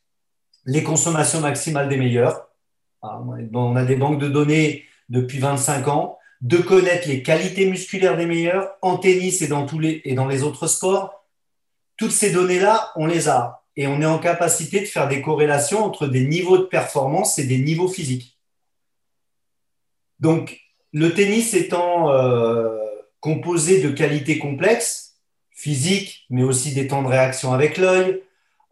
les 0.65 0.83
consommations 0.83 1.39
maximales 1.39 1.87
des 1.87 1.95
meilleurs. 1.95 2.49
Ah, 3.01 3.21
on 3.53 3.75
a 3.77 3.85
des 3.85 3.95
banques 3.95 4.19
de 4.19 4.27
données 4.27 4.83
depuis 5.07 5.39
25 5.39 5.87
ans 5.87 6.17
de 6.41 6.57
connaître 6.57 7.07
les 7.07 7.23
qualités 7.23 7.65
musculaires 7.65 8.17
des 8.17 8.25
meilleurs 8.25 8.75
en 8.81 8.97
tennis 8.97 9.41
et 9.41 9.47
dans, 9.47 9.65
tous 9.65 9.79
les, 9.79 10.01
et 10.05 10.13
dans 10.13 10.27
les 10.27 10.43
autres 10.43 10.67
sports. 10.67 11.25
Toutes 11.97 12.11
ces 12.11 12.31
données-là, 12.31 12.91
on 12.95 13.05
les 13.05 13.29
a. 13.29 13.63
Et 13.77 13.87
on 13.87 14.01
est 14.01 14.05
en 14.05 14.19
capacité 14.19 14.79
de 14.79 14.85
faire 14.85 15.07
des 15.07 15.21
corrélations 15.21 15.83
entre 15.83 16.07
des 16.07 16.25
niveaux 16.25 16.57
de 16.57 16.63
performance 16.63 17.39
et 17.39 17.45
des 17.45 17.57
niveaux 17.57 17.87
physiques. 17.87 18.37
Donc, 20.19 20.59
le 20.93 21.13
tennis 21.13 21.53
étant 21.53 22.09
euh, 22.11 22.77
composé 23.19 23.81
de 23.81 23.89
qualités 23.89 24.39
complexes, 24.39 25.17
physiques, 25.51 26.25
mais 26.29 26.43
aussi 26.43 26.73
des 26.73 26.87
temps 26.87 27.01
de 27.01 27.07
réaction 27.07 27.53
avec 27.53 27.77
l'œil, 27.77 28.21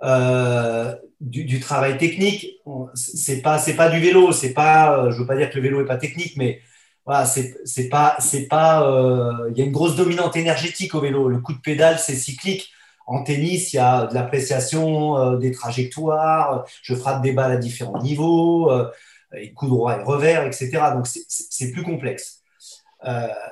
euh, 0.03 0.95
du, 1.19 1.59
travail 1.59 1.97
technique. 1.97 2.59
C'est 2.93 3.41
pas 3.41 3.61
pas 3.75 3.89
du 3.89 3.99
vélo, 3.99 4.31
c'est 4.31 4.53
pas. 4.53 5.09
Je 5.09 5.17
veux 5.17 5.25
pas 5.25 5.37
dire 5.37 5.49
que 5.49 5.55
le 5.55 5.61
vélo 5.61 5.81
est 5.81 5.85
pas 5.85 5.97
technique, 5.97 6.35
mais 6.37 6.61
voilà, 7.05 7.25
c'est 7.25 7.89
pas, 7.89 8.15
c'est 8.19 8.47
pas, 8.47 8.87
euh, 8.87 9.49
il 9.51 9.57
y 9.57 9.61
a 9.61 9.65
une 9.65 9.73
grosse 9.73 9.95
dominante 9.95 10.37
énergétique 10.37 10.95
au 10.95 11.01
vélo. 11.01 11.27
Le 11.27 11.39
coup 11.39 11.53
de 11.53 11.59
pédale, 11.59 11.99
c'est 11.99 12.15
cyclique. 12.15 12.71
En 13.05 13.23
tennis, 13.23 13.73
il 13.73 13.75
y 13.75 13.79
a 13.79 14.05
de 14.07 14.13
l'appréciation 14.13 15.17
euh, 15.17 15.37
des 15.37 15.51
trajectoires. 15.51 16.63
Je 16.81 16.95
frappe 16.95 17.21
des 17.21 17.33
balles 17.33 17.51
à 17.51 17.57
différents 17.57 18.01
niveaux, 18.01 18.71
euh, 18.71 18.89
et 19.35 19.51
coup 19.53 19.67
droit 19.67 19.97
et 19.97 20.03
revers, 20.03 20.45
etc. 20.45 20.71
Donc 20.93 21.07
c'est 21.07 21.71
plus 21.71 21.83
complexe. 21.83 22.41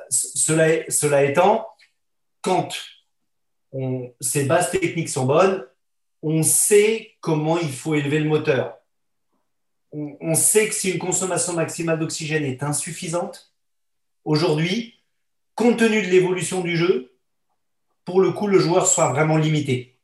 cela, 0.10 0.90
cela 0.90 1.24
étant, 1.24 1.68
quand 2.42 2.70
ces 4.22 4.46
bases 4.46 4.72
techniques 4.72 5.10
sont 5.10 5.26
bonnes, 5.26 5.66
on 6.22 6.44
sait 6.44 7.16
comment 7.20 7.58
il 7.58 7.72
faut 7.72 7.96
élever 7.96 8.20
le 8.20 8.30
moteur 8.30 8.81
on, 9.94 10.36
sait 10.36 10.68
que 10.68 10.74
si 10.74 10.92
une 10.92 11.00
consommation 11.00 11.54
maximale 11.54 12.00
d'oxygène 12.00 12.44
est 12.44 12.64
insuffisante, 12.64 13.52
aujourd'hui, 14.24 14.96
compte 15.56 15.78
tenu 15.78 16.02
de 16.02 16.08
l'évolution 16.08 16.62
du 16.62 16.78
jeu, 16.78 17.14
pour 18.06 18.22
le 18.22 18.32
coup, 18.32 18.48
le 18.48 18.60
joueur 18.60 18.88
soit 18.88 19.10
vraiment 19.10 19.38
limité. 19.38 19.98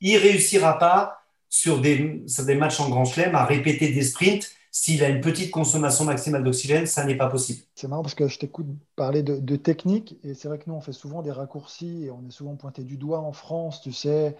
Il 0.00 0.14
ne 0.14 0.20
réussira 0.20 0.78
pas 0.78 1.24
sur 1.48 1.80
des, 1.80 2.24
matchs 2.56 2.80
en 2.80 2.88
grand 2.88 3.04
chelem 3.04 3.34
à 3.34 3.44
répéter 3.44 3.90
des 3.90 4.02
sprints 4.02 4.50
s'il 4.70 5.04
a 5.04 5.08
une 5.08 5.20
petite 5.20 5.52
consommation 5.52 6.04
maximale 6.04 6.42
d'oxygène, 6.42 6.86
ça 6.86 7.04
n'est 7.04 7.16
pas 7.16 7.28
possible. 7.28 7.60
C'est 7.76 7.86
marrant 7.86 8.02
parce 8.02 8.16
que 8.16 8.26
je 8.26 8.40
t'écoute 8.40 8.66
parler 8.96 9.22
de, 9.22 9.38
de, 9.38 9.54
technique 9.54 10.18
et 10.24 10.34
c'est 10.34 10.48
vrai 10.48 10.58
que 10.58 10.64
nous, 10.66 10.74
on 10.74 10.80
fait 10.80 10.92
souvent 10.92 11.22
des 11.22 11.30
raccourcis 11.30 12.06
et 12.06 12.10
on 12.10 12.26
est 12.26 12.32
souvent 12.32 12.56
pointé 12.56 12.82
du 12.82 12.96
doigt 12.96 13.20
en 13.20 13.32
France, 13.32 13.80
tu 13.82 13.92
sais, 13.92 14.36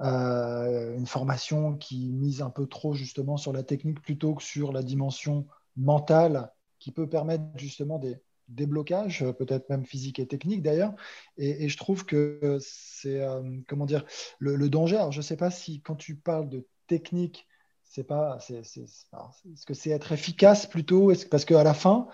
une 0.00 1.06
formation 1.06 1.76
qui 1.76 2.12
mise 2.12 2.42
un 2.42 2.50
peu 2.50 2.66
trop 2.66 2.94
justement 2.94 3.36
sur 3.36 3.52
la 3.52 3.62
technique 3.62 4.00
plutôt 4.00 4.34
que 4.34 4.42
sur 4.42 4.72
la 4.72 4.82
dimension 4.82 5.46
mentale 5.76 6.52
qui 6.78 6.92
peut 6.92 7.08
permettre 7.08 7.44
justement 7.56 7.98
des 7.98 8.20
déblocages, 8.48 9.24
peut-être 9.38 9.68
même 9.68 9.84
physiques 9.84 10.18
et 10.18 10.26
techniques 10.26 10.62
d'ailleurs. 10.62 10.94
Et, 11.36 11.68
je 11.68 11.76
trouve 11.76 12.04
que 12.04 12.58
c'est, 12.60 13.20
euh, 13.20 13.42
comment 13.66 13.86
dire, 13.86 14.04
le, 14.38 14.68
danger. 14.68 14.96
Alors 14.96 15.12
je 15.12 15.18
ne 15.18 15.22
sais 15.22 15.36
pas 15.36 15.50
si 15.50 15.80
quand 15.82 15.96
tu 15.96 16.16
parles 16.16 16.48
de 16.48 16.66
technique, 16.86 17.46
c'est 17.84 18.04
pas, 18.04 18.38
c'est, 18.40 18.58
est-ce 18.58 19.66
que 19.66 19.74
c'est 19.74 19.90
être 19.90 20.12
efficace 20.12 20.66
plutôt? 20.66 21.12
Parce 21.30 21.44
qu'à 21.44 21.64
la 21.64 21.74
fin, 21.74 22.08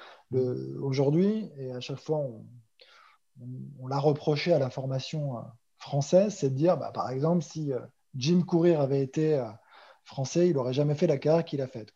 aujourd'hui, 0.81 1.51
et 1.59 1.73
à 1.73 1.81
chaque 1.81 1.99
fois, 1.99 2.19
on, 2.19 2.45
on 3.81 3.87
l'a 3.87 3.99
reproché 3.99 4.53
à 4.53 4.59
la 4.59 4.71
formation 4.71 5.37
française, 5.85 6.35
c'est 6.39 6.51
de 6.51 6.55
dire, 6.55 6.77
bah, 6.77 6.91
par 6.93 7.11
exemple, 7.11 7.45
si 7.45 7.73
euh, 7.73 7.79
Jim 8.17 8.43
Courir 8.47 8.81
avait 8.81 9.03
été 9.03 9.35
euh, 9.35 9.45
français, 10.05 10.49
il 10.49 10.55
n'aurait 10.55 10.73
jamais 10.73 10.95
fait 10.95 11.07
la 11.07 11.19
carrière 11.19 11.45
qu'il 11.45 11.61
a 11.61 11.67
faite. 11.67 11.91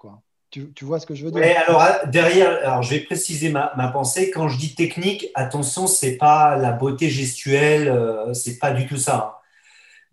Tu, 0.50 0.84
vois 0.84 1.00
ce 1.00 1.06
que 1.06 1.14
je 1.14 1.24
veux 1.24 1.30
dire? 1.30 1.42
Alors 1.66 1.80
ah, 1.80 2.06
derrière, 2.06 2.58
alors 2.66 2.82
je 2.82 2.90
vais 2.90 3.00
préciser 3.00 3.50
ma, 3.50 3.68
pensée. 3.92 4.30
Quand 4.30 4.48
je 4.48 4.58
dis 4.58 4.74
technique, 4.74 5.26
attention, 5.34 5.86
c'est 5.86 6.16
pas 6.16 6.56
la 6.56 6.72
beauté 6.72 7.10
gestuelle, 7.10 7.88
euh, 7.88 8.32
c'est 8.34 8.58
pas 8.58 8.70
du 8.70 8.86
tout 8.86 8.96
ça. 8.96 9.16
Hein. 9.16 9.34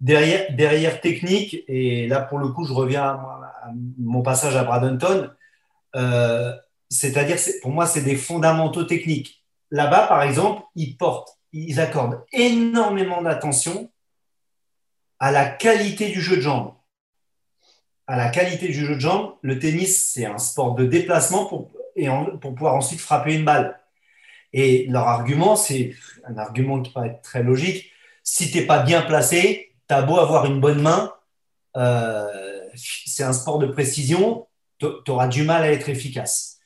Derrière, 0.02 1.00
technique, 1.00 1.64
et 1.68 2.08
là 2.08 2.20
pour 2.22 2.38
le 2.38 2.50
coup, 2.50 2.66
je 2.66 2.74
reviens 2.74 3.04
à, 3.04 3.72
mon 3.98 4.22
passage 4.22 4.56
à 4.56 4.64
Bradenton, 4.64 5.32
c'est-à-dire, 6.90 7.38
pour 7.62 7.72
moi, 7.72 7.86
c'est 7.86 8.04
des 8.04 8.18
fondamentaux 8.18 8.84
techniques. 8.84 9.44
Là-bas, 9.72 10.08
par 10.08 10.22
exemple, 10.22 10.64
ils 10.76 10.98
portent 10.98 11.36
ils 11.56 11.80
accordent 11.80 12.24
énormément 12.34 13.22
d'attention 13.22 13.90
à 15.20 15.32
la 15.32 15.46
qualité 15.46 16.10
du 16.10 16.22
jeu 16.22 16.36
de 16.36 16.42
jambes. 16.42 16.74
À 18.08 18.18
la 18.18 18.30
qualité 18.30 18.68
du 18.68 18.86
jeu 18.86 18.96
de 18.96 19.00
jambes, 19.00 19.36
le 19.42 19.58
tennis, 19.58 20.12
c'est 20.14 20.26
un 20.26 20.38
sport 20.38 20.76
de 20.76 20.86
déplacement 20.86 21.46
pour, 21.46 21.72
pour 22.42 22.54
pouvoir 22.54 22.76
ensuite 22.76 23.00
frapper 23.00 23.36
une 23.36 23.46
balle. 23.46 23.80
Et 24.54 24.86
leur 24.88 25.08
argument, 25.08 25.56
c'est 25.56 25.96
un 26.26 26.38
argument 26.38 26.82
qui 26.82 26.92
paraît 26.92 27.20
très 27.24 27.42
logique. 27.42 27.92
Si 28.22 28.52
tu 28.52 28.60
n'es 28.60 28.66
pas 28.66 28.84
bien 28.84 29.02
placé, 29.02 29.74
tu 29.88 29.96
as 29.96 30.02
beau 30.02 30.18
avoir 30.18 30.46
une 30.46 30.60
bonne 30.60 30.82
main, 30.82 31.14
euh, 31.78 32.60
c'est 32.76 33.24
un 33.24 33.34
sport 33.34 33.60
de 33.60 33.68
précision, 33.68 34.48
tu 34.80 34.88
auras 35.08 35.28
du 35.28 35.44
mal 35.44 35.64
à 35.64 35.72
être 35.72 35.90
efficace. 35.90 36.60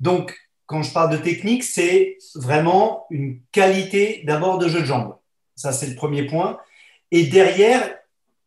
Donc, 0.00 0.36
quand 0.66 0.82
je 0.82 0.92
parle 0.92 1.10
de 1.12 1.22
technique, 1.22 1.62
c'est 1.62 2.16
vraiment 2.34 3.06
une 3.10 3.40
qualité 3.52 4.22
d'abord 4.24 4.58
de 4.58 4.68
jeu 4.68 4.80
de 4.80 4.86
jambes. 4.86 5.16
Ça, 5.56 5.72
c'est 5.72 5.86
le 5.86 5.94
premier 5.94 6.24
point. 6.24 6.58
Et 7.10 7.24
derrière, 7.24 7.94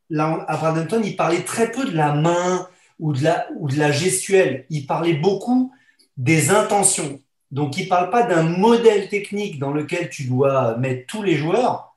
là, 0.10 0.45
à 0.47 0.58
Bradenton, 0.58 1.01
il 1.03 1.15
parlait 1.15 1.43
très 1.43 1.71
peu 1.71 1.86
de 1.86 1.95
la 1.95 2.13
main 2.13 2.67
ou 2.99 3.13
de 3.13 3.23
la, 3.23 3.48
ou 3.56 3.69
de 3.69 3.77
la 3.77 3.92
gestuelle. 3.92 4.65
Il 4.69 4.85
parlait 4.85 5.13
beaucoup 5.13 5.71
des 6.17 6.50
intentions. 6.50 7.21
Donc, 7.52 7.77
il 7.77 7.83
ne 7.83 7.89
parle 7.89 8.10
pas 8.10 8.23
d'un 8.23 8.44
modèle 8.44 9.10
technique 9.10 9.60
dans 9.60 9.71
lequel 9.71 10.10
tu 10.10 10.25
dois 10.25 10.75
mettre 10.77 11.06
tous 11.08 11.23
les 11.23 11.35
joueurs. 11.35 11.96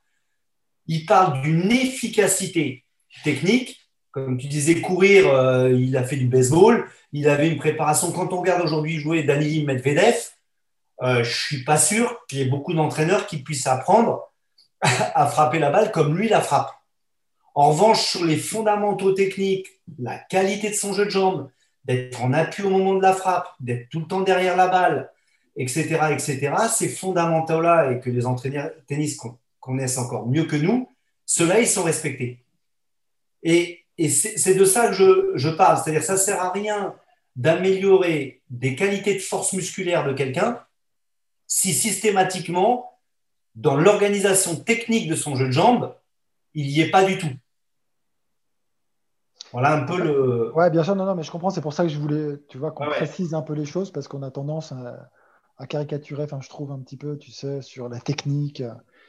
Il 0.87 1.07
parle 1.07 1.41
d'une 1.43 1.73
efficacité 1.73 2.85
technique. 3.25 3.80
Comme 4.13 4.39
tu 4.39 4.49
disais, 4.49 4.81
courir, 4.81 5.33
euh, 5.33 5.73
il 5.73 5.97
a 5.97 6.05
fait 6.05 6.17
du 6.17 6.27
baseball 6.27 6.89
il 7.13 7.29
avait 7.29 7.49
une 7.49 7.59
préparation. 7.59 8.13
Quand 8.13 8.33
on 8.33 8.41
regarde 8.41 8.63
aujourd'hui 8.63 8.99
jouer 9.01 9.23
Danili 9.23 9.65
Medvedev, 9.65 10.17
euh, 11.03 11.25
je 11.25 11.47
suis 11.47 11.65
pas 11.65 11.79
sûr 11.79 12.21
qu'il 12.29 12.39
y 12.39 12.43
ait 12.43 12.47
beaucoup 12.47 12.75
d'entraîneurs 12.75 13.27
qui 13.27 13.43
puissent 13.43 13.67
apprendre 13.67 14.31
à 14.81 15.27
frapper 15.27 15.59
la 15.59 15.71
balle 15.71 15.91
comme 15.93 16.17
lui 16.17 16.29
la 16.29 16.41
frappe. 16.41 16.73
En 17.55 17.71
revanche, 17.71 18.01
sur 18.01 18.25
les 18.25 18.37
fondamentaux 18.37 19.13
techniques, 19.13 19.67
la 19.99 20.19
qualité 20.19 20.71
de 20.71 20.75
son 20.75 20.93
jeu 20.93 21.07
de 21.07 21.11
jambes, 21.11 21.51
d'être 21.85 22.23
en 22.23 22.33
appui 22.33 22.63
au 22.63 22.71
moment 22.71 22.95
de 22.95 23.03
la 23.03 23.13
frappe, 23.13 23.49
d'être 23.59 23.89
tout 23.89 24.01
le 24.01 24.07
temps 24.07 24.21
derrière 24.21 24.57
la 24.57 24.69
balle, 24.69 25.11
etc., 25.57 25.99
etc., 26.13 26.53
ces 26.71 26.89
fondamentaux-là, 26.89 27.91
et 27.91 28.01
que 28.01 28.11
les 28.11 28.27
entraîneurs 28.27 28.71
tennis 28.87 29.19
connaissent 29.59 29.99
encore 29.99 30.29
mieux 30.29 30.45
que 30.45 30.57
nous, 30.57 30.89
ceux-là, 31.27 31.61
ils 31.61 31.67
sont 31.67 31.83
respectés. 31.83 32.45
Et, 33.43 33.81
c'est 34.09 34.55
de 34.55 34.65
ça 34.65 34.89
que 34.89 34.95
je, 34.95 35.33
je 35.35 35.49
parle. 35.49 35.79
C'est-à-dire 35.79 36.03
ça 36.03 36.15
ne 36.15 36.19
sert 36.19 36.41
à 36.41 36.51
rien 36.51 36.95
d'améliorer 37.37 38.43
des 38.51 38.75
qualités 38.75 39.15
de 39.15 39.21
force 39.21 39.53
musculaire 39.53 40.07
de 40.07 40.13
quelqu'un 40.13 40.61
si 41.51 41.75
systématiquement, 41.75 42.99
dans 43.57 43.77
l'organisation 43.77 44.57
technique 44.57 45.09
de 45.09 45.17
son 45.17 45.35
jeu 45.35 45.47
de 45.47 45.53
jambes, 45.53 45.95
il 46.55 46.69
n'y 46.69 46.81
est 46.81 46.91
pas 46.91 47.05
du 47.05 47.19
tout. 47.19 47.33
Voilà 49.53 49.75
un 49.75 49.85
peu 49.85 49.99
le. 49.99 50.55
Ouais, 50.55 50.71
bien 50.71 50.85
sûr, 50.85 50.95
non, 50.95 51.05
non, 51.05 51.17
mais 51.17 51.25
je 51.25 51.31
comprends. 51.31 51.51
C'est 51.51 51.61
pour 51.61 51.73
ça 51.73 51.83
que 51.83 51.89
je 51.89 51.99
voulais, 51.99 52.39
tu 52.49 52.57
vois, 52.57 52.71
qu'on 52.71 52.87
précise 52.87 53.35
un 53.35 53.43
peu 53.43 53.53
les 53.53 53.65
choses 53.65 53.91
parce 53.91 54.07
qu'on 54.07 54.23
a 54.23 54.31
tendance 54.31 54.73
à, 54.73 55.67
caricaturer, 55.67 56.23
enfin, 56.23 56.41
je 56.41 56.49
trouve 56.49 56.71
un 56.71 56.79
petit 56.79 56.97
peu, 56.97 57.19
tu 57.19 57.33
sais, 57.33 57.61
sur 57.61 57.89
la 57.89 57.99
technique. 57.99 58.63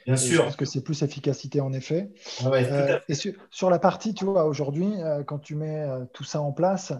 Bien 0.06 0.16
sûr. 0.16 0.44
Pense 0.44 0.56
que 0.56 0.64
c'est 0.64 0.82
plus 0.82 1.02
efficacité 1.02 1.60
en 1.60 1.72
effet. 1.72 2.12
Euh, 2.44 2.98
et 3.08 3.14
sur, 3.14 3.70
la 3.70 3.78
partie, 3.78 4.14
tu 4.14 4.24
vois, 4.24 4.46
aujourd'hui, 4.46 5.00
euh, 5.00 5.22
quand 5.24 5.38
tu 5.38 5.54
mets 5.54 5.82
euh, 5.82 6.04
tout 6.12 6.24
ça 6.24 6.40
en 6.40 6.52
place, 6.52 6.92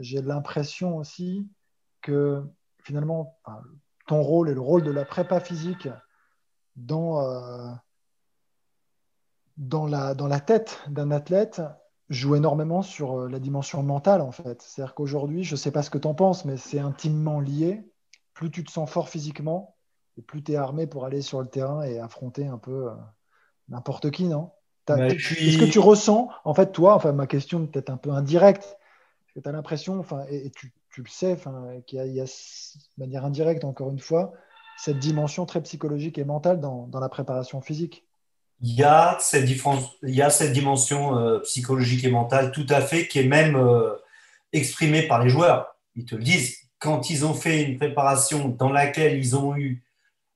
j'ai 0.00 0.22
l'impression 0.22 0.96
aussi 0.96 1.46
que 2.00 2.42
finalement, 2.82 3.38
ton 4.06 4.22
rôle 4.22 4.48
et 4.48 4.54
le 4.54 4.62
rôle 4.62 4.82
de 4.82 4.90
la 4.90 5.04
prépa 5.04 5.40
physique 5.40 5.90
dans, 6.76 7.78
dans, 9.58 9.86
la, 9.86 10.14
dans 10.14 10.26
la 10.26 10.40
tête 10.40 10.80
d'un 10.88 11.10
athlète 11.10 11.60
joue 12.08 12.34
énormément 12.34 12.80
sur 12.80 13.28
la 13.28 13.38
dimension 13.38 13.82
mentale, 13.82 14.22
en 14.22 14.32
fait. 14.32 14.62
C'est-à-dire 14.62 14.94
qu'aujourd'hui, 14.94 15.44
je 15.44 15.52
ne 15.52 15.58
sais 15.58 15.70
pas 15.70 15.82
ce 15.82 15.90
que 15.90 15.98
tu 15.98 16.08
en 16.08 16.14
penses, 16.14 16.46
mais 16.46 16.56
c'est 16.56 16.78
intimement 16.78 17.38
lié. 17.38 17.92
Plus 18.32 18.50
tu 18.50 18.64
te 18.64 18.70
sens 18.70 18.88
fort 18.88 19.10
physiquement, 19.10 19.76
et 20.18 20.22
plus 20.22 20.42
tu 20.42 20.52
es 20.52 20.56
armé 20.56 20.86
pour 20.86 21.04
aller 21.04 21.22
sur 21.22 21.40
le 21.40 21.46
terrain 21.46 21.82
et 21.82 22.00
affronter 22.00 22.46
un 22.46 22.58
peu 22.58 22.88
euh, 22.88 22.94
n'importe 23.68 24.10
qui, 24.10 24.24
non? 24.24 24.50
Est-ce 24.88 25.58
que 25.58 25.70
tu 25.70 25.78
ressens, 25.78 26.30
en 26.44 26.54
fait, 26.54 26.72
toi, 26.72 26.94
enfin, 26.94 27.12
ma 27.12 27.26
question 27.26 27.66
peut-être 27.66 27.90
un 27.90 27.98
peu 27.98 28.10
indirecte, 28.10 28.78
que 29.34 29.40
tu 29.40 29.48
as 29.48 29.52
l'impression, 29.52 30.00
enfin, 30.00 30.24
et, 30.30 30.50
tu, 30.50 30.72
tu, 30.90 31.02
le 31.02 31.08
sais, 31.08 31.32
enfin, 31.34 31.66
qu'il 31.86 31.98
y, 31.98 32.20
a, 32.20 32.24
de 32.24 32.30
manière 32.96 33.26
indirecte, 33.26 33.64
encore 33.64 33.90
une 33.90 33.98
fois, 33.98 34.32
cette 34.78 34.98
dimension 34.98 35.44
très 35.44 35.62
psychologique 35.62 36.16
et 36.16 36.24
mentale 36.24 36.60
dans, 36.60 36.86
dans 36.86 37.00
la 37.00 37.10
préparation 37.10 37.60
physique. 37.60 38.06
Il 38.62 38.74
y 38.74 38.82
a 38.82 39.18
cette, 39.20 39.48
il 39.48 40.14
y 40.14 40.22
a 40.22 40.30
cette 40.30 40.52
dimension 40.52 41.16
euh, 41.18 41.40
psychologique 41.40 42.04
et 42.04 42.10
mentale 42.10 42.50
tout 42.50 42.66
à 42.70 42.80
fait 42.80 43.06
qui 43.06 43.20
est 43.20 43.28
même 43.28 43.56
euh, 43.56 43.94
exprimée 44.52 45.02
par 45.02 45.22
les 45.22 45.28
joueurs. 45.28 45.76
Ils 45.96 46.06
te 46.06 46.14
le 46.14 46.22
disent, 46.22 46.56
quand 46.78 47.10
ils 47.10 47.26
ont 47.26 47.34
fait 47.34 47.62
une 47.62 47.76
préparation 47.76 48.48
dans 48.48 48.72
laquelle 48.72 49.18
ils 49.18 49.36
ont 49.36 49.54
eu 49.54 49.82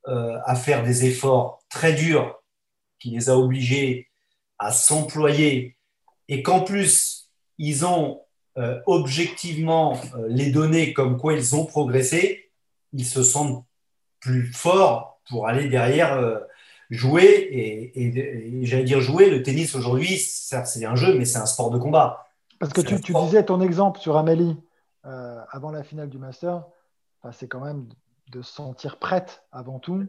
à 0.06 0.54
faire 0.56 0.82
des 0.82 1.04
efforts 1.04 1.62
très 1.68 1.92
durs, 1.92 2.42
qui 2.98 3.10
les 3.10 3.30
a 3.30 3.38
obligés 3.38 4.08
à 4.58 4.72
s'employer, 4.72 5.76
et 6.28 6.42
qu'en 6.42 6.60
plus, 6.60 7.30
ils 7.58 7.84
ont 7.84 8.22
objectivement 8.86 10.00
les 10.26 10.50
données 10.50 10.92
comme 10.92 11.18
quoi 11.18 11.34
ils 11.34 11.54
ont 11.54 11.64
progressé, 11.64 12.50
ils 12.92 13.06
se 13.06 13.22
sentent 13.22 13.64
plus 14.20 14.52
forts 14.52 15.20
pour 15.28 15.46
aller 15.46 15.68
derrière 15.68 16.42
jouer, 16.92 17.48
et, 17.94 18.64
j'allais 18.66 18.84
dire 18.84 19.00
jouer, 19.00 19.30
le 19.30 19.42
tennis 19.42 19.74
aujourd'hui, 19.74 20.18
c'est 20.18 20.84
un 20.84 20.94
jeu, 20.94 21.16
mais 21.18 21.24
c'est 21.24 21.38
un 21.38 21.46
sport 21.46 21.70
de 21.70 21.78
combat. 21.78 22.26
Parce 22.58 22.72
que 22.72 22.80
tu, 22.80 23.12
disais 23.12 23.44
ton 23.44 23.60
exemple 23.60 23.98
sur 23.98 24.16
Amélie 24.16 24.56
euh, 25.04 25.40
avant 25.50 25.72
la 25.72 25.82
finale 25.82 26.08
du 26.08 26.18
Master, 26.18 26.62
c'est 27.32 27.48
quand 27.48 27.64
même 27.64 27.88
de 28.32 28.42
se 28.42 28.52
sentir 28.52 28.96
prête 28.96 29.44
avant 29.52 29.78
tout. 29.78 30.04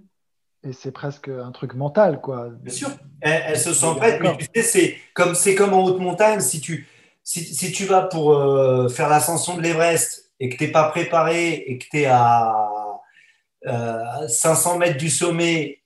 Et 0.64 0.72
c'est 0.72 0.92
presque 0.92 1.28
un 1.28 1.52
truc 1.52 1.74
mental, 1.74 2.22
quoi. 2.22 2.50
Bien 2.50 2.74
sûr, 2.74 2.90
elle, 3.20 3.60
se 3.60 3.74
sent 3.74 3.96
prête, 3.98 4.22
mais 4.22 4.38
tu 4.38 4.48
sais, 4.56 4.64
c'est 4.64 4.98
comme, 5.14 5.34
comme 5.58 5.74
en 5.74 5.84
haute 5.84 6.00
montagne. 6.00 6.40
Si 6.40 6.62
tu, 6.62 6.88
si, 7.22 7.72
tu 7.74 7.86
vas 7.86 8.04
pour 8.04 8.32
euh, 8.32 8.88
faire 8.88 9.10
l'ascension 9.10 9.58
de 9.58 9.62
l'Everest 9.62 10.32
et 10.40 10.50
que 10.50 10.56
tu 10.56 10.64
n'es 10.64 10.72
pas 10.72 10.90
préparé 10.90 11.54
et 11.54 11.78
que 11.78 11.86
tu 11.92 12.00
es 12.00 12.06
à 12.06 12.70
500 13.66 14.76
euh, 14.76 14.78
mètres 14.78 14.98
du 14.98 15.10
sommet 15.10 15.84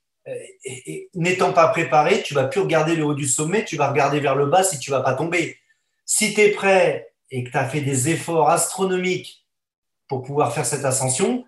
et, 0.64 1.10
n'étant 1.16 1.54
pas 1.54 1.70
préparé, 1.70 2.22
tu 2.22 2.36
vas 2.36 2.46
plus 2.46 2.62
regarder 2.62 2.96
le 2.96 3.04
haut 3.04 3.16
du 3.16 3.28
sommet, 3.28 3.66
tu 3.66 3.78
vas 3.78 3.90
regarder 3.90 4.20
vers 4.20 4.36
le 4.36 4.46
bas 4.46 4.64
si 4.64 4.78
tu 4.78 4.92
vas 4.92 5.02
pas 5.02 5.14
tomber. 5.14 5.58
Si 6.06 6.34
tu 6.36 6.42
es 6.42 6.52
prêt 6.52 7.14
et 7.32 7.44
que 7.44 7.50
tu 7.50 7.58
as 7.58 7.68
fait 7.68 7.82
des 7.82 8.10
efforts 8.10 8.50
astronomiques 8.50 9.46
pour 10.08 10.22
pouvoir 10.22 10.54
faire 10.54 10.66
cette 10.66 10.86
ascension, 10.86 11.46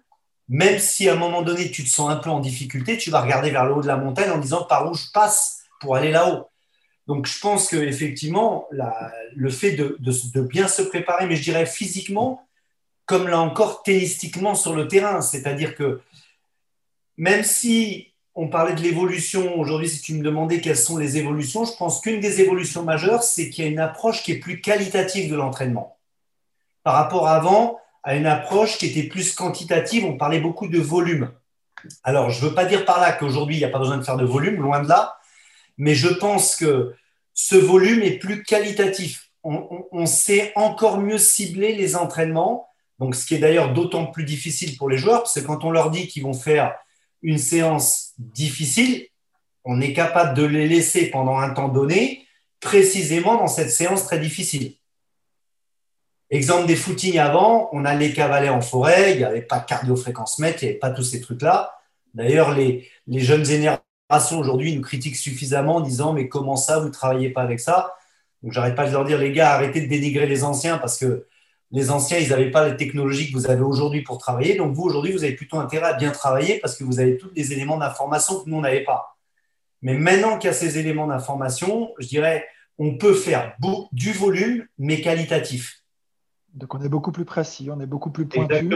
même 0.49 0.79
si 0.79 1.07
à 1.07 1.13
un 1.13 1.15
moment 1.15 1.43
donné 1.43 1.71
tu 1.71 1.83
te 1.83 1.89
sens 1.89 2.09
un 2.09 2.17
peu 2.17 2.29
en 2.29 2.39
difficulté, 2.39 2.97
tu 2.97 3.11
vas 3.11 3.21
regarder 3.21 3.51
vers 3.51 3.65
le 3.65 3.73
haut 3.73 3.81
de 3.81 3.87
la 3.87 3.97
montagne 3.97 4.31
en 4.31 4.39
disant 4.39 4.63
par 4.63 4.91
où 4.91 4.95
je 4.95 5.05
passe 5.13 5.63
pour 5.79 5.95
aller 5.95 6.11
là-haut. 6.11 6.47
Donc 7.07 7.25
je 7.25 7.39
pense 7.39 7.69
que 7.69 7.77
effectivement, 7.77 8.67
le 9.35 9.49
fait 9.49 9.71
de, 9.71 10.41
bien 10.41 10.67
se 10.67 10.81
préparer, 10.81 11.27
mais 11.27 11.35
je 11.35 11.43
dirais 11.43 11.65
physiquement, 11.65 12.47
comme 13.05 13.27
là 13.27 13.39
encore 13.39 13.83
tennistiquement 13.83 14.55
sur 14.55 14.75
le 14.75 14.87
terrain, 14.87 15.21
c'est-à-dire 15.21 15.75
que 15.75 16.01
même 17.17 17.43
si 17.43 18.09
on 18.39 18.47
parlait 18.47 18.73
de 18.73 18.81
l'évolution. 18.81 19.59
Aujourd'hui, 19.59 19.89
si 19.89 20.01
tu 20.01 20.13
me 20.13 20.23
demandais 20.23 20.61
quelles 20.61 20.77
sont 20.77 20.97
les 20.97 21.17
évolutions, 21.17 21.65
je 21.65 21.75
pense 21.75 21.99
qu'une 21.99 22.21
des 22.21 22.39
évolutions 22.39 22.83
majeures, 22.83 23.21
c'est 23.21 23.49
qu'il 23.49 23.65
y 23.65 23.67
a 23.67 23.69
une 23.69 23.79
approche 23.79 24.23
qui 24.23 24.31
est 24.31 24.39
plus 24.39 24.61
qualitative 24.61 25.29
de 25.29 25.35
l'entraînement. 25.35 25.97
Par 26.83 26.93
rapport 26.93 27.27
à 27.27 27.35
avant, 27.35 27.79
à 28.03 28.15
une 28.15 28.25
approche 28.25 28.77
qui 28.77 28.87
était 28.87 29.03
plus 29.03 29.33
quantitative, 29.33 30.05
on 30.05 30.17
parlait 30.17 30.39
beaucoup 30.39 30.67
de 30.67 30.79
volume. 30.79 31.31
Alors, 32.03 32.29
je 32.29 32.43
ne 32.43 32.49
veux 32.49 32.55
pas 32.55 32.65
dire 32.65 32.85
par 32.85 32.99
là 32.99 33.11
qu'aujourd'hui, 33.11 33.55
il 33.55 33.59
n'y 33.59 33.65
a 33.65 33.69
pas 33.69 33.79
besoin 33.79 33.97
de 33.97 34.03
faire 34.03 34.17
de 34.17 34.25
volume, 34.25 34.61
loin 34.61 34.81
de 34.81 34.89
là, 34.89 35.17
mais 35.77 35.95
je 35.95 36.09
pense 36.09 36.55
que 36.55 36.93
ce 37.33 37.55
volume 37.55 38.01
est 38.01 38.17
plus 38.17 38.43
qualitatif. 38.43 39.29
On, 39.43 40.05
sait 40.05 40.51
encore 40.55 40.99
mieux 40.99 41.17
cibler 41.17 41.73
les 41.73 41.95
entraînements, 41.95 42.67
donc 42.99 43.15
ce 43.15 43.25
qui 43.25 43.35
est 43.35 43.39
d'ailleurs 43.39 43.73
d'autant 43.73 44.07
plus 44.07 44.25
difficile 44.25 44.77
pour 44.77 44.89
les 44.89 44.97
joueurs, 44.97 45.23
parce 45.23 45.39
que 45.39 45.45
quand 45.45 45.63
on 45.63 45.71
leur 45.71 45.89
dit 45.91 46.07
qu'ils 46.07 46.23
vont 46.23 46.33
faire 46.33 46.75
une 47.21 47.37
séance 47.37 48.13
difficile, 48.17 49.07
on 49.63 49.79
est 49.79 49.93
capable 49.93 50.35
de 50.35 50.43
les 50.43 50.67
laisser 50.67 51.09
pendant 51.09 51.37
un 51.37 51.51
temps 51.51 51.69
donné, 51.69 52.27
précisément 52.59 53.37
dans 53.37 53.47
cette 53.47 53.71
séance 53.71 54.03
très 54.03 54.19
difficile. 54.19 54.75
Exemple 56.31 56.67
des 56.67 56.75
footings 56.75 57.17
avant, 57.17 57.69
on 57.71 57.85
allait 57.85 58.13
cavaler 58.13 58.49
en 58.49 58.61
forêt, 58.61 59.13
il 59.13 59.17
n'y 59.17 59.23
avait 59.23 59.41
pas 59.41 59.59
de 59.59 59.65
cardio-fréquence 59.65 60.37
mètre, 60.37 60.61
il 60.61 60.65
n'y 60.65 60.71
avait 60.71 60.79
pas 60.79 60.91
tous 60.91 61.03
ces 61.03 61.21
trucs-là. 61.21 61.73
D'ailleurs, 62.13 62.53
les, 62.53 62.87
jeunes 63.07 63.45
générations 63.45 64.39
aujourd'hui 64.39 64.75
nous 64.75 64.81
critiquent 64.81 65.15
suffisamment 65.15 65.77
en 65.77 65.81
disant 65.81 66.13
Mais 66.13 66.27
comment 66.27 66.55
ça, 66.55 66.79
vous 66.79 66.87
ne 66.87 66.93
travaillez 66.93 67.31
pas 67.31 67.41
avec 67.41 67.59
ça? 67.59 67.95
Donc, 68.43 68.53
j'arrête 68.53 68.75
pas 68.75 68.87
de 68.87 68.91
leur 68.91 69.05
dire 69.05 69.17
Les 69.17 69.31
gars, 69.31 69.53
arrêtez 69.53 69.81
de 69.81 69.87
dénigrer 69.87 70.27
les 70.27 70.43
anciens 70.43 70.77
parce 70.77 70.97
que 70.99 71.25
les 71.71 71.91
anciens, 71.91 72.17
ils 72.19 72.29
n'avaient 72.29 72.51
pas 72.51 72.67
les 72.67 72.77
technologies 72.77 73.31
que 73.31 73.37
vous 73.37 73.49
avez 73.49 73.61
aujourd'hui 73.61 74.01
pour 74.01 74.19
travailler. 74.19 74.55
Donc, 74.55 74.73
vous, 74.73 74.83
aujourd'hui, 74.83 75.11
vous 75.11 75.23
avez 75.23 75.35
plutôt 75.35 75.57
intérêt 75.57 75.87
à 75.87 75.93
bien 75.93 76.11
travailler 76.11 76.59
parce 76.59 76.75
que 76.75 76.83
vous 76.83 76.99
avez 76.99 77.17
tous 77.17 77.31
les 77.35 77.53
éléments 77.53 77.77
d'information 77.77 78.43
que 78.43 78.49
nous, 78.49 78.57
on 78.57 78.61
n'avait 78.61 78.83
pas. 78.83 79.17
Mais 79.81 79.93
maintenant 79.93 80.37
qu'il 80.37 80.47
y 80.47 80.51
a 80.51 80.53
ces 80.53 80.77
éléments 80.77 81.07
d'information, 81.07 81.93
je 81.99 82.07
dirais, 82.07 82.47
on 82.77 82.97
peut 82.97 83.13
faire 83.13 83.55
du 83.91 84.13
volume, 84.13 84.67
mais 84.77 85.01
qualitatif. 85.01 85.79
Donc, 86.53 86.73
on 86.75 86.81
est 86.81 86.89
beaucoup 86.89 87.11
plus 87.11 87.25
précis, 87.25 87.69
on 87.71 87.79
est 87.79 87.85
beaucoup 87.85 88.11
plus 88.11 88.27
pointu. 88.27 88.69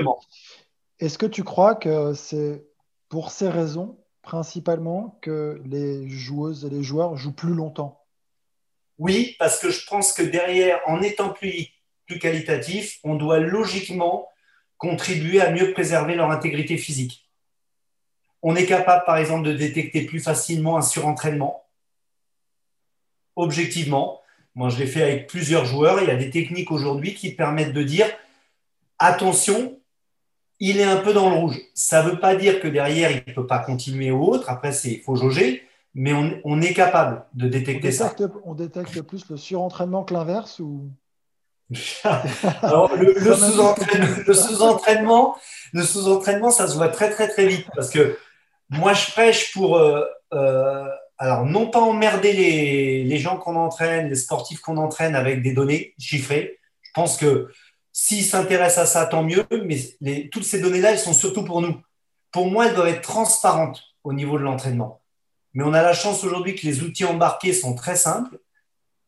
Est-ce 1.00 1.18
que 1.18 1.26
tu 1.26 1.44
crois 1.44 1.76
que 1.76 2.14
c'est 2.14 2.66
pour 3.10 3.32
ces 3.32 3.50
raisons, 3.50 3.98
principalement, 4.22 5.18
que 5.22 5.62
les 5.66 6.08
joueuses 6.10 6.66
et 6.66 6.70
les 6.70 6.84
joueurs 6.84 7.18
jouent 7.18 7.34
plus 7.34 7.54
longtemps? 7.54 8.00
Oui, 9.00 9.36
parce 9.40 9.60
que 9.60 9.70
je 9.70 9.86
pense 9.88 10.14
que 10.14 10.22
derrière, 10.22 10.80
en 10.86 11.02
étant 11.02 11.30
plus 11.30 11.68
plus 12.06 12.20
qualitatif, 12.20 13.00
on 13.04 13.16
doit 13.16 13.40
logiquement 13.40 14.28
contribuer 14.78 15.42
à 15.42 15.52
mieux 15.52 15.74
préserver 15.74 16.16
leur 16.16 16.32
intégrité 16.32 16.78
physique. 16.78 17.30
On 18.42 18.56
est 18.56 18.66
capable, 18.66 19.06
par 19.06 19.18
exemple, 19.18 19.48
de 19.48 19.54
détecter 19.54 20.06
plus 20.06 20.20
facilement 20.20 20.78
un 20.78 20.82
surentraînement. 20.82 21.66
Objectivement, 23.36 24.22
moi 24.56 24.70
je 24.70 24.78
l'ai 24.80 24.88
fait 24.88 25.04
avec 25.04 25.28
plusieurs 25.28 25.66
joueurs, 25.66 26.02
il 26.02 26.08
y 26.08 26.12
a 26.12 26.16
des 26.16 26.30
techniques 26.30 26.72
aujourd'hui 26.72 27.14
qui 27.14 27.32
permettent 27.32 27.74
de 27.74 27.84
dire 27.84 28.08
attention, 29.00 29.80
il 30.60 30.80
est 30.80 30.84
un 30.84 30.98
peu 30.98 31.14
dans 31.14 31.30
le 31.30 31.36
rouge. 31.36 31.60
Ça 31.74 32.04
ne 32.04 32.12
veut 32.12 32.20
pas 32.20 32.36
dire 32.36 32.60
que 32.62 32.68
derrière, 32.68 33.12
il 33.12 33.24
ne 33.28 33.34
peut 33.34 33.48
pas 33.48 33.60
continuer 33.60 34.12
ou 34.12 34.24
autre. 34.24 34.50
Après, 34.50 34.72
il 34.86 35.02
faut 35.02 35.16
jauger, 35.16 35.68
mais 35.94 36.14
on, 36.44 36.62
est 36.62 36.74
capable 36.74 37.26
de 37.34 37.48
détecter 37.48 37.92
ça. 37.92 38.16
On 38.46 38.54
détecte 38.54 39.02
plus 39.02 39.28
le 39.30 39.38
surentraînement 39.38 40.04
que 40.04 40.14
l'inverse 40.14 40.60
ou... 40.60 40.90
Alors, 42.62 42.96
le, 42.96 43.14
le 43.18 43.36
sous-entraînement, 44.34 45.36
le 45.72 45.84
sous-entraînement, 45.84 46.52
ça 46.52 46.68
se 46.68 46.76
voit 46.76 46.90
très 46.90 47.10
très 47.10 47.28
très 47.28 47.48
vite 47.48 47.66
parce 47.74 47.90
que 47.90 48.18
moi, 48.70 48.94
je 48.94 49.12
prêche 49.12 49.54
pour, 49.54 49.78
euh, 49.78 50.04
euh, 50.34 50.88
alors 51.18 51.46
non 51.46 51.70
pas 51.70 51.80
emmerder 51.80 52.34
les, 52.34 53.18
gens 53.18 53.38
qu'on 53.38 53.56
entraîne, 53.56 54.10
les 54.10 54.16
sportifs 54.16 54.62
qu'on 54.62 54.78
entraîne 54.78 55.16
avec 55.16 55.42
des 55.42 55.54
données 55.54 55.94
chiffrées. 56.00 56.60
Je 56.82 56.92
pense 56.94 57.18
que 57.18 57.52
s'ils 57.92 58.26
s'intéressent 58.26 58.84
à 58.84 58.86
ça, 58.86 59.06
tant 59.06 59.24
mieux. 59.24 59.46
Mais 60.02 60.30
toutes 60.32 60.44
ces 60.44 60.60
données-là, 60.60 60.92
elles 60.92 61.00
sont 61.00 61.14
surtout 61.14 61.44
pour 61.44 61.62
nous. 61.62 61.80
Pour 62.32 62.50
moi, 62.50 62.68
elles 62.68 62.76
doivent 62.76 62.88
être 62.88 63.02
transparentes 63.02 63.84
au 64.04 64.14
niveau 64.14 64.38
de 64.38 64.44
l'entraînement. 64.44 65.02
Mais 65.54 65.64
on 65.64 65.74
a 65.74 65.84
la 65.84 65.94
chance 65.94 66.24
aujourd'hui 66.24 66.56
que 66.56 66.66
les 66.66 66.82
outils 66.82 67.06
embarqués 67.06 67.54
sont 67.54 67.76
très 67.76 67.96
simples. 67.96 68.40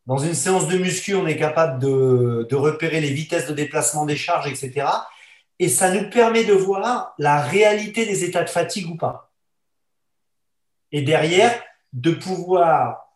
Dans 0.06 0.20
une 0.20 0.36
séance 0.36 0.68
de 0.68 0.78
muscu, 0.78 1.16
on 1.16 1.26
est 1.26 1.38
capable 1.38 1.82
de, 1.82 2.46
de 2.48 2.56
repérer 2.56 3.02
les 3.02 3.10
vitesses 3.10 3.48
de 3.48 3.54
déplacement 3.54 4.06
des 4.06 4.16
charges, 4.16 4.48
etc. 4.48 4.88
Et 5.58 5.68
ça 5.68 5.90
nous 5.90 6.10
permet 6.12 6.44
de 6.44 6.54
voir 6.54 7.16
la 7.18 7.42
réalité 7.42 8.06
des 8.06 8.24
états 8.24 8.44
de 8.44 8.50
fatigue 8.50 8.90
ou 8.92 8.96
pas. 8.96 9.32
Et 10.92 11.02
derrière, 11.02 11.60
de 11.96 12.12
pouvoir 12.12 13.10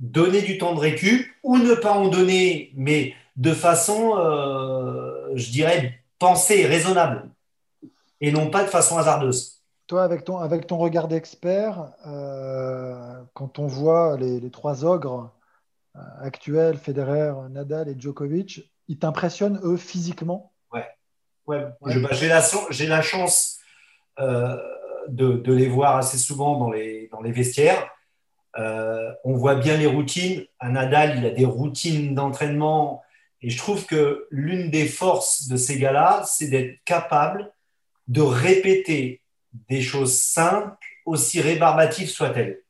donner 0.00 0.42
du 0.42 0.58
temps 0.58 0.74
de 0.74 0.80
récup 0.80 1.26
ou 1.42 1.56
ne 1.56 1.74
pas 1.74 1.92
en 1.92 2.08
donner, 2.08 2.72
mais 2.74 3.14
de 3.36 3.52
façon, 3.52 4.16
euh, 4.18 5.30
je 5.34 5.50
dirais, 5.50 6.00
pensée, 6.18 6.66
raisonnable, 6.66 7.30
et 8.20 8.32
non 8.32 8.50
pas 8.50 8.64
de 8.64 8.68
façon 8.68 8.98
hasardeuse. 8.98 9.62
Toi, 9.86 10.02
avec 10.02 10.24
ton, 10.24 10.38
avec 10.38 10.66
ton 10.66 10.76
regard 10.76 11.08
d'expert, 11.08 11.92
euh, 12.06 13.22
quand 13.34 13.58
on 13.58 13.66
voit 13.66 14.16
les, 14.18 14.50
trois 14.50 14.84
ogres 14.84 15.32
euh, 15.96 16.00
actuels, 16.20 16.76
Federer, 16.76 17.32
Nadal 17.50 17.88
et 17.88 17.98
Djokovic, 17.98 18.70
ils 18.88 18.98
t'impressionnent, 18.98 19.60
eux, 19.62 19.76
physiquement? 19.76 20.52
Ouais. 20.72 20.86
ouais. 21.46 21.66
Bah, 21.80 22.08
j'ai 22.10 22.28
la, 22.28 22.42
la, 22.96 23.02
chance 23.02 23.58
de, 24.18 25.52
les 25.52 25.68
voir 25.68 25.96
assez 25.96 26.18
souvent 26.18 26.58
dans 26.58 26.70
les, 26.70 27.08
dans 27.12 27.22
les 27.22 27.32
vestiaires. 27.32 27.88
Euh, 28.58 29.12
on 29.24 29.34
voit 29.34 29.54
bien 29.54 29.76
les 29.76 29.86
routines. 29.86 30.44
À 30.58 30.68
Nadal, 30.68 31.18
il 31.18 31.26
a 31.26 31.30
des 31.30 31.44
routines 31.44 32.14
d'entraînement. 32.14 33.02
Et 33.40 33.50
je 33.50 33.58
trouve 33.58 33.86
que 33.86 34.26
l'une 34.30 34.70
des 34.70 34.86
forces 34.86 35.46
de 35.46 35.56
ces 35.56 35.78
gars-là, 35.78 36.24
c'est 36.26 36.48
d'être 36.48 36.76
capable 36.84 37.52
de 38.08 38.20
répéter 38.20 39.20
des 39.68 39.80
choses 39.80 40.18
simples, 40.18 40.76
aussi 41.06 41.40
rébarbatives 41.40 42.08
soient-elles. 42.08 42.62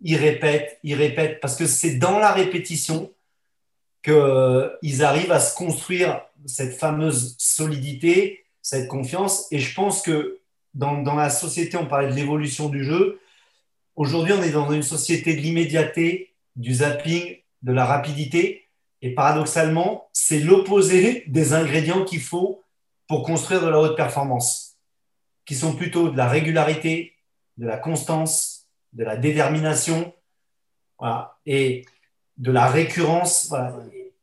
Ils 0.00 0.16
répètent, 0.16 0.78
ils 0.82 0.94
répètent, 0.94 1.40
parce 1.40 1.56
que 1.56 1.66
c'est 1.66 1.96
dans 1.96 2.18
la 2.18 2.32
répétition 2.32 3.12
qu'ils 4.02 5.04
arrivent 5.04 5.32
à 5.32 5.40
se 5.40 5.54
construire 5.54 6.22
cette 6.46 6.72
fameuse 6.72 7.36
solidité, 7.38 8.44
cette 8.62 8.88
confiance. 8.88 9.46
Et 9.50 9.58
je 9.58 9.74
pense 9.74 10.02
que 10.02 10.40
dans, 10.74 11.02
la 11.02 11.30
société, 11.30 11.76
on 11.76 11.86
parlait 11.86 12.08
de 12.08 12.14
l'évolution 12.14 12.68
du 12.68 12.84
jeu. 12.84 13.20
Aujourd'hui, 13.96 14.32
on 14.32 14.42
est 14.42 14.50
dans 14.52 14.70
une 14.70 14.82
société 14.82 15.34
de 15.34 15.40
l'immédiateté, 15.40 16.34
du 16.56 16.74
zapping, 16.74 17.36
de 17.62 17.72
la 17.72 17.84
rapidité. 17.84 18.68
Et 19.02 19.14
paradoxalement, 19.14 20.08
c'est 20.12 20.40
l'opposé 20.40 21.24
des 21.26 21.52
ingrédients 21.52 22.04
qu'il 22.04 22.20
faut 22.20 22.62
pour 23.08 23.22
construire 23.24 23.62
de 23.62 23.68
la 23.68 23.80
haute 23.80 23.96
performance, 23.96 24.76
qui 25.44 25.54
sont 25.54 25.74
plutôt 25.74 26.10
de 26.10 26.16
la 26.16 26.28
régularité, 26.28 27.14
de 27.56 27.66
la 27.66 27.76
constance, 27.76 28.66
de 28.92 29.04
la 29.04 29.16
détermination 29.16 30.12
et 31.46 31.84
de 32.36 32.52
la 32.52 32.66
récurrence. 32.66 33.48
Voilà. 33.48 33.76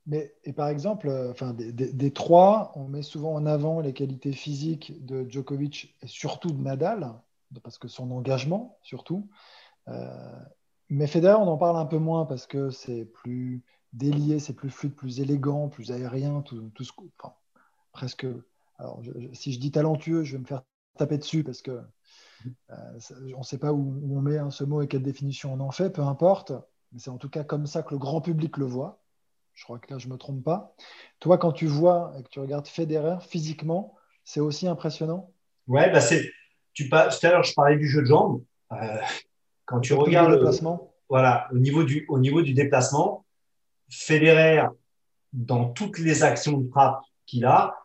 Mais, 0.07 0.34
et 0.45 0.53
par 0.53 0.70
exemple, 0.70 1.09
euh, 1.09 1.32
enfin, 1.32 1.53
des, 1.53 2.11
trois, 2.11 2.72
on 2.76 2.88
met 2.88 3.01
souvent 3.01 3.34
en 3.34 3.45
avant 3.45 3.82
les 3.82 3.91
qualités 3.91 4.32
physiques 4.32 5.05
de 5.05 5.30
Djokovic 5.30 5.95
et 6.01 6.07
surtout 6.07 6.51
de 6.51 6.61
Nadal, 6.61 7.11
parce 7.61 7.78
que 7.78 7.89
son 7.89 8.09
engagement, 8.11 8.78
surtout. 8.84 9.30
Euh, 9.88 10.40
mais 10.90 11.08
Federer, 11.08 11.36
on 11.36 11.48
en 11.48 11.58
parle 11.58 11.78
un 11.78 11.86
peu 11.86 11.98
moins 11.98 12.26
parce 12.26 12.48
que 12.48 12.70
c'est 12.70 13.06
plus 13.06 13.64
délié, 13.94 14.40
c'est 14.40 14.54
plus 14.54 14.70
fluide, 14.70 14.96
plus 14.96 15.20
élégant, 15.20 15.70
plus 15.70 15.92
aérien, 15.92 16.42
tout, 16.42 16.72
ce, 16.80 16.92
enfin, 17.20 17.34
presque. 17.92 18.26
Alors, 18.78 19.02
si 19.34 19.54
je 19.54 19.60
dis 19.60 19.72
talentueux, 19.72 20.24
je 20.24 20.34
vais 20.34 20.42
me 20.42 20.46
faire 20.46 20.64
taper 20.98 21.18
dessus 21.18 21.44
parce 21.44 21.62
que 21.62 21.82
euh, 22.70 23.00
on 23.36 23.40
ne 23.40 23.44
sait 23.44 23.58
pas 23.58 23.74
où, 23.74 24.02
on 24.10 24.22
met 24.22 24.38
ce 24.52 24.64
mot 24.64 24.82
et 24.82 24.88
quelle 24.88 25.04
définition 25.04 25.54
on 25.54 25.60
en 25.60 25.72
fait, 25.72 25.90
peu 25.90 26.04
importe. 26.04 26.54
Mais 26.92 27.00
c'est 27.00 27.10
en 27.10 27.18
tout 27.18 27.30
cas 27.30 27.44
comme 27.44 27.66
ça 27.66 27.84
que 27.84 27.92
le 27.92 27.98
grand 27.98 28.22
public 28.22 28.58
le 28.58 28.66
voit. 28.66 29.02
Je 29.56 29.64
crois 29.64 29.80
que 29.80 29.92
là, 29.92 29.98
je 29.98 30.08
ne 30.08 30.14
me 30.14 30.18
trompe 30.18 30.44
pas. 30.44 30.76
Toi, 31.20 31.40
quand 31.40 31.52
tu 31.52 31.66
vois 31.66 32.14
et 32.18 32.24
que 32.24 32.30
tu 32.30 32.40
regardes 32.40 32.68
Federer 32.68 33.18
physiquement, 33.22 33.96
c'est 34.24 34.40
aussi 34.40 34.68
impressionnant? 34.68 35.32
Ouais, 35.68 35.90
bah 35.90 36.00
c'est. 36.00 36.32
Tu, 36.74 36.90
tout 36.90 36.96
à 36.96 37.10
l'heure, 37.24 37.44
je 37.44 37.54
parlais 37.56 37.78
du 37.78 37.88
jeu 37.88 38.02
de 38.02 38.08
jambes. 38.08 38.44
Euh, 38.72 39.00
quand 39.68 39.82
tu 39.82 39.93
regardes. 39.93 40.32
Le 40.32 40.38
déplacement. 40.38 40.91
Voilà, 41.09 41.47
au 41.53 41.57
niveau, 41.57 41.84
du, 41.84 42.05
au 42.09 42.20
niveau 42.20 42.41
du 42.41 42.53
déplacement, 42.53 43.24
Federer, 43.89 44.63
dans 45.32 45.70
toutes 45.70 45.99
les 45.99 46.24
actions 46.24 46.57
de 46.57 46.68
frappe 46.70 47.01
qu'il 47.26 47.45
a, 47.45 47.76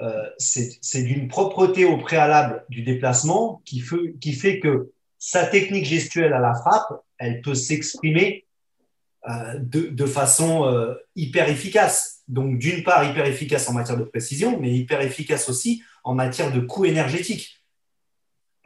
euh, 0.00 0.28
c'est 0.38 1.02
d'une 1.02 1.26
propreté 1.26 1.84
au 1.84 1.96
préalable 1.98 2.64
du 2.68 2.82
déplacement 2.82 3.62
qui 3.64 3.80
fait, 3.80 4.14
qui 4.20 4.32
fait 4.32 4.60
que 4.60 4.92
sa 5.18 5.44
technique 5.46 5.86
gestuelle 5.86 6.32
à 6.32 6.38
la 6.38 6.54
frappe, 6.54 7.02
elle 7.18 7.40
peut 7.40 7.56
s'exprimer 7.56 8.46
euh, 9.28 9.58
de, 9.58 10.06
façon 10.06 10.66
euh, 10.66 10.94
hyper 11.16 11.48
efficace. 11.48 12.22
Donc, 12.28 12.58
d'une 12.58 12.84
part, 12.84 13.10
hyper 13.10 13.26
efficace 13.26 13.68
en 13.68 13.72
matière 13.72 13.96
de 13.96 14.04
précision, 14.04 14.60
mais 14.60 14.70
hyper 14.70 15.00
efficace 15.00 15.48
aussi 15.48 15.82
en 16.04 16.14
matière 16.14 16.52
de 16.52 16.60
coût 16.60 16.84
énergétique. 16.84 17.57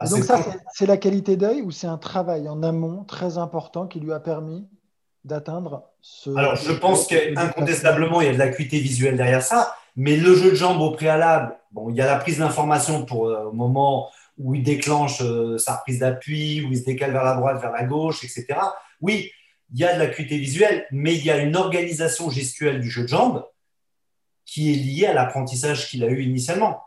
Donc, 0.01 0.23
ça, 0.23 0.43
c'est 0.73 0.85
la 0.85 0.97
qualité 0.97 1.37
d'œil 1.37 1.61
ou 1.61 1.71
c'est 1.71 1.87
un 1.87 1.97
travail 1.97 2.49
en 2.49 2.61
amont 2.63 3.03
très 3.05 3.37
important 3.37 3.87
qui 3.87 3.99
lui 3.99 4.11
a 4.11 4.19
permis 4.19 4.67
d'atteindre 5.23 5.83
ce. 6.01 6.29
Alors, 6.35 6.55
je 6.55 6.73
pense 6.73 7.07
qu'incontestablement, 7.07 8.19
il 8.21 8.27
y 8.27 8.29
a 8.29 8.33
de 8.33 8.37
l'acuité 8.37 8.79
visuelle 8.79 9.15
derrière 9.15 9.41
ça, 9.41 9.75
mais 9.95 10.17
le 10.17 10.35
jeu 10.35 10.51
de 10.51 10.55
jambes 10.55 10.81
au 10.81 10.91
préalable, 10.91 11.55
bon, 11.71 11.89
il 11.89 11.95
y 11.95 12.01
a 12.01 12.05
la 12.05 12.17
prise 12.17 12.39
d'information 12.39 13.05
pour 13.05 13.29
le 13.29 13.35
euh, 13.35 13.51
moment 13.51 14.09
où 14.37 14.55
il 14.55 14.63
déclenche 14.63 15.21
sa 15.57 15.77
reprise 15.77 15.99
d'appui, 15.99 16.65
où 16.65 16.71
il 16.71 16.77
se 16.77 16.83
décale 16.83 17.11
vers 17.11 17.23
la 17.23 17.35
droite, 17.35 17.61
vers 17.61 17.71
la 17.71 17.83
gauche, 17.83 18.23
etc. 18.23 18.59
Oui, 18.99 19.29
il 19.71 19.79
y 19.79 19.85
a 19.85 19.93
de 19.93 19.99
l'acuité 19.99 20.37
visuelle, 20.37 20.87
mais 20.91 21.15
il 21.15 21.23
y 21.23 21.31
a 21.31 21.37
une 21.37 21.55
organisation 21.55 22.29
gestuelle 22.29 22.81
du 22.81 22.89
jeu 22.89 23.03
de 23.03 23.07
jambes 23.07 23.45
qui 24.45 24.71
est 24.71 24.75
liée 24.75 25.05
à 25.07 25.13
l'apprentissage 25.13 25.89
qu'il 25.89 26.03
a 26.03 26.07
eu 26.07 26.21
initialement. 26.21 26.83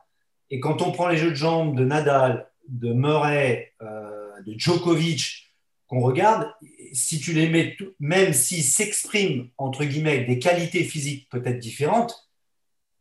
Et 0.51 0.61
quand 0.61 0.83
on 0.83 0.93
prend 0.93 1.09
les 1.09 1.17
jeux 1.17 1.31
de 1.31 1.37
jambes 1.37 1.77
de 1.77 1.85
Nadal, 1.85 2.49
de 2.69 2.93
Murray, 2.93 3.73
euh, 3.83 4.41
de 4.43 4.55
Djokovic, 4.59 5.55
qu'on 5.87 6.01
regarde, 6.01 6.53
si 6.93 7.21
tu 7.21 7.33
les 7.33 7.49
mets, 7.49 7.77
même 8.01 8.33
s'ils 8.33 8.65
s'expriment, 8.65 9.49
entre 9.57 9.85
guillemets, 9.85 10.25
des 10.25 10.39
qualités 10.39 10.83
physiques 10.83 11.29
peut-être 11.31 11.59
différentes, 11.59 12.29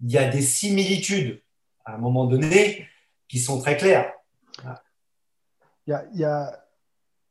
il 0.02 0.12
y 0.12 0.18
a 0.18 0.30
des 0.30 0.42
similitudes 0.42 1.42
à 1.86 1.96
un 1.96 1.98
moment 1.98 2.26
donné 2.26 2.88
qui 3.28 3.40
sont 3.40 3.60
très 3.60 3.78
claires. 3.78 4.12
Il 5.88 5.98
y 6.14 6.24
a 6.24 6.66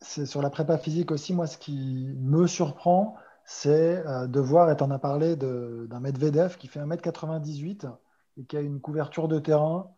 sur 0.01 0.43
la 0.43 0.51
prépa 0.51 0.79
physique 0.79 1.11
aussi, 1.11 1.33
moi, 1.33 1.47
ce 1.47 1.59
qui 1.59 2.15
me 2.19 2.47
surprend, 2.47 3.17
c'est 3.45 4.05
euh, 4.07 4.27
de 4.27 4.41
voir, 4.41 4.71
et 4.71 4.77
tu 4.77 4.83
en 4.83 4.91
as 4.91 4.99
parlé, 4.99 5.37
d'un 5.37 6.01
Medvedev 6.01 6.57
qui 6.57 6.69
fait 6.69 6.81
1m98 6.81 7.91
et 8.37 8.45
qui 8.45 8.57
a 8.57 8.61
une 8.61 8.81
couverture 8.81 9.29
de 9.29 9.39
terrain 9.39 9.91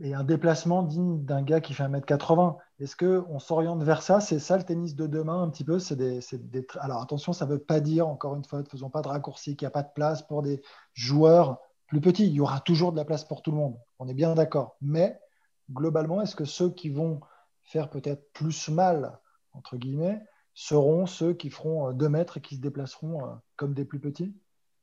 et 0.00 0.14
un 0.14 0.24
déplacement 0.24 0.82
digne 0.82 1.24
d'un 1.24 1.42
gars 1.42 1.60
qui 1.60 1.74
fait 1.74 1.84
1m80. 1.84 2.56
Est-ce 2.80 2.96
qu'on 2.96 3.38
s'oriente 3.38 3.82
vers 3.82 4.02
ça? 4.02 4.20
C'est 4.20 4.38
ça 4.38 4.56
le 4.56 4.62
tennis 4.62 4.94
de 4.94 5.06
demain 5.06 5.42
un 5.42 5.48
petit 5.48 5.64
peu? 5.64 5.78
Des, 5.92 6.20
des... 6.32 6.66
Alors 6.80 7.00
attention, 7.02 7.32
ça 7.32 7.46
ne 7.46 7.52
veut 7.52 7.58
pas 7.58 7.80
dire, 7.80 8.06
encore 8.06 8.34
une 8.34 8.44
fois, 8.44 8.60
ne 8.60 8.64
faisons 8.64 8.90
pas 8.90 9.02
de 9.02 9.08
raccourci, 9.08 9.56
qu'il 9.56 9.66
n'y 9.66 9.68
a 9.68 9.72
pas 9.72 9.82
de 9.82 9.92
place 9.94 10.22
pour 10.22 10.42
des 10.42 10.62
joueurs 10.92 11.58
plus 11.86 12.00
petits. 12.00 12.26
Il 12.26 12.32
y 12.32 12.40
aura 12.40 12.60
toujours 12.60 12.92
de 12.92 12.96
la 12.96 13.04
place 13.04 13.24
pour 13.24 13.42
tout 13.42 13.50
le 13.50 13.56
monde. 13.56 13.78
On 13.98 14.08
est 14.08 14.14
bien 14.14 14.34
d'accord. 14.34 14.76
Mais 14.80 15.18
globalement, 15.72 16.20
est-ce 16.20 16.36
que 16.36 16.44
ceux 16.44 16.70
qui 16.70 16.90
vont 16.90 17.20
faire 17.62 17.88
peut-être 17.88 18.32
plus 18.32 18.68
mal, 18.68 19.18
entre 19.52 19.76
guillemets, 19.76 20.22
seront 20.54 21.06
ceux 21.06 21.32
qui 21.32 21.50
feront 21.50 21.92
2 21.92 22.06
euh, 22.06 22.08
mètres 22.08 22.38
et 22.38 22.40
qui 22.40 22.56
se 22.56 22.60
déplaceront 22.60 23.24
euh, 23.24 23.32
comme 23.56 23.74
des 23.74 23.84
plus 23.84 24.00
petits? 24.00 24.34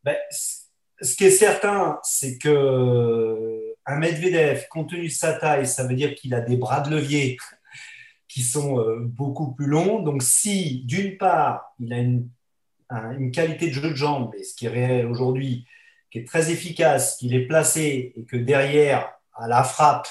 Ben, 0.04 0.16
Ce 0.30 1.16
qui 1.16 1.26
est 1.26 1.32
certain, 1.32 2.00
c'est 2.04 2.38
que 2.38 3.73
un 3.86 3.98
Medvedev, 3.98 4.68
compte 4.70 4.90
tenu 4.90 5.08
de 5.08 5.14
sa 5.14 5.34
taille, 5.34 5.68
ça 5.68 5.86
veut 5.86 5.96
dire 5.96 6.16
qu'il 6.16 6.34
a 6.34 6.42
des 6.42 6.58
bras 6.58 6.82
de 6.82 6.90
levier 6.96 7.38
qui 8.28 8.42
sont 8.42 8.84
beaucoup 9.02 9.54
plus 9.54 9.68
longs. 9.68 10.02
Donc, 10.02 10.24
si 10.24 10.84
d'une 10.86 11.18
part, 11.18 11.76
il 11.80 11.94
a 11.94 12.00
une, 12.00 13.32
qualité 13.32 13.68
de 13.68 13.74
jeu 13.74 13.92
de 13.92 13.96
jambes, 13.96 14.32
et 14.38 14.44
ce 14.44 14.56
qui 14.56 14.66
est 14.66 14.70
réel 14.70 15.06
aujourd'hui, 15.06 15.68
qui 16.12 16.20
est 16.20 16.28
très 16.28 16.52
efficace, 16.52 17.18
qu'il 17.18 17.36
est 17.36 17.46
placé 17.46 18.14
et 18.16 18.24
que 18.26 18.38
derrière, 18.38 19.12
à 19.36 19.48
la 19.48 19.64
frappe, 19.64 20.08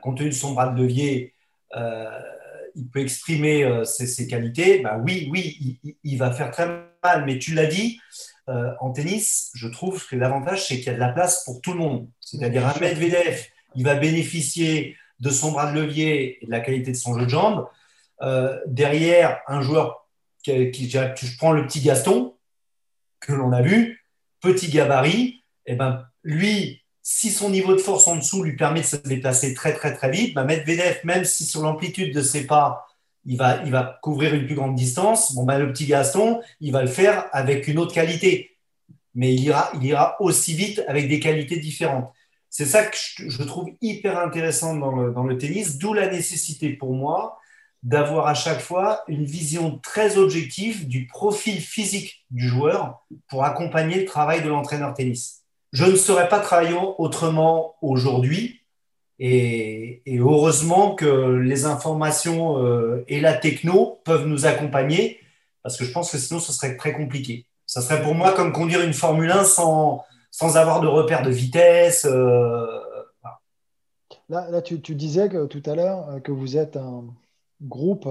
compte 0.00 0.18
tenu 0.18 0.30
de 0.30 0.34
son 0.34 0.52
bras 0.52 0.68
de 0.68 0.80
levier, 0.80 1.34
euh, 1.76 2.20
il 2.74 2.88
peut 2.88 3.00
exprimer 3.00 3.84
ses, 3.84 4.26
qualités, 4.26 4.80
bah 4.80 4.98
oui, 5.04 5.28
oui, 5.30 5.78
il, 6.02 6.18
va 6.18 6.30
faire 6.30 6.50
très 6.50 6.66
mal. 7.02 7.24
Mais 7.26 7.38
tu 7.38 7.54
l'as 7.54 7.66
dit, 7.66 8.00
en 8.48 8.90
tennis, 8.90 9.50
je 9.54 9.68
trouve 9.68 10.06
que 10.06 10.16
l'avantage, 10.16 10.66
c'est 10.66 10.76
qu'il 10.76 10.86
y 10.86 10.90
a 10.90 10.94
de 10.94 10.98
la 10.98 11.10
place 11.10 11.44
pour 11.44 11.60
tout 11.60 11.72
le 11.72 11.78
monde. 11.78 12.08
C'est-à-dire 12.20 12.66
un 12.66 12.78
Medvedev, 12.80 13.46
il 13.74 13.84
va 13.84 13.94
bénéficier 13.94 14.96
de 15.20 15.30
son 15.30 15.52
bras 15.52 15.72
de 15.72 15.80
levier 15.80 16.42
et 16.42 16.46
de 16.46 16.50
la 16.50 16.60
qualité 16.60 16.90
de 16.90 16.96
son 16.96 17.18
jeu 17.18 17.24
de 17.24 17.30
jambes. 17.30 17.66
derrière, 18.66 19.40
un 19.46 19.62
joueur 19.62 20.08
qui, 20.42 20.70
qui, 20.70 20.90
je 20.90 21.36
prends 21.38 21.52
le 21.52 21.66
petit 21.66 21.80
Gaston, 21.80 22.34
que 23.20 23.32
l'on 23.32 23.52
a 23.52 23.62
vu, 23.62 24.04
petit 24.40 24.68
gabarit, 24.68 25.44
et 25.66 25.72
eh 25.72 25.74
ben, 25.76 26.04
lui, 26.24 26.82
si 27.02 27.30
son 27.30 27.50
niveau 27.50 27.72
de 27.72 27.78
force 27.78 28.06
en 28.08 28.16
dessous 28.16 28.42
lui 28.42 28.56
permet 28.56 28.80
de 28.80 28.86
se 28.86 28.96
déplacer 28.96 29.54
très 29.54 29.72
très 29.74 29.94
très 29.94 30.10
vite, 30.10 30.34
bah 30.34 30.44
Medvedev, 30.44 30.98
même 31.04 31.24
si 31.24 31.44
sur 31.44 31.62
l'amplitude 31.62 32.14
de 32.14 32.22
ses 32.22 32.46
pas, 32.46 32.86
il 33.24 33.36
va, 33.36 33.98
couvrir 34.02 34.34
une 34.34 34.46
plus 34.46 34.54
grande 34.54 34.74
distance, 34.74 35.34
bon, 35.34 35.44
bah, 35.44 35.58
le 35.58 35.72
petit 35.72 35.86
Gaston, 35.86 36.40
il 36.60 36.72
va 36.72 36.82
le 36.82 36.88
faire 36.88 37.26
avec 37.32 37.68
une 37.68 37.78
autre 37.78 37.94
qualité. 37.94 38.56
Mais 39.14 39.34
il 39.34 39.44
ira, 39.44 40.16
aussi 40.20 40.54
vite 40.54 40.82
avec 40.88 41.08
des 41.08 41.20
qualités 41.20 41.58
différentes. 41.58 42.10
C'est 42.48 42.64
ça 42.64 42.84
que 42.84 42.96
je, 42.96 43.42
trouve 43.42 43.70
hyper 43.80 44.18
intéressant 44.18 44.76
dans 44.76 45.24
le, 45.24 45.38
tennis, 45.38 45.78
d'où 45.78 45.94
la 45.94 46.10
nécessité 46.10 46.70
pour 46.70 46.94
moi 46.94 47.38
d'avoir 47.82 48.28
à 48.28 48.34
chaque 48.34 48.60
fois 48.60 49.02
une 49.08 49.24
vision 49.24 49.78
très 49.78 50.16
objective 50.16 50.86
du 50.86 51.06
profil 51.06 51.60
physique 51.60 52.24
du 52.30 52.46
joueur 52.46 53.04
pour 53.28 53.44
accompagner 53.44 53.98
le 53.98 54.04
travail 54.04 54.42
de 54.42 54.48
l'entraîneur 54.48 54.94
tennis. 54.94 55.42
Je 55.72 55.86
ne 55.86 55.96
saurais 55.96 56.28
pas 56.28 56.38
travailler 56.38 56.76
autrement 56.98 57.74
aujourd'hui 57.82 58.61
et, 59.24 60.18
heureusement 60.18 60.96
que 60.96 61.36
les 61.36 61.64
informations 61.64 62.58
euh, 62.58 63.04
et 63.06 63.20
la 63.20 63.34
techno 63.34 64.00
peuvent 64.04 64.26
nous 64.26 64.46
accompagner 64.46 65.20
parce 65.62 65.76
que 65.76 65.84
je 65.84 65.92
pense 65.92 66.10
que 66.10 66.18
sinon 66.18 66.40
ce 66.40 66.52
serait 66.52 66.76
très 66.76 66.92
compliqué. 66.92 67.46
Ça 67.66 67.80
serait 67.82 68.02
pour 68.02 68.16
moi 68.16 68.32
comme 68.32 68.52
conduire 68.52 68.82
une 68.82 68.92
Formule 68.92 69.30
1 69.30 69.44
sans, 69.44 70.04
sans 70.32 70.56
avoir 70.56 70.80
de 70.80 70.88
repère 70.88 71.22
de 71.22 71.30
vitesse. 71.30 72.04
Euh, 72.04 72.66
là, 74.28 74.50
là 74.50 74.60
tu, 74.60 74.80
tu, 74.80 74.96
disais 74.96 75.28
tout 75.28 75.62
à 75.66 75.76
l'heure 75.76 76.08
euh, 76.10 76.18
que 76.18 76.32
vous 76.32 76.56
êtes 76.56 76.76
un, 76.76 77.04
groupe 77.62 78.08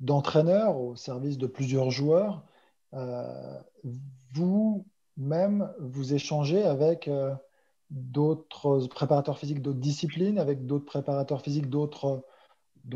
d'entraîneurs 0.00 0.76
au 0.76 0.96
service 0.96 1.38
de 1.38 1.46
plusieurs 1.46 1.90
joueurs, 1.90 2.44
vous-même, 4.34 5.72
vous 5.80 6.12
échangez 6.12 6.62
avec 6.62 7.08
d'autres 7.92 8.86
préparateurs 8.88 9.38
physiques 9.38 9.62
d'autres 9.62 9.78
disciplines, 9.78 10.38
avec 10.38 10.66
d'autres 10.66 10.86
préparateurs 10.86 11.42
physiques 11.42 11.68
d'autres 11.68 12.24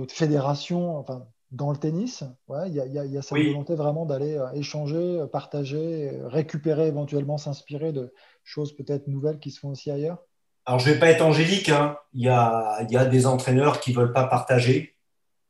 fédérations, 0.09 0.97
enfin, 0.99 1.27
dans 1.53 1.71
le 1.71 1.77
tennis. 1.77 2.25
Il 2.67 2.75
y, 2.75 3.19
a 3.19 3.23
cette 3.23 3.39
volonté 3.39 3.75
vraiment 3.75 4.07
d'aller 4.07 4.37
euh, 4.37 4.51
échanger, 4.53 5.25
partager, 5.31 6.11
récupérer, 6.25 6.89
éventuellement 6.89 7.39
s'inspirer 7.39 7.93
de 7.93 8.13
choses 8.43 8.75
peut-être 8.75 9.07
nouvelles 9.07 9.39
qui 9.39 9.51
se 9.51 9.61
font 9.61 9.71
aussi 9.71 9.91
ailleurs. 9.91 10.19
Alors, 10.65 10.81
je 10.81 10.89
ne 10.89 10.95
vais 10.95 11.01
pas 11.01 11.11
être 11.11 11.23
angélique. 11.23 11.69
Hein. 11.69 11.97
Il, 12.13 12.23
y 12.23 12.29
a, 12.29 12.83
il 12.83 12.91
y 12.91 12.97
a 12.97 13.05
des 13.05 13.27
entraîneurs 13.27 13.79
qui 13.81 13.93
ne 13.93 13.99
veulent 13.99 14.13
pas 14.13 14.27
partager 14.27 14.97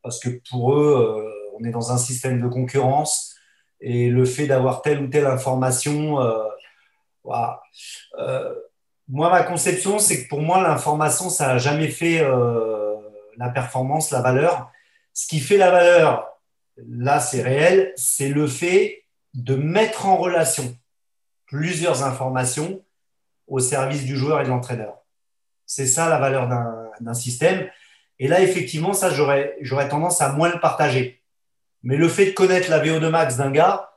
parce 0.07 0.21
que 0.21 0.29
pour 0.49 0.75
eux, 0.75 1.25
euh, 1.25 1.59
on 1.59 1.65
est 1.65 1.73
dans 1.73 1.91
un 1.91 1.99
système 1.99 2.41
de 2.41 2.47
concurrence 2.47 3.35
et 3.81 4.09
le 4.09 4.25
fait 4.25 4.47
d'avoir 4.47 4.83
telle 4.83 5.03
ou 5.03 5.09
telle 5.09 5.27
information, 5.27 6.21
euh, 6.21 6.45
euh, 8.19 8.55
moi, 9.09 9.31
ma 9.31 9.43
conception, 9.43 9.99
c'est 9.99 10.25
que 10.25 10.29
pour 10.29 10.43
moi, 10.43 10.63
l'information, 10.63 11.31
ça 11.31 11.49
n'a 11.49 11.59
jamais 11.59 11.89
fait 11.89 12.25
la 13.37 13.49
performance, 13.51 14.11
la 14.11 14.21
valeur. 14.21 14.71
Ce 15.13 15.27
qui 15.27 15.41
fait 15.41 15.57
la 15.57 15.71
valeur, 15.71 16.29
là, 16.77 17.21
c'est 17.21 17.43
réel, 17.43 17.93
c'est 17.97 18.29
le 18.29 18.47
fait 18.47 19.05
de 19.35 19.55
mettre 19.55 20.07
en 20.07 20.17
relation 20.17 20.77
plusieurs 21.47 22.03
informations 22.03 22.83
au 23.47 23.61
service 23.61 24.05
du 24.05 24.17
joueur 24.17 24.41
et 24.41 24.45
de 24.45 24.49
l'entraîneur. 24.49 24.99
C'est 25.67 25.87
ça 25.87 26.09
la 26.09 26.19
valeur 26.19 26.49
d'un 27.01 27.15
système. 27.15 27.69
Et 28.19 28.29
là, 28.29 28.41
effectivement, 28.41 28.93
ça, 28.93 29.11
j'aurais, 29.11 29.57
tendance 29.89 30.21
à 30.21 30.33
moins 30.33 30.53
le 30.53 30.61
partager. 30.61 31.23
Mais 31.83 31.97
le 31.97 32.09
fait 32.09 32.27
de 32.27 32.31
connaître 32.33 32.71
la 32.71 32.83
VO2 32.83 33.09
max 33.09 33.37
d'un 33.37 33.51
gars 33.51 33.91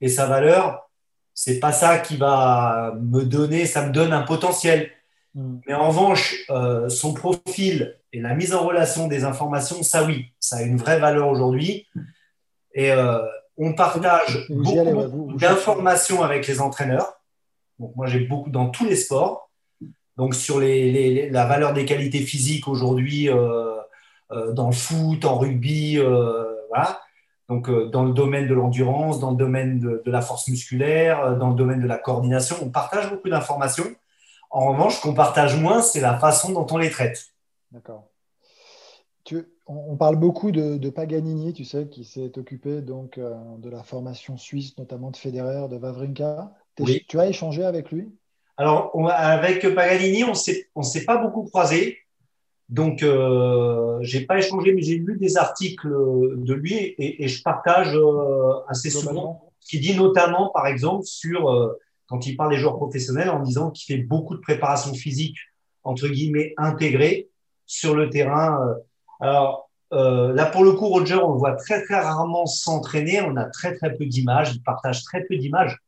et 0.00 0.08
sa 0.08 0.26
valeur, 0.26 0.87
c'est 1.40 1.60
pas 1.60 1.70
ça 1.70 1.98
qui 1.98 2.16
va 2.16 2.96
me 3.00 3.22
donner, 3.22 3.64
ça 3.64 3.86
me 3.86 3.92
donne 3.92 4.12
un 4.12 4.22
potentiel. 4.22 4.90
Mm. 5.34 5.58
Mais 5.68 5.74
en 5.74 5.86
revanche, 5.86 6.34
euh, 6.50 6.88
son 6.88 7.14
profil 7.14 7.96
et 8.12 8.20
la 8.20 8.34
mise 8.34 8.52
en 8.52 8.66
relation 8.66 9.06
des 9.06 9.22
informations, 9.22 9.84
ça 9.84 10.02
oui, 10.02 10.32
ça 10.40 10.56
a 10.56 10.62
une 10.62 10.78
vraie 10.78 10.98
valeur 10.98 11.28
aujourd'hui. 11.28 11.86
Et 12.74 12.90
euh, 12.90 13.20
on 13.56 13.72
partage 13.74 14.46
beaucoup 14.50 15.32
d'informations 15.38 16.24
avec 16.24 16.44
les 16.48 16.60
entraîneurs. 16.60 17.20
Donc 17.78 17.94
moi, 17.94 18.08
j'ai 18.08 18.26
beaucoup 18.26 18.50
dans 18.50 18.70
tous 18.70 18.86
les 18.86 18.96
sports. 18.96 19.48
Donc 20.16 20.34
sur 20.34 20.58
les, 20.58 21.30
la 21.30 21.46
valeur 21.46 21.72
des 21.72 21.84
qualités 21.84 22.18
physiques 22.18 22.66
aujourd'hui 22.66 23.30
euh, 23.30 23.76
dans 24.54 24.66
le 24.66 24.74
foot, 24.74 25.24
en 25.24 25.38
rugby, 25.38 25.98
voilà. 26.68 27.00
Donc 27.48 27.70
dans 27.70 28.04
le 28.04 28.12
domaine 28.12 28.46
de 28.46 28.54
l'endurance, 28.54 29.20
dans 29.20 29.30
le 29.30 29.36
domaine 29.36 29.78
de, 29.78 30.02
la 30.06 30.20
force 30.20 30.48
musculaire, 30.48 31.36
dans 31.38 31.48
le 31.48 31.54
domaine 31.54 31.80
de 31.80 31.86
la 31.86 31.96
coordination, 31.96 32.56
on 32.62 32.68
partage 32.68 33.10
beaucoup 33.10 33.30
d'informations. 33.30 33.86
En 34.50 34.72
revanche, 34.72 34.96
ce 34.96 35.02
qu'on 35.02 35.14
partage 35.14 35.58
moins, 35.60 35.80
c'est 35.80 36.00
la 36.00 36.18
façon 36.18 36.52
dont 36.52 36.66
on 36.70 36.76
les 36.76 36.90
traite. 36.90 37.26
D'accord. 37.70 38.08
On 39.66 39.96
parle 39.96 40.16
beaucoup 40.16 40.50
de, 40.50 40.88
Paganini, 40.88 41.52
tu 41.52 41.64
sais, 41.64 41.88
qui 41.88 42.04
s'est 42.04 42.38
occupé 42.38 42.80
donc 42.80 43.18
de 43.18 43.68
la 43.68 43.82
formation 43.82 44.38
suisse, 44.38 44.76
notamment 44.78 45.10
de 45.10 45.16
Federer, 45.16 45.68
de 45.68 45.76
Wawrinka. 45.76 46.52
Tu 46.76 47.18
as 47.18 47.26
échangé 47.26 47.64
avec 47.64 47.90
lui? 47.90 48.10
Alors, 48.56 48.90
avec 49.10 49.74
Paganini, 49.74 50.24
on 50.24 50.32
ne 50.32 50.84
s'est 50.84 51.04
pas 51.04 51.18
beaucoup 51.18 51.44
croisé. 51.44 51.98
Donc, 52.68 53.02
euh, 53.02 53.98
j'ai 54.02 54.26
pas 54.26 54.38
échangé, 54.38 54.72
mais 54.74 54.82
j'ai 54.82 54.96
lu 54.96 55.16
des 55.16 55.38
articles 55.38 55.88
de 55.88 56.54
lui 56.54 56.94
et, 56.98 57.26
je 57.26 57.42
partage 57.42 57.96
euh, 57.96 58.52
assez 58.68 58.90
souvent 58.90 59.52
ce 59.60 59.70
qu'il 59.70 59.80
dit 59.80 59.96
notamment, 59.96 60.50
par 60.50 60.66
exemple, 60.66 61.04
sur 61.04 61.50
euh, 61.50 61.78
quand 62.06 62.26
il 62.26 62.36
parle 62.36 62.50
des 62.50 62.58
joueurs 62.58 62.76
professionnels, 62.76 63.30
en 63.30 63.40
disant 63.40 63.70
qu'il 63.70 63.94
fait 63.94 64.02
beaucoup 64.02 64.34
de 64.34 64.40
préparation 64.40 64.92
physique 64.94 65.36
entre 65.84 66.08
guillemets 66.08 66.52
intégrée 66.56 67.28
sur 67.66 67.94
le 67.94 68.10
terrain. 68.10 68.60
Euh. 68.62 68.74
Alors 69.20 69.70
là, 69.90 70.46
pour 70.46 70.64
le 70.64 70.72
coup, 70.72 70.88
Roger, 70.88 71.16
on 71.16 71.32
le 71.32 71.38
voit 71.38 71.54
très 71.54 71.82
très 71.84 71.98
rarement 72.00 72.46
s'entraîner. 72.46 73.22
On 73.22 73.36
a 73.36 73.44
très 73.44 73.74
très 73.74 73.94
peu 73.94 74.04
d'images. 74.04 74.54
Il 74.54 74.62
partage 74.62 75.02
très 75.04 75.24
peu 75.24 75.36
d'images. 75.36 75.78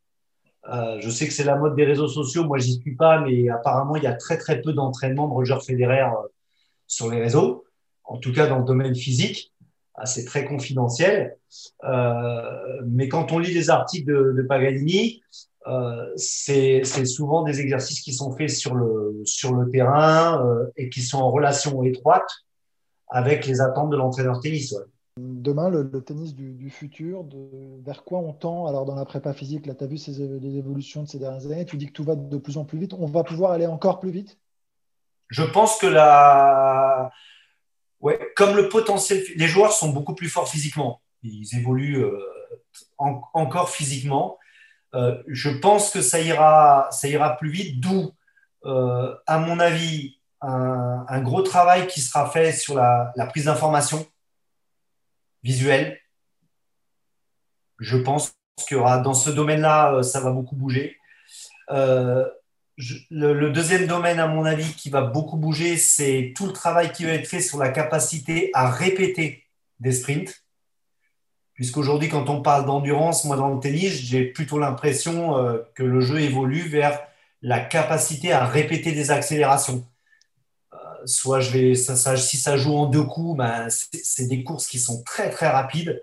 Euh, 0.69 0.99
je 1.01 1.09
sais 1.09 1.27
que 1.27 1.33
c'est 1.33 1.45
la 1.45 1.57
mode 1.57 1.75
des 1.75 1.85
réseaux 1.85 2.09
sociaux, 2.09 2.45
moi 2.45 2.59
j'y 2.59 2.75
suis 2.81 2.95
pas, 2.95 3.21
mais 3.21 3.49
apparemment 3.49 3.97
il 3.97 4.03
y 4.03 4.07
a 4.07 4.15
très 4.15 4.37
très 4.37 4.61
peu 4.61 4.73
d'entraînement 4.73 5.27
de 5.27 5.33
Roger 5.33 5.57
Federer 5.67 6.03
euh, 6.03 6.29
sur 6.91 7.09
les 7.09 7.21
réseaux, 7.21 7.65
en 8.05 8.19
tout 8.19 8.33
cas 8.33 8.49
dans 8.49 8.59
le 8.59 8.65
domaine 8.65 8.95
physique. 8.95 9.55
C'est 10.05 10.25
très 10.25 10.47
confidentiel. 10.47 11.37
Euh, 11.85 12.81
mais 12.87 13.09
quand 13.09 13.33
on 13.33 13.39
lit 13.39 13.53
les 13.53 13.69
articles 13.69 14.11
de, 14.11 14.43
Paganini, 14.43 15.23
c'est 16.17 16.83
souvent 17.05 17.43
des 17.43 17.61
exercices 17.61 18.01
qui 18.01 18.15
sont 18.15 18.35
faits 18.35 18.51
sur 18.51 18.75
le, 18.75 19.71
terrain 19.71 20.43
et 20.77 20.89
qui 20.89 21.03
sont 21.03 21.19
en 21.19 21.31
relation 21.31 21.83
étroite 21.83 22.29
avec 23.09 23.47
les 23.47 23.61
attentes 23.61 23.91
de 23.91 23.97
l'entraîneur 23.97 24.41
tennis. 24.41 24.75
Demain, 25.19 25.69
le, 25.69 25.87
tennis 26.01 26.35
du, 26.35 26.71
futur, 26.71 27.27
vers 27.85 28.05
quoi 28.05 28.21
on 28.21 28.33
tend 28.33 28.67
Alors, 28.67 28.87
dans 28.87 28.95
la 28.95 29.05
prépa 29.05 29.35
physique, 29.35 29.67
là, 29.67 29.75
tu 29.75 29.85
as 29.85 29.87
vu 29.87 29.99
les 30.17 30.57
évolutions 30.57 31.03
de 31.03 31.09
ces 31.09 31.19
dernières 31.19 31.45
années, 31.47 31.67
tu 31.67 31.77
dis 31.77 31.87
que 31.87 31.93
tout 31.93 32.05
va 32.05 32.17
de 32.17 32.39
plus 32.39 32.57
en 32.57 32.65
plus 32.65 32.79
vite. 32.79 32.95
On 32.95 33.07
va 33.07 33.23
pouvoir 33.23 33.53
aller 33.53 33.67
encore 33.67 34.01
plus 34.01 34.11
vite? 34.11 34.39
Je 35.31 35.43
pense 35.43 35.79
que 35.79 35.87
la. 35.87 37.11
Ouais, 38.01 38.19
comme 38.37 38.57
le 38.57 38.69
potentiel. 38.69 39.23
Les 39.37 39.47
joueurs 39.47 39.73
sont 39.73 39.91
beaucoup 39.91 40.15
plus 40.15 40.29
forts 40.29 40.49
physiquement. 40.49 41.01
Ils 41.23 41.57
évoluent 41.57 42.03
euh, 42.03 42.19
encore 42.99 43.71
physiquement. 43.71 44.39
Euh, 44.95 45.23
je 45.29 45.51
pense 45.51 45.91
que 45.91 46.01
ça 46.01 46.21
ira, 46.21 46.89
ça 46.91 47.09
ira 47.09 47.37
plus 47.37 47.51
vite, 47.51 47.81
d'où, 47.81 48.13
euh, 48.65 49.15
à 49.27 49.39
mon 49.39 49.61
avis, 49.61 50.19
un, 50.41 51.21
gros 51.21 51.43
travail 51.43 51.87
qui 51.87 52.01
sera 52.01 52.29
fait 52.31 52.53
sur 52.53 52.75
la 52.75 53.27
prise 53.29 53.45
d'information 53.45 54.07
visuel. 55.43 56.01
Je 57.79 57.99
pense 57.99 58.35
qu'il 58.67 58.79
y 58.79 58.81
aura 58.81 58.99
dans 58.99 59.15
ce 59.15 59.31
domaine-là, 59.31 60.03
ça 60.03 60.21
va 60.21 60.31
beaucoup 60.31 60.57
bouger. 60.57 60.99
Le, 63.11 63.51
deuxième 63.51 63.87
domaine, 63.87 64.19
à 64.19 64.27
mon 64.27 64.45
avis, 64.45 64.73
qui 64.75 64.91
va 64.91 65.03
beaucoup 65.03 65.37
bouger, 65.37 65.77
c'est 65.77 66.33
tout 66.37 66.47
le 66.47 66.53
travail 66.53 66.93
qui 66.93 67.05
va 67.05 67.13
être 67.13 67.27
fait 67.27 67.41
sur 67.41 67.59
la 67.59 67.71
capacité 67.71 68.51
à 68.55 68.71
répéter 68.71 69.45
des 69.79 69.93
sprints. 69.93 70.45
Puisqu'aujourd'hui, 71.55 72.09
quand 72.09 72.31
on 72.31 72.41
parle 72.41 72.65
d'endurance, 72.65 73.25
moi 73.25 73.37
dans 73.37 73.53
le 73.53 73.61
tennis, 73.61 73.93
j'ai 73.93 74.25
plutôt 74.25 74.59
l'impression 74.59 75.37
euh, 75.37 75.59
que 75.75 75.83
le 75.83 76.01
jeu 76.01 76.21
évolue 76.21 76.69
vers 76.69 77.01
la 77.43 77.61
capacité 77.61 78.33
à 78.33 78.47
répéter 78.47 78.93
des 78.93 79.11
accélérations. 79.11 79.87
soit 81.05 81.41
je 81.41 81.51
vais, 81.51 81.75
si 81.75 82.37
ça 82.37 82.57
joue 82.57 82.75
en 82.75 82.87
deux 82.87 83.03
coups, 83.03 83.37
ben, 83.39 83.69
c'est 83.71 84.27
des 84.27 84.43
courses 84.45 84.67
qui 84.67 84.79
sont 84.79 85.03
très 85.03 85.31
très 85.31 85.49
rapides. 85.49 86.03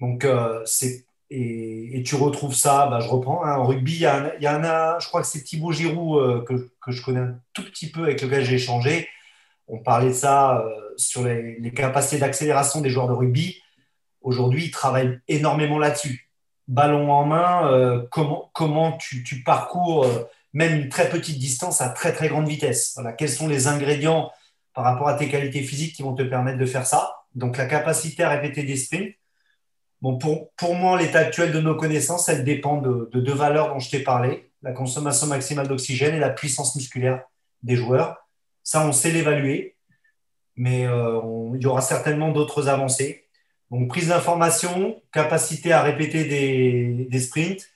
Donc, 0.00 0.26
c'est 0.64 1.07
et, 1.30 2.02
tu 2.06 2.14
retrouves 2.14 2.54
ça, 2.54 2.86
bah, 2.86 3.00
je 3.00 3.08
reprends, 3.08 3.44
hein, 3.44 3.56
en 3.56 3.66
rugby, 3.66 3.94
il 3.94 4.00
y, 4.00 4.48
en 4.48 4.64
a, 4.64 4.98
je 4.98 5.08
crois 5.08 5.20
que 5.20 5.26
c'est 5.26 5.42
Thibaut 5.42 5.72
Giroud 5.72 6.22
euh, 6.22 6.42
que, 6.42 6.70
que, 6.80 6.90
je 6.90 7.02
connais 7.02 7.20
un 7.20 7.38
tout 7.52 7.64
petit 7.64 7.90
peu, 7.90 8.04
avec 8.04 8.22
lequel 8.22 8.44
j'ai 8.44 8.54
échangé. 8.54 9.08
On 9.66 9.78
parlait 9.78 10.08
de 10.08 10.14
ça 10.14 10.60
euh, 10.60 10.70
sur 10.96 11.24
les, 11.24 11.58
les 11.58 11.72
capacités 11.72 12.18
d'accélération 12.18 12.80
des 12.80 12.88
joueurs 12.88 13.08
de 13.08 13.12
rugby. 13.12 13.60
Aujourd'hui, 14.22 14.66
ils 14.66 14.70
travaillent 14.70 15.18
énormément 15.28 15.78
là-dessus. 15.78 16.30
Ballon 16.66 17.10
en 17.12 17.26
main, 17.26 17.70
euh, 17.72 18.06
comment, 18.10 18.50
comment 18.54 18.92
tu, 18.92 19.22
tu 19.22 19.42
parcours 19.42 20.06
même 20.54 20.80
une 20.80 20.88
très 20.88 21.08
petite 21.10 21.38
distance 21.38 21.80
à 21.80 21.90
très 21.90 22.12
très 22.12 22.28
grande 22.28 22.48
vitesse. 22.48 22.92
Voilà, 22.94 23.12
quels 23.12 23.28
sont 23.28 23.48
les 23.48 23.66
ingrédients 23.66 24.30
par 24.74 24.84
rapport 24.84 25.08
à 25.08 25.14
tes 25.14 25.28
qualités 25.28 25.62
physiques 25.62 25.94
qui 25.94 26.02
vont 26.02 26.14
te 26.14 26.22
permettre 26.22 26.58
de 26.58 26.66
faire 26.66 26.86
ça? 26.86 27.12
Donc 27.34 27.56
la 27.56 27.66
capacité 27.66 28.22
à 28.22 28.30
répéter 28.30 28.62
des 28.62 28.76
sprints, 28.76 29.14
Bon, 30.00 30.16
pour, 30.16 30.52
pour 30.54 30.74
moi, 30.74 30.98
l'état 30.98 31.18
actuel 31.18 31.52
de 31.52 31.60
nos 31.60 31.74
connaissances, 31.74 32.28
elle 32.28 32.44
dépend 32.44 32.80
de, 32.80 33.10
deux 33.12 33.34
valeurs 33.34 33.72
dont 33.72 33.80
je 33.80 33.90
t'ai 33.90 34.00
parlé, 34.00 34.50
la 34.62 34.72
consommation 34.72 35.26
maximale 35.26 35.66
d'oxygène 35.66 36.14
et 36.14 36.20
la 36.20 36.30
puissance 36.30 36.76
musculaire 36.76 37.22
des 37.62 37.76
joueurs. 37.76 38.16
Ça, 38.62 38.86
on 38.86 38.92
sait 38.92 39.10
l'évaluer, 39.10 39.76
mais 40.56 40.86
euh, 40.86 41.20
il 41.54 41.62
y 41.62 41.66
aura 41.66 41.80
certainement 41.80 42.30
d'autres 42.30 42.68
avancées. 42.68 43.26
Donc, 43.70 43.88
prise 43.88 44.08
d'information, 44.08 45.02
capacité 45.12 45.72
à 45.72 45.82
répéter 45.82 46.24
des, 46.24 47.06
des 47.10 47.20
sprints. 47.20 47.66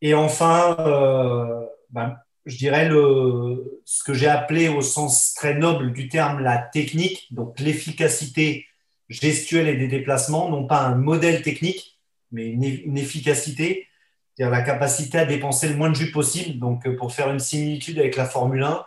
Et 0.00 0.14
enfin, 0.14 0.76
euh, 0.80 1.66
ben, 1.90 2.16
je 2.46 2.56
dirais 2.56 2.88
le, 2.88 3.80
ce 3.84 4.04
que 4.04 4.14
j'ai 4.14 4.28
appelé 4.28 4.68
au 4.68 4.82
sens 4.82 5.34
très 5.34 5.54
noble 5.54 5.92
du 5.92 6.08
terme 6.08 6.40
la 6.40 6.58
technique, 6.58 7.32
donc 7.32 7.58
l'efficacité 7.60 8.66
gestuelle 9.10 9.68
et 9.68 9.76
des 9.76 9.88
déplacements, 9.88 10.48
non 10.48 10.66
pas 10.66 10.82
un 10.82 10.94
modèle 10.94 11.42
technique, 11.42 11.98
mais 12.32 12.46
une, 12.46 12.96
efficacité, 12.96 13.88
c'est-à-dire 14.34 14.56
la 14.56 14.62
capacité 14.62 15.18
à 15.18 15.24
dépenser 15.26 15.68
le 15.68 15.74
moins 15.74 15.90
de 15.90 15.96
jus 15.96 16.12
possible. 16.12 16.58
Donc, 16.58 16.86
euh, 16.86 16.96
pour 16.96 17.12
faire 17.12 17.28
une 17.30 17.40
similitude 17.40 17.98
avec 17.98 18.16
la 18.16 18.24
Formule 18.24 18.62
1, 18.62 18.84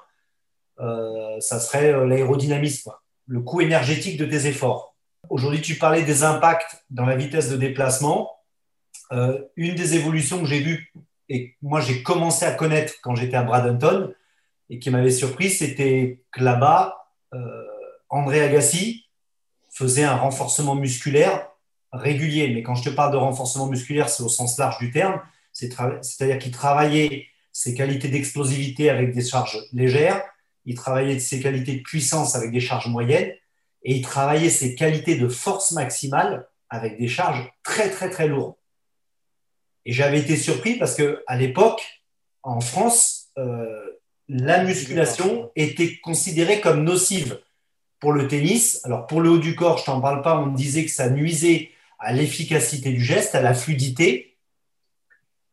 euh, 0.80 1.40
ça 1.42 1.60
serait 1.60 1.94
euh, 1.94 2.08
l'aérodynamisme, 2.08 2.92
le 3.28 3.42
coût 3.42 3.62
énergétique 3.62 4.18
de 4.18 4.26
tes 4.26 4.48
efforts. 4.48 4.96
Aujourd'hui, 5.30 5.62
tu 5.62 5.76
parlais 5.76 6.04
des 6.04 6.24
impacts 6.24 6.86
dans 6.90 7.06
la 7.06 7.16
vitesse 7.16 7.50
de 7.50 7.58
déplacement. 7.58 8.32
une 9.56 9.76
des 9.76 9.96
évolutions 9.96 10.40
que 10.40 10.48
j'ai 10.48 10.60
vues 10.60 10.92
et 11.30 11.56
moi 11.62 11.80
j'ai 11.82 12.02
commencé 12.02 12.46
à 12.46 12.52
connaître 12.52 12.96
quand 13.04 13.16
j'étais 13.16 13.38
à 13.38 13.44
Bradenton 13.44 14.14
et 14.70 14.80
qui 14.80 14.90
m'avait 14.90 15.12
surpris, 15.12 15.50
c'était 15.50 16.24
que 16.32 16.44
là-bas, 16.44 16.98
André 18.10 18.42
Agassi, 18.42 19.04
faisait 19.74 20.04
un 20.04 20.16
renforcement 20.16 20.76
musculaire 20.76 21.50
régulier. 21.92 22.50
Mais 22.54 22.64
quand 22.64 22.76
je 22.76 22.84
te 22.84 22.90
parle 22.90 23.12
de 23.12 23.18
renforcement 23.18 23.68
musculaire, 23.68 24.10
c'est 24.10 24.24
au 24.24 24.30
sens 24.30 24.58
large 24.58 24.78
du 24.80 24.92
terme. 24.92 25.20
C'est-à-dire 25.52 26.40
qu'il 26.40 26.52
travaillait 26.52 27.28
ses 27.52 27.76
qualités 27.76 28.08
d'explosivité 28.08 28.90
avec 28.90 29.14
des 29.14 29.24
charges 29.24 29.60
légères, 29.74 30.24
il 30.66 30.76
travaillait 30.76 31.20
ses 31.20 31.40
qualités 31.40 31.76
de 31.76 31.82
puissance 31.82 32.36
avec 32.36 32.52
des 32.52 32.60
charges 32.60 32.88
moyennes, 32.88 33.32
et 33.84 33.96
il 33.96 34.02
travaillait 34.02 34.50
ses 34.50 34.76
qualités 34.76 35.16
de 35.16 35.28
force 35.28 35.72
maximale 35.72 36.48
avec 36.70 36.98
des 36.98 37.08
charges 37.08 37.52
très, 37.62 37.90
très, 37.92 38.10
très 38.10 38.28
lourdes. 38.28 38.56
Et 39.86 39.92
j'avais 39.92 40.20
été 40.20 40.38
surpris 40.38 40.78
parce 40.78 40.96
qu'à 40.96 41.36
l'époque, 41.36 41.84
en 42.42 42.62
France, 42.62 43.30
euh, 43.38 44.00
la 44.30 44.64
musculation 44.64 45.52
était 45.56 46.00
considérée 46.00 46.62
comme 46.62 46.84
nocive 46.84 47.40
pour 48.04 48.12
le 48.12 48.28
tennis. 48.28 48.82
Alors 48.84 49.08
pour 49.08 49.22
le 49.22 49.30
haut 49.30 49.38
du 49.38 49.56
corps, 49.56 49.78
je 49.78 49.86
t'en 49.86 50.02
parle 50.02 50.22
pas, 50.22 50.38
on 50.38 50.48
me 50.48 50.58
disait 50.58 50.84
que 50.84 50.92
ça 50.92 51.10
nuisait 51.10 51.72
à 52.00 52.12
l'efficacité 52.12 52.92
du 52.92 53.02
geste, 53.02 53.34
à 53.34 53.42
la 53.42 53.54
fluidité. 53.54 54.36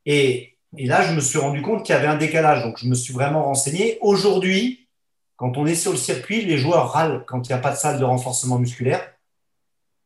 Et, 0.04 0.56
là, 0.76 1.02
je 1.02 1.14
me 1.14 1.20
suis 1.20 1.38
rendu 1.38 1.62
compte 1.62 1.86
qu'il 1.86 1.94
y 1.94 1.98
avait 1.98 2.08
un 2.08 2.16
décalage. 2.16 2.64
Donc 2.64 2.76
je 2.78 2.88
me 2.88 2.96
suis 2.96 3.14
vraiment 3.14 3.44
renseigné. 3.44 3.98
Aujourd'hui, 4.00 4.88
quand 5.36 5.56
on 5.58 5.64
est 5.64 5.76
sur 5.76 5.92
le 5.92 5.96
circuit, 5.96 6.44
les 6.44 6.58
joueurs 6.58 6.90
râlent 6.90 7.24
quand 7.28 7.48
il 7.48 7.52
n'y 7.52 7.56
a 7.56 7.62
pas 7.62 7.70
de 7.70 7.76
salle 7.76 8.00
de 8.00 8.04
renforcement 8.04 8.58
musculaire 8.58 9.00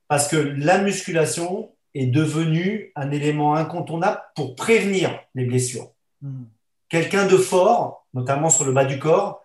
parce 0.06 0.28
que 0.28 0.36
la 0.36 0.82
musculation 0.82 1.70
est 1.94 2.08
devenue 2.08 2.92
un 2.94 3.10
élément 3.10 3.54
incontournable 3.54 4.20
pour 4.36 4.54
prévenir 4.54 5.18
les 5.34 5.46
blessures. 5.46 5.88
Hmm. 6.20 6.44
Quelqu'un 6.90 7.26
de 7.26 7.38
fort, 7.38 8.06
notamment 8.12 8.50
sur 8.50 8.66
le 8.66 8.72
bas 8.72 8.84
du 8.84 8.98
corps, 8.98 9.43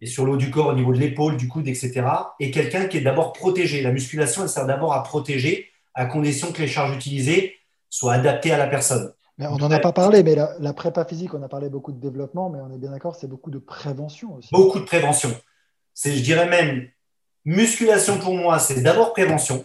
et 0.00 0.06
sur 0.06 0.24
le 0.24 0.32
haut 0.32 0.36
du 0.36 0.50
corps 0.50 0.68
au 0.68 0.74
niveau 0.74 0.92
de 0.92 0.98
l'épaule, 0.98 1.36
du 1.36 1.48
coude, 1.48 1.68
etc. 1.68 2.06
Et 2.38 2.50
quelqu'un 2.50 2.86
qui 2.86 2.98
est 2.98 3.02
d'abord 3.02 3.32
protégé. 3.32 3.82
La 3.82 3.90
musculation, 3.90 4.42
elle 4.42 4.48
sert 4.48 4.66
d'abord 4.66 4.92
à 4.92 5.02
protéger, 5.02 5.70
à 5.94 6.06
condition 6.06 6.52
que 6.52 6.62
les 6.62 6.68
charges 6.68 6.94
utilisées 6.94 7.56
soient 7.90 8.14
adaptées 8.14 8.52
à 8.52 8.58
la 8.58 8.68
personne. 8.68 9.12
Mais 9.38 9.46
on 9.46 9.56
n'en 9.56 9.70
a 9.70 9.78
pas 9.78 9.92
parlé, 9.92 10.22
mais 10.22 10.34
la, 10.34 10.72
prépa 10.72 11.04
physique, 11.04 11.32
on 11.34 11.42
a 11.42 11.48
parlé 11.48 11.68
beaucoup 11.68 11.92
de 11.92 12.00
développement, 12.00 12.50
mais 12.50 12.58
on 12.60 12.72
est 12.72 12.78
bien 12.78 12.90
d'accord, 12.90 13.14
c'est 13.14 13.28
beaucoup 13.28 13.50
de 13.50 13.58
prévention 13.58 14.34
aussi. 14.34 14.48
Beaucoup 14.52 14.80
de 14.80 14.84
prévention. 14.84 15.30
C'est, 15.94 16.12
je 16.12 16.22
dirais 16.22 16.48
même, 16.48 16.88
musculation 17.44 18.18
pour 18.18 18.34
moi, 18.34 18.58
c'est 18.58 18.82
d'abord 18.82 19.12
prévention, 19.12 19.64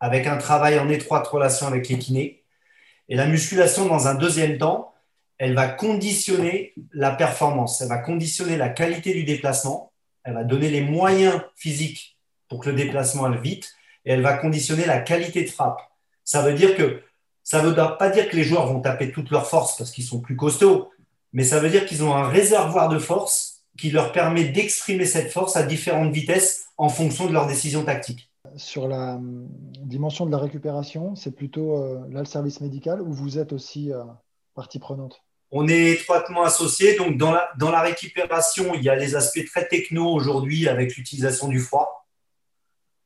avec 0.00 0.26
un 0.26 0.38
travail 0.38 0.78
en 0.78 0.88
étroite 0.88 1.26
relation 1.26 1.66
avec 1.66 1.88
les 1.88 1.98
kinés. 1.98 2.42
Et 3.10 3.16
la 3.16 3.26
musculation, 3.26 3.86
dans 3.86 4.08
un 4.08 4.14
deuxième 4.14 4.56
temps, 4.56 4.91
elle 5.38 5.54
va 5.54 5.68
conditionner 5.68 6.74
la 6.92 7.10
performance, 7.10 7.80
elle 7.80 7.88
va 7.88 7.98
conditionner 7.98 8.56
la 8.56 8.68
qualité 8.68 9.12
du 9.12 9.24
déplacement, 9.24 9.92
elle 10.24 10.34
va 10.34 10.44
donner 10.44 10.70
les 10.70 10.82
moyens 10.82 11.40
physiques 11.56 12.16
pour 12.48 12.60
que 12.60 12.70
le 12.70 12.76
déplacement 12.76 13.24
aille 13.24 13.40
vite, 13.42 13.72
et 14.04 14.12
elle 14.12 14.22
va 14.22 14.34
conditionner 14.36 14.84
la 14.84 15.00
qualité 15.00 15.42
de 15.42 15.50
frappe. 15.50 15.80
Ça 16.24 16.42
veut 16.42 16.54
dire 16.54 16.76
que 16.76 17.02
ça 17.42 17.62
ne 17.62 17.68
veut 17.68 17.74
pas 17.74 18.10
dire 18.10 18.28
que 18.28 18.36
les 18.36 18.44
joueurs 18.44 18.66
vont 18.66 18.80
taper 18.80 19.10
toute 19.10 19.30
leur 19.30 19.48
force 19.48 19.76
parce 19.76 19.90
qu'ils 19.90 20.04
sont 20.04 20.20
plus 20.20 20.36
costauds, 20.36 20.90
mais 21.32 21.44
ça 21.44 21.58
veut 21.58 21.70
dire 21.70 21.86
qu'ils 21.86 22.04
ont 22.04 22.14
un 22.14 22.28
réservoir 22.28 22.88
de 22.88 22.98
force 22.98 23.64
qui 23.78 23.90
leur 23.90 24.12
permet 24.12 24.44
d'exprimer 24.44 25.06
cette 25.06 25.32
force 25.32 25.56
à 25.56 25.62
différentes 25.62 26.12
vitesses 26.12 26.66
en 26.76 26.88
fonction 26.88 27.26
de 27.26 27.32
leurs 27.32 27.46
décisions 27.46 27.84
tactiques. 27.84 28.30
Sur 28.56 28.86
la 28.86 29.14
hum, 29.14 29.48
dimension 29.82 30.26
de 30.26 30.30
la 30.30 30.38
récupération, 30.38 31.14
c'est 31.16 31.34
plutôt 31.34 31.76
euh, 31.78 32.06
là 32.10 32.20
le 32.20 32.26
service 32.26 32.60
médical 32.60 33.00
ou 33.00 33.12
vous 33.12 33.38
êtes 33.38 33.52
aussi 33.52 33.92
euh, 33.92 34.04
partie 34.54 34.78
prenante 34.78 35.22
on 35.52 35.68
est 35.68 35.90
étroitement 35.90 36.42
associés. 36.42 36.96
Donc, 36.96 37.18
dans 37.18 37.30
la, 37.30 37.50
dans 37.58 37.70
la 37.70 37.82
récupération, 37.82 38.72
il 38.74 38.82
y 38.82 38.88
a 38.88 38.96
les 38.96 39.14
aspects 39.14 39.44
très 39.44 39.68
techno 39.68 40.06
aujourd'hui 40.06 40.66
avec 40.66 40.96
l'utilisation 40.96 41.48
du 41.48 41.60
froid. 41.60 42.06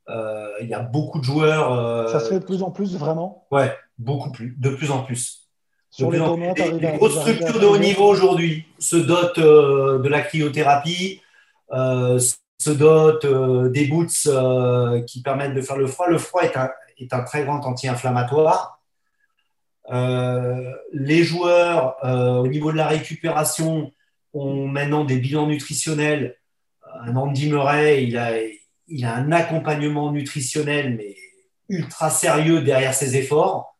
Euh, 0.08 0.48
il 0.60 0.68
y 0.68 0.74
a 0.74 0.78
beaucoup 0.78 1.18
de 1.18 1.24
joueurs. 1.24 1.72
Euh, 1.72 2.12
Ça 2.12 2.20
se 2.20 2.28
fait 2.28 2.38
de 2.38 2.44
plus 2.44 2.62
en 2.62 2.70
plus, 2.70 2.96
vraiment? 2.96 3.46
Ouais, 3.50 3.76
beaucoup 3.98 4.30
plus, 4.30 4.54
de 4.56 4.70
plus 4.70 4.92
en 4.92 5.02
plus. 5.02 5.42
Sur 5.90 6.10
les, 6.10 6.18
grosses 6.18 7.20
structures 7.20 7.58
de 7.58 7.66
haut 7.66 7.78
niveau 7.78 8.04
aujourd'hui 8.04 8.66
se 8.78 8.96
dotent 8.96 9.38
euh, 9.38 9.98
de 9.98 10.08
la 10.08 10.20
cryothérapie, 10.20 11.22
se 11.70 12.70
dotent 12.70 13.26
des 13.72 13.86
boots 13.86 14.28
qui 15.06 15.22
permettent 15.22 15.54
de 15.54 15.62
faire 15.62 15.78
le 15.78 15.86
froid. 15.86 16.06
Le 16.06 16.18
froid 16.18 16.42
est 16.42 16.56
un, 16.56 16.70
est 16.98 17.12
un 17.12 17.22
très 17.22 17.44
grand 17.44 17.64
anti-inflammatoire. 17.66 18.75
Euh, 19.90 20.72
les 20.92 21.22
joueurs, 21.22 21.96
euh, 22.04 22.36
au 22.36 22.48
niveau 22.48 22.72
de 22.72 22.76
la 22.76 22.88
récupération, 22.88 23.92
ont 24.32 24.66
maintenant 24.66 25.04
des 25.04 25.18
bilans 25.18 25.46
nutritionnels. 25.46 26.36
Un 27.02 27.16
Andy 27.16 27.48
Murray, 27.48 28.04
il 28.04 28.16
a, 28.18 28.32
il 28.88 29.04
a 29.04 29.14
un 29.14 29.32
accompagnement 29.32 30.10
nutritionnel, 30.12 30.96
mais 30.96 31.16
ultra 31.68 32.10
sérieux 32.10 32.62
derrière 32.62 32.94
ses 32.94 33.16
efforts. 33.16 33.76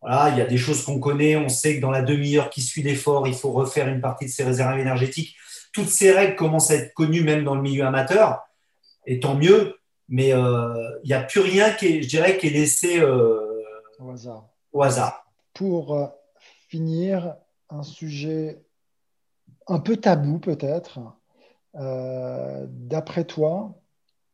Voilà, 0.00 0.30
il 0.30 0.38
y 0.38 0.40
a 0.40 0.46
des 0.46 0.56
choses 0.56 0.84
qu'on 0.84 0.98
connaît. 0.98 1.36
On 1.36 1.48
sait 1.48 1.76
que 1.76 1.80
dans 1.80 1.90
la 1.90 2.02
demi-heure 2.02 2.48
qui 2.48 2.62
suit 2.62 2.82
l'effort, 2.82 3.26
il 3.28 3.34
faut 3.34 3.52
refaire 3.52 3.88
une 3.88 4.00
partie 4.00 4.26
de 4.26 4.30
ses 4.30 4.44
réserves 4.44 4.78
énergétiques. 4.78 5.36
Toutes 5.72 5.88
ces 5.88 6.12
règles 6.12 6.36
commencent 6.36 6.70
à 6.70 6.76
être 6.76 6.94
connues 6.94 7.22
même 7.22 7.44
dans 7.44 7.54
le 7.54 7.62
milieu 7.62 7.84
amateur, 7.84 8.40
et 9.06 9.20
tant 9.20 9.34
mieux. 9.34 9.76
Mais 10.08 10.32
euh, 10.32 10.98
il 11.04 11.08
n'y 11.08 11.14
a 11.14 11.22
plus 11.22 11.40
rien 11.40 11.70
qui 11.70 12.02
je 12.02 12.08
dirais, 12.08 12.36
qui 12.36 12.48
est 12.48 12.50
laissé 12.50 13.00
au 13.02 14.10
hasard. 14.10 14.48
Au 14.72 14.82
hasard 14.82 15.19
pour 15.60 15.94
euh, 15.94 16.06
finir, 16.68 17.36
un 17.68 17.82
sujet 17.82 18.64
un 19.66 19.78
peu 19.78 19.98
tabou 19.98 20.38
peut-être. 20.38 21.00
Euh, 21.74 22.64
d'après 22.66 23.24
toi, 23.24 23.78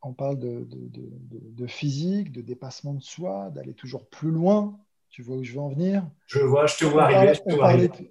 on 0.03 0.13
parle 0.13 0.39
de, 0.39 1.67
physique, 1.67 2.31
de 2.31 2.43
dépassement 2.43 2.95
de 2.95 3.03
soi, 3.03 3.51
d'aller 3.51 3.75
toujours 3.75 4.07
plus 4.07 4.31
loin. 4.31 4.79
Tu 5.11 5.23
vois 5.23 5.35
où 5.39 5.43
je 5.43 5.55
veux 5.55 5.61
en 5.61 5.69
venir? 5.69 6.09
Je 6.29 6.39
vois, 6.39 6.67
je 6.67 6.77
te 6.77 6.85
vois 6.85 7.07
arriver. 7.07 7.33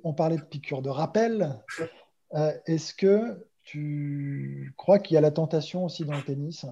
on, 0.04 0.14
parlait, 0.14 0.36
de 0.36 0.44
piqûre 0.44 0.82
de 0.82 0.90
rappel. 0.90 1.64
Euh, 2.34 2.52
est-ce 2.66 2.94
que 2.94 3.48
tu 3.64 4.74
crois 4.76 5.00
qu'il 5.00 5.16
y 5.16 5.18
a 5.18 5.22
la 5.22 5.32
tentation 5.32 5.86
aussi 5.86 6.04
dans 6.04 6.18
le 6.18 6.24
tennis 6.24 6.66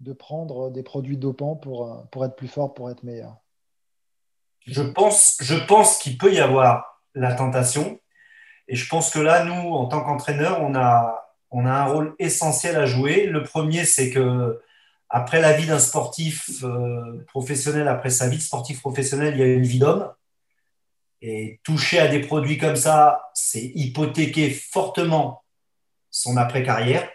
de 0.00 0.12
prendre 0.12 0.72
des 0.72 0.82
produits 0.82 1.16
dopants 1.16 1.54
pour, 1.54 2.08
pour 2.10 2.24
être 2.24 2.34
plus 2.34 2.48
fort, 2.48 2.74
pour 2.74 2.90
être 2.90 3.04
meilleur? 3.04 3.43
Je 4.66 4.82
pense, 4.82 5.36
je 5.40 5.54
pense 5.54 5.98
qu'il 5.98 6.18
peut 6.18 6.32
y 6.32 6.40
avoir 6.40 7.02
la 7.14 7.34
tentation. 7.34 8.00
Et 8.68 8.76
je 8.76 8.88
pense 8.88 9.10
que 9.10 9.18
là, 9.18 9.44
nous, 9.44 9.72
en 9.74 9.86
tant 9.86 10.02
qu'entraîneurs, 10.02 10.62
on 10.62 10.74
a, 10.74 11.24
on 11.50 11.66
a 11.66 11.72
un 11.72 11.84
rôle 11.84 12.14
essentiel 12.18 12.76
à 12.76 12.86
jouer. 12.86 13.26
Le 13.26 13.42
premier, 13.42 13.84
c'est 13.84 14.10
que 14.10 14.60
après 15.10 15.40
la 15.40 15.52
vie 15.52 15.66
d'un 15.66 15.78
sportif 15.78 16.64
euh, 16.64 17.24
professionnel, 17.28 17.88
après 17.88 18.10
sa 18.10 18.28
vie 18.28 18.38
de 18.38 18.42
sportif 18.42 18.80
professionnel, 18.80 19.34
il 19.34 19.40
y 19.40 19.42
a 19.42 19.46
une 19.46 19.62
vie 19.62 19.78
d'homme. 19.78 20.10
Et 21.20 21.60
toucher 21.62 22.00
à 22.00 22.08
des 22.08 22.20
produits 22.20 22.58
comme 22.58 22.76
ça, 22.76 23.30
c'est 23.34 23.64
hypothéquer 23.74 24.50
fortement 24.50 25.44
son 26.10 26.36
après-carrière 26.36 27.08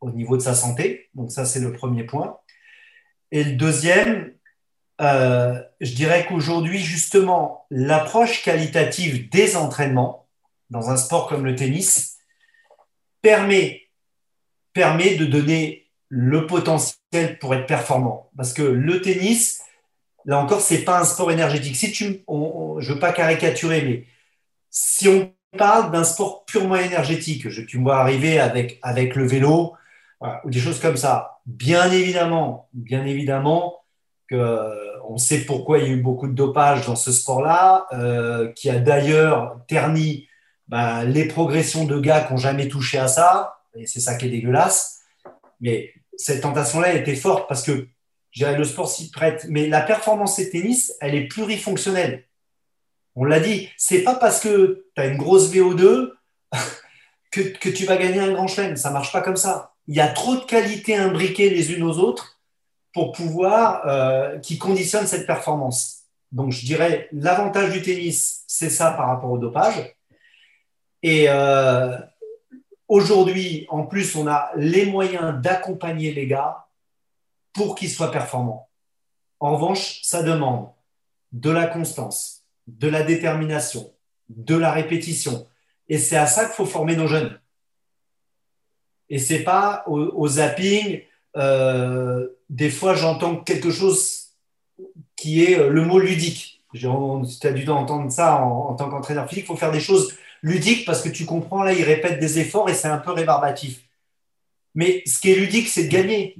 au 0.00 0.10
niveau 0.10 0.36
de 0.36 0.42
sa 0.42 0.54
santé. 0.54 1.10
Donc 1.14 1.30
ça, 1.30 1.44
c'est 1.44 1.60
le 1.60 1.72
premier 1.72 2.04
point. 2.04 2.38
Et 3.30 3.44
le 3.44 3.52
deuxième, 3.52 4.32
euh, 5.00 5.60
je 5.80 5.94
dirais 5.94 6.26
qu'aujourd'hui, 6.28 6.78
justement, 6.78 7.66
l'approche 7.70 8.42
qualitative 8.42 9.28
des 9.30 9.56
entraînements 9.56 10.26
dans 10.70 10.90
un 10.90 10.96
sport 10.96 11.28
comme 11.28 11.44
le 11.44 11.54
tennis 11.54 12.18
permet, 13.20 13.88
permet 14.72 15.16
de 15.16 15.24
donner 15.24 15.90
le 16.08 16.46
potentiel 16.46 17.38
pour 17.40 17.54
être 17.54 17.66
performant. 17.66 18.30
Parce 18.36 18.52
que 18.52 18.62
le 18.62 19.00
tennis, 19.00 19.62
là 20.24 20.38
encore, 20.38 20.60
c'est 20.60 20.84
pas 20.84 21.00
un 21.00 21.04
sport 21.04 21.30
énergétique. 21.30 21.76
Si 21.76 21.90
tu, 21.92 22.22
je 22.28 22.92
veux 22.92 22.98
pas 22.98 23.12
caricaturer, 23.12 23.82
mais 23.82 24.06
si 24.70 25.08
on 25.08 25.32
parle 25.56 25.90
d'un 25.90 26.04
sport 26.04 26.44
purement 26.44 26.76
énergétique, 26.76 27.48
je, 27.48 27.62
tu 27.62 27.78
me 27.78 27.84
vois 27.84 27.98
arriver 27.98 28.38
avec, 28.38 28.78
avec 28.82 29.14
le 29.16 29.26
vélo 29.26 29.74
ou 30.44 30.50
des 30.50 30.60
choses 30.60 30.80
comme 30.80 30.96
ça, 30.96 31.40
bien 31.46 31.90
évidemment, 31.90 32.68
bien 32.72 33.04
évidemment 33.04 33.81
euh, 34.36 34.74
on 35.08 35.18
sait 35.18 35.40
pourquoi 35.40 35.78
il 35.78 35.84
y 35.84 35.86
a 35.88 35.90
eu 35.90 36.00
beaucoup 36.00 36.28
de 36.28 36.34
dopage 36.34 36.86
dans 36.86 36.96
ce 36.96 37.12
sport-là, 37.12 37.86
euh, 37.92 38.52
qui 38.52 38.70
a 38.70 38.78
d'ailleurs 38.78 39.60
terni 39.68 40.28
bah, 40.68 41.04
les 41.04 41.26
progressions 41.26 41.84
de 41.84 41.98
gars 41.98 42.20
qui 42.20 42.32
n'ont 42.32 42.38
jamais 42.38 42.68
touché 42.68 42.98
à 42.98 43.08
ça, 43.08 43.60
et 43.74 43.86
c'est 43.86 44.00
ça 44.00 44.14
qui 44.14 44.26
est 44.26 44.30
dégueulasse. 44.30 45.00
Mais 45.60 45.92
cette 46.16 46.42
tentation-là 46.42 46.94
était 46.94 47.16
forte 47.16 47.48
parce 47.48 47.62
que 47.62 47.88
le 48.38 48.64
sport 48.64 48.88
s'y 48.88 49.10
prête. 49.10 49.46
Mais 49.48 49.68
la 49.68 49.80
performance 49.80 50.38
et 50.38 50.50
tennis, 50.50 50.94
elle 51.00 51.14
est 51.14 51.28
plurifonctionnelle. 51.28 52.24
On 53.14 53.24
l'a 53.24 53.40
dit, 53.40 53.68
c'est 53.76 54.02
pas 54.02 54.14
parce 54.14 54.40
que 54.40 54.86
tu 54.94 55.02
as 55.02 55.06
une 55.06 55.18
grosse 55.18 55.52
VO2 55.52 56.12
que, 57.30 57.40
que, 57.40 57.68
tu 57.68 57.84
vas 57.84 57.96
gagner 57.96 58.20
un 58.20 58.32
grand 58.32 58.46
chelem. 58.46 58.76
Ça 58.76 58.90
marche 58.90 59.12
pas 59.12 59.20
comme 59.20 59.36
ça. 59.36 59.74
Il 59.88 59.94
y 59.94 60.00
a 60.00 60.08
trop 60.08 60.36
de 60.36 60.44
qualités 60.44 60.96
imbriquées 60.96 61.50
les 61.50 61.72
unes 61.72 61.82
aux 61.82 61.98
autres 61.98 62.41
pour 62.92 63.12
pouvoir, 63.12 63.86
euh, 63.86 64.38
qui 64.38 64.58
conditionnent 64.58 65.06
cette 65.06 65.26
performance. 65.26 66.04
Donc, 66.30 66.52
je 66.52 66.64
dirais, 66.64 67.08
l'avantage 67.12 67.72
du 67.72 67.82
tennis, 67.82 68.44
c'est 68.46 68.70
ça 68.70 68.92
par 68.92 69.08
rapport 69.08 69.30
au 69.30 69.38
dopage. 69.38 69.94
Et 71.02 71.26
euh, 71.28 71.96
aujourd'hui, 72.88 73.66
en 73.68 73.84
plus, 73.84 74.14
on 74.16 74.26
a 74.26 74.50
les 74.56 74.86
moyens 74.86 75.40
d'accompagner 75.40 76.12
les 76.12 76.26
gars 76.26 76.66
pour 77.52 77.74
qu'ils 77.74 77.90
soient 77.90 78.10
performants. 78.10 78.68
En 79.40 79.56
revanche, 79.56 80.00
ça 80.02 80.22
demande 80.22 80.68
de 81.32 81.50
la 81.50 81.66
constance, 81.66 82.44
de 82.66 82.88
la 82.88 83.02
détermination, 83.02 83.92
de 84.28 84.54
la 84.54 84.70
répétition. 84.70 85.46
Et 85.88 85.98
c'est 85.98 86.16
à 86.16 86.26
ça 86.26 86.44
qu'il 86.44 86.54
faut 86.54 86.66
former 86.66 86.96
nos 86.96 87.06
jeunes. 87.06 87.38
Et 89.08 89.18
c'est 89.18 89.42
pas 89.42 89.84
au, 89.86 90.26
zapping. 90.28 91.02
Euh, 91.36 92.28
des 92.52 92.68
fois, 92.68 92.94
j'entends 92.94 93.36
quelque 93.36 93.70
chose 93.70 94.34
qui 95.16 95.42
est 95.42 95.56
le 95.56 95.82
mot 95.86 95.98
ludique. 95.98 96.62
Tu 96.74 96.86
as 96.86 97.52
dû 97.52 97.68
entendre 97.70 98.12
ça 98.12 98.42
en, 98.42 98.74
tant 98.74 98.90
qu'entraîneur 98.90 99.26
physique. 99.26 99.44
Il 99.44 99.46
faut 99.46 99.56
faire 99.56 99.72
des 99.72 99.80
choses 99.80 100.14
ludiques 100.42 100.84
parce 100.84 101.00
que 101.00 101.08
tu 101.08 101.24
comprends, 101.24 101.62
là, 101.62 101.72
il 101.72 101.82
répète 101.82 102.20
des 102.20 102.38
efforts 102.38 102.68
et 102.68 102.74
c'est 102.74 102.88
un 102.88 102.98
peu 102.98 103.12
rébarbatif. 103.12 103.80
Mais 104.74 105.02
ce 105.06 105.18
qui 105.18 105.32
est 105.32 105.36
ludique, 105.36 105.68
c'est 105.68 105.84
de 105.84 105.88
gagner. 105.88 106.36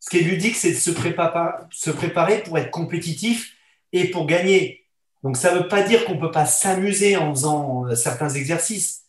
Ce 0.00 0.10
qui 0.10 0.18
est 0.18 0.22
ludique, 0.22 0.56
c'est 0.56 0.72
de 0.72 0.76
se 0.76 0.90
préparer, 0.90 2.42
pour 2.42 2.58
être 2.58 2.72
compétitif 2.72 3.54
et 3.92 4.10
pour 4.10 4.26
gagner. 4.26 4.84
Donc, 5.22 5.36
ça 5.36 5.54
ne 5.54 5.60
veut 5.60 5.68
pas 5.68 5.82
dire 5.82 6.04
qu'on 6.04 6.16
ne 6.16 6.20
peut 6.20 6.32
pas 6.32 6.44
s'amuser 6.44 7.16
en 7.16 7.32
faisant 7.32 7.86
euh, 7.86 7.94
certains 7.94 8.30
exercices. 8.30 9.04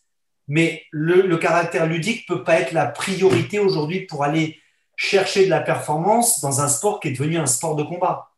Mais 0.46 0.84
le, 0.92 1.36
caractère 1.36 1.86
ludique 1.86 2.28
ne 2.28 2.36
peut 2.36 2.44
pas 2.44 2.60
être 2.60 2.72
la 2.72 2.86
priorité 2.86 3.58
aujourd'hui 3.58 4.02
pour 4.02 4.22
aller 4.22 4.60
chercher 4.96 5.44
de 5.44 5.50
la 5.50 5.60
performance 5.60 6.40
dans 6.40 6.60
un 6.60 6.68
sport 6.68 7.00
qui 7.00 7.08
est 7.08 7.12
devenu 7.12 7.38
un 7.38 7.46
sport 7.46 7.76
de 7.76 7.82
combat. 7.82 8.32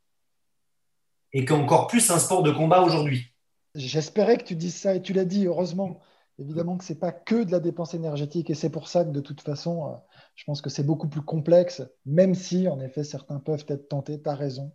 Et 1.33 1.45
qui 1.45 1.53
est 1.53 1.57
encore 1.57 1.87
plus 1.87 2.11
un 2.11 2.19
sport 2.19 2.43
de 2.43 2.51
combat 2.51 2.83
aujourd'hui. 2.83 3.33
J'espérais 3.75 4.39
que 4.39 4.45
tu 4.45 4.57
dises 4.57 4.77
ça 4.77 4.95
et 4.95 5.03
tu 5.03 5.13
l'as 5.13 5.25
dit, 5.25 5.47
heureusement. 5.47 6.01
Évidemment 6.41 6.77
que 6.77 6.85
ce 6.85 6.93
n'est 6.93 6.99
pas 6.99 7.13
que 7.13 7.43
de 7.43 7.51
la 7.51 7.59
dépense 7.59 7.95
énergétique 7.95 8.49
et 8.49 8.55
c'est 8.55 8.71
pour 8.71 8.89
ça 8.89 9.05
que 9.05 9.11
de 9.11 9.21
toute 9.21 9.41
façon, 9.41 9.89
euh, 9.89 9.97
je 10.37 10.45
pense 10.45 10.61
que 10.61 10.71
c'est 10.71 10.85
beaucoup 10.85 11.09
plus 11.09 11.23
complexe, 11.23 11.83
même 12.07 12.35
si 12.35 12.69
en 12.69 12.79
effet 12.81 13.03
certains 13.03 13.41
peuvent 13.41 13.65
être 13.67 13.89
tentés, 13.89 14.23
tu 14.23 14.29
as 14.29 14.37
raison. 14.37 14.73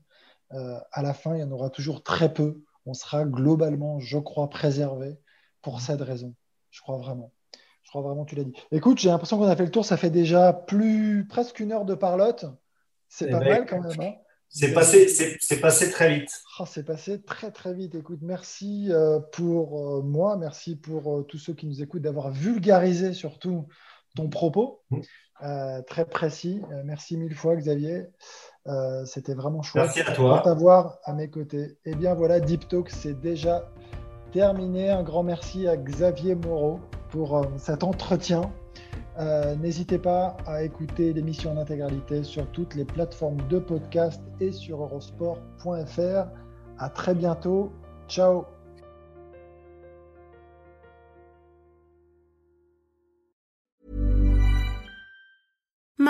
Euh, 0.52 0.78
à 0.92 1.02
la 1.02 1.14
fin, 1.14 1.36
il 1.36 1.40
y 1.40 1.44
en 1.44 1.52
aura 1.52 1.70
toujours 1.70 2.04
très 2.04 2.34
peu. 2.34 2.62
On 2.86 2.94
sera 2.94 3.24
globalement, 3.24 4.00
je 4.00 4.18
crois, 4.18 4.50
préservé 4.50 5.18
pour 5.62 5.80
cette 5.80 6.02
raison. 6.02 6.36
Je 6.70 6.82
crois 6.82 6.98
vraiment. 6.98 7.32
Crois 7.94 8.02
vraiment, 8.02 8.26
tu 8.26 8.34
l'as 8.34 8.44
dit. 8.44 8.54
Écoute, 8.72 8.98
j'ai 8.98 9.10
l'impression 9.10 9.38
qu'on 9.38 9.48
a 9.48 9.56
fait 9.56 9.66
le 9.66 9.72
tour. 9.72 9.86
Ça 9.86 9.98
fait 9.98 10.10
déjà 10.10 10.52
plus 10.52 11.28
presque 11.30 11.60
une 11.60 11.72
heure 11.72 11.86
de 11.86 11.94
parlotte. 11.94 12.46
C'est 13.08 13.28
eh 13.28 13.32
pas 13.32 13.40
ben, 13.40 13.50
mal 13.50 13.66
quand 13.68 13.82
même. 13.82 14.02
Hein. 14.02 14.14
c'est 14.50 14.74
passé, 14.74 15.08
c'est, 15.08 15.60
passé 15.60 15.92
très 15.92 16.18
vite. 16.18 16.32
Ah, 16.58 16.66
c'est 16.66 16.84
passé 16.84 17.22
très 17.22 17.52
très 17.52 17.76
vite. 17.76 17.94
Écoute, 17.94 18.20
merci 18.24 18.88
euh, 18.90 19.20
pour 19.32 20.04
moi, 20.04 20.38
merci 20.38 20.76
pour 20.76 21.24
tous 21.28 21.38
ceux 21.38 21.54
qui 21.54 21.68
nous 21.68 21.84
écoutent 21.84 22.02
d'avoir 22.02 22.32
vulgarisé 22.32 23.14
surtout 23.14 23.68
ton 24.16 24.28
propos. 24.28 24.82
Mmh. 24.90 25.02
Euh, 25.44 25.82
très 25.82 26.06
précis. 26.06 26.62
Euh, 26.72 26.84
merci 26.86 27.18
mille 27.18 27.36
fois, 27.36 27.56
Xavier. 27.56 28.06
Euh, 28.68 29.04
c'était 29.06 29.34
vraiment 29.34 29.62
chouette. 29.62 29.84
Merci 29.84 30.02
à 30.02 30.14
toi. 30.14 30.38
De 30.38 30.44
t'avoir 30.44 31.00
à 31.04 31.14
mes 31.14 31.30
côtés. 31.30 31.78
Et 31.86 31.92
eh 31.92 31.96
bien 31.96 32.14
voilà, 32.14 32.40
Deep 32.40 32.68
Talk, 32.68 32.90
c'est 32.90 33.20
déjà 33.20 33.70
terminé. 34.32 34.90
Un 34.90 35.04
grand 35.04 35.24
merci 35.24 35.68
à 35.68 35.76
Xavier 35.76 36.36
Moreau 36.36 36.80
pour 37.14 37.46
cet 37.58 37.84
entretien. 37.84 38.52
N'hésitez 39.62 40.00
pas 40.00 40.36
à 40.48 40.64
écouter 40.64 41.14
l'émission 41.14 41.52
en 41.52 41.58
intégralité 41.58 42.24
sur 42.24 42.48
toutes 42.52 42.74
les 42.74 42.86
plateformes 42.86 43.48
de 43.50 43.60
podcast 43.60 44.20
et 44.40 44.52
sur 44.52 44.82
eurosport.fr. 44.82 46.26
À 46.80 46.90
très 46.90 47.14
bientôt. 47.14 47.72
Ciao. 48.08 48.53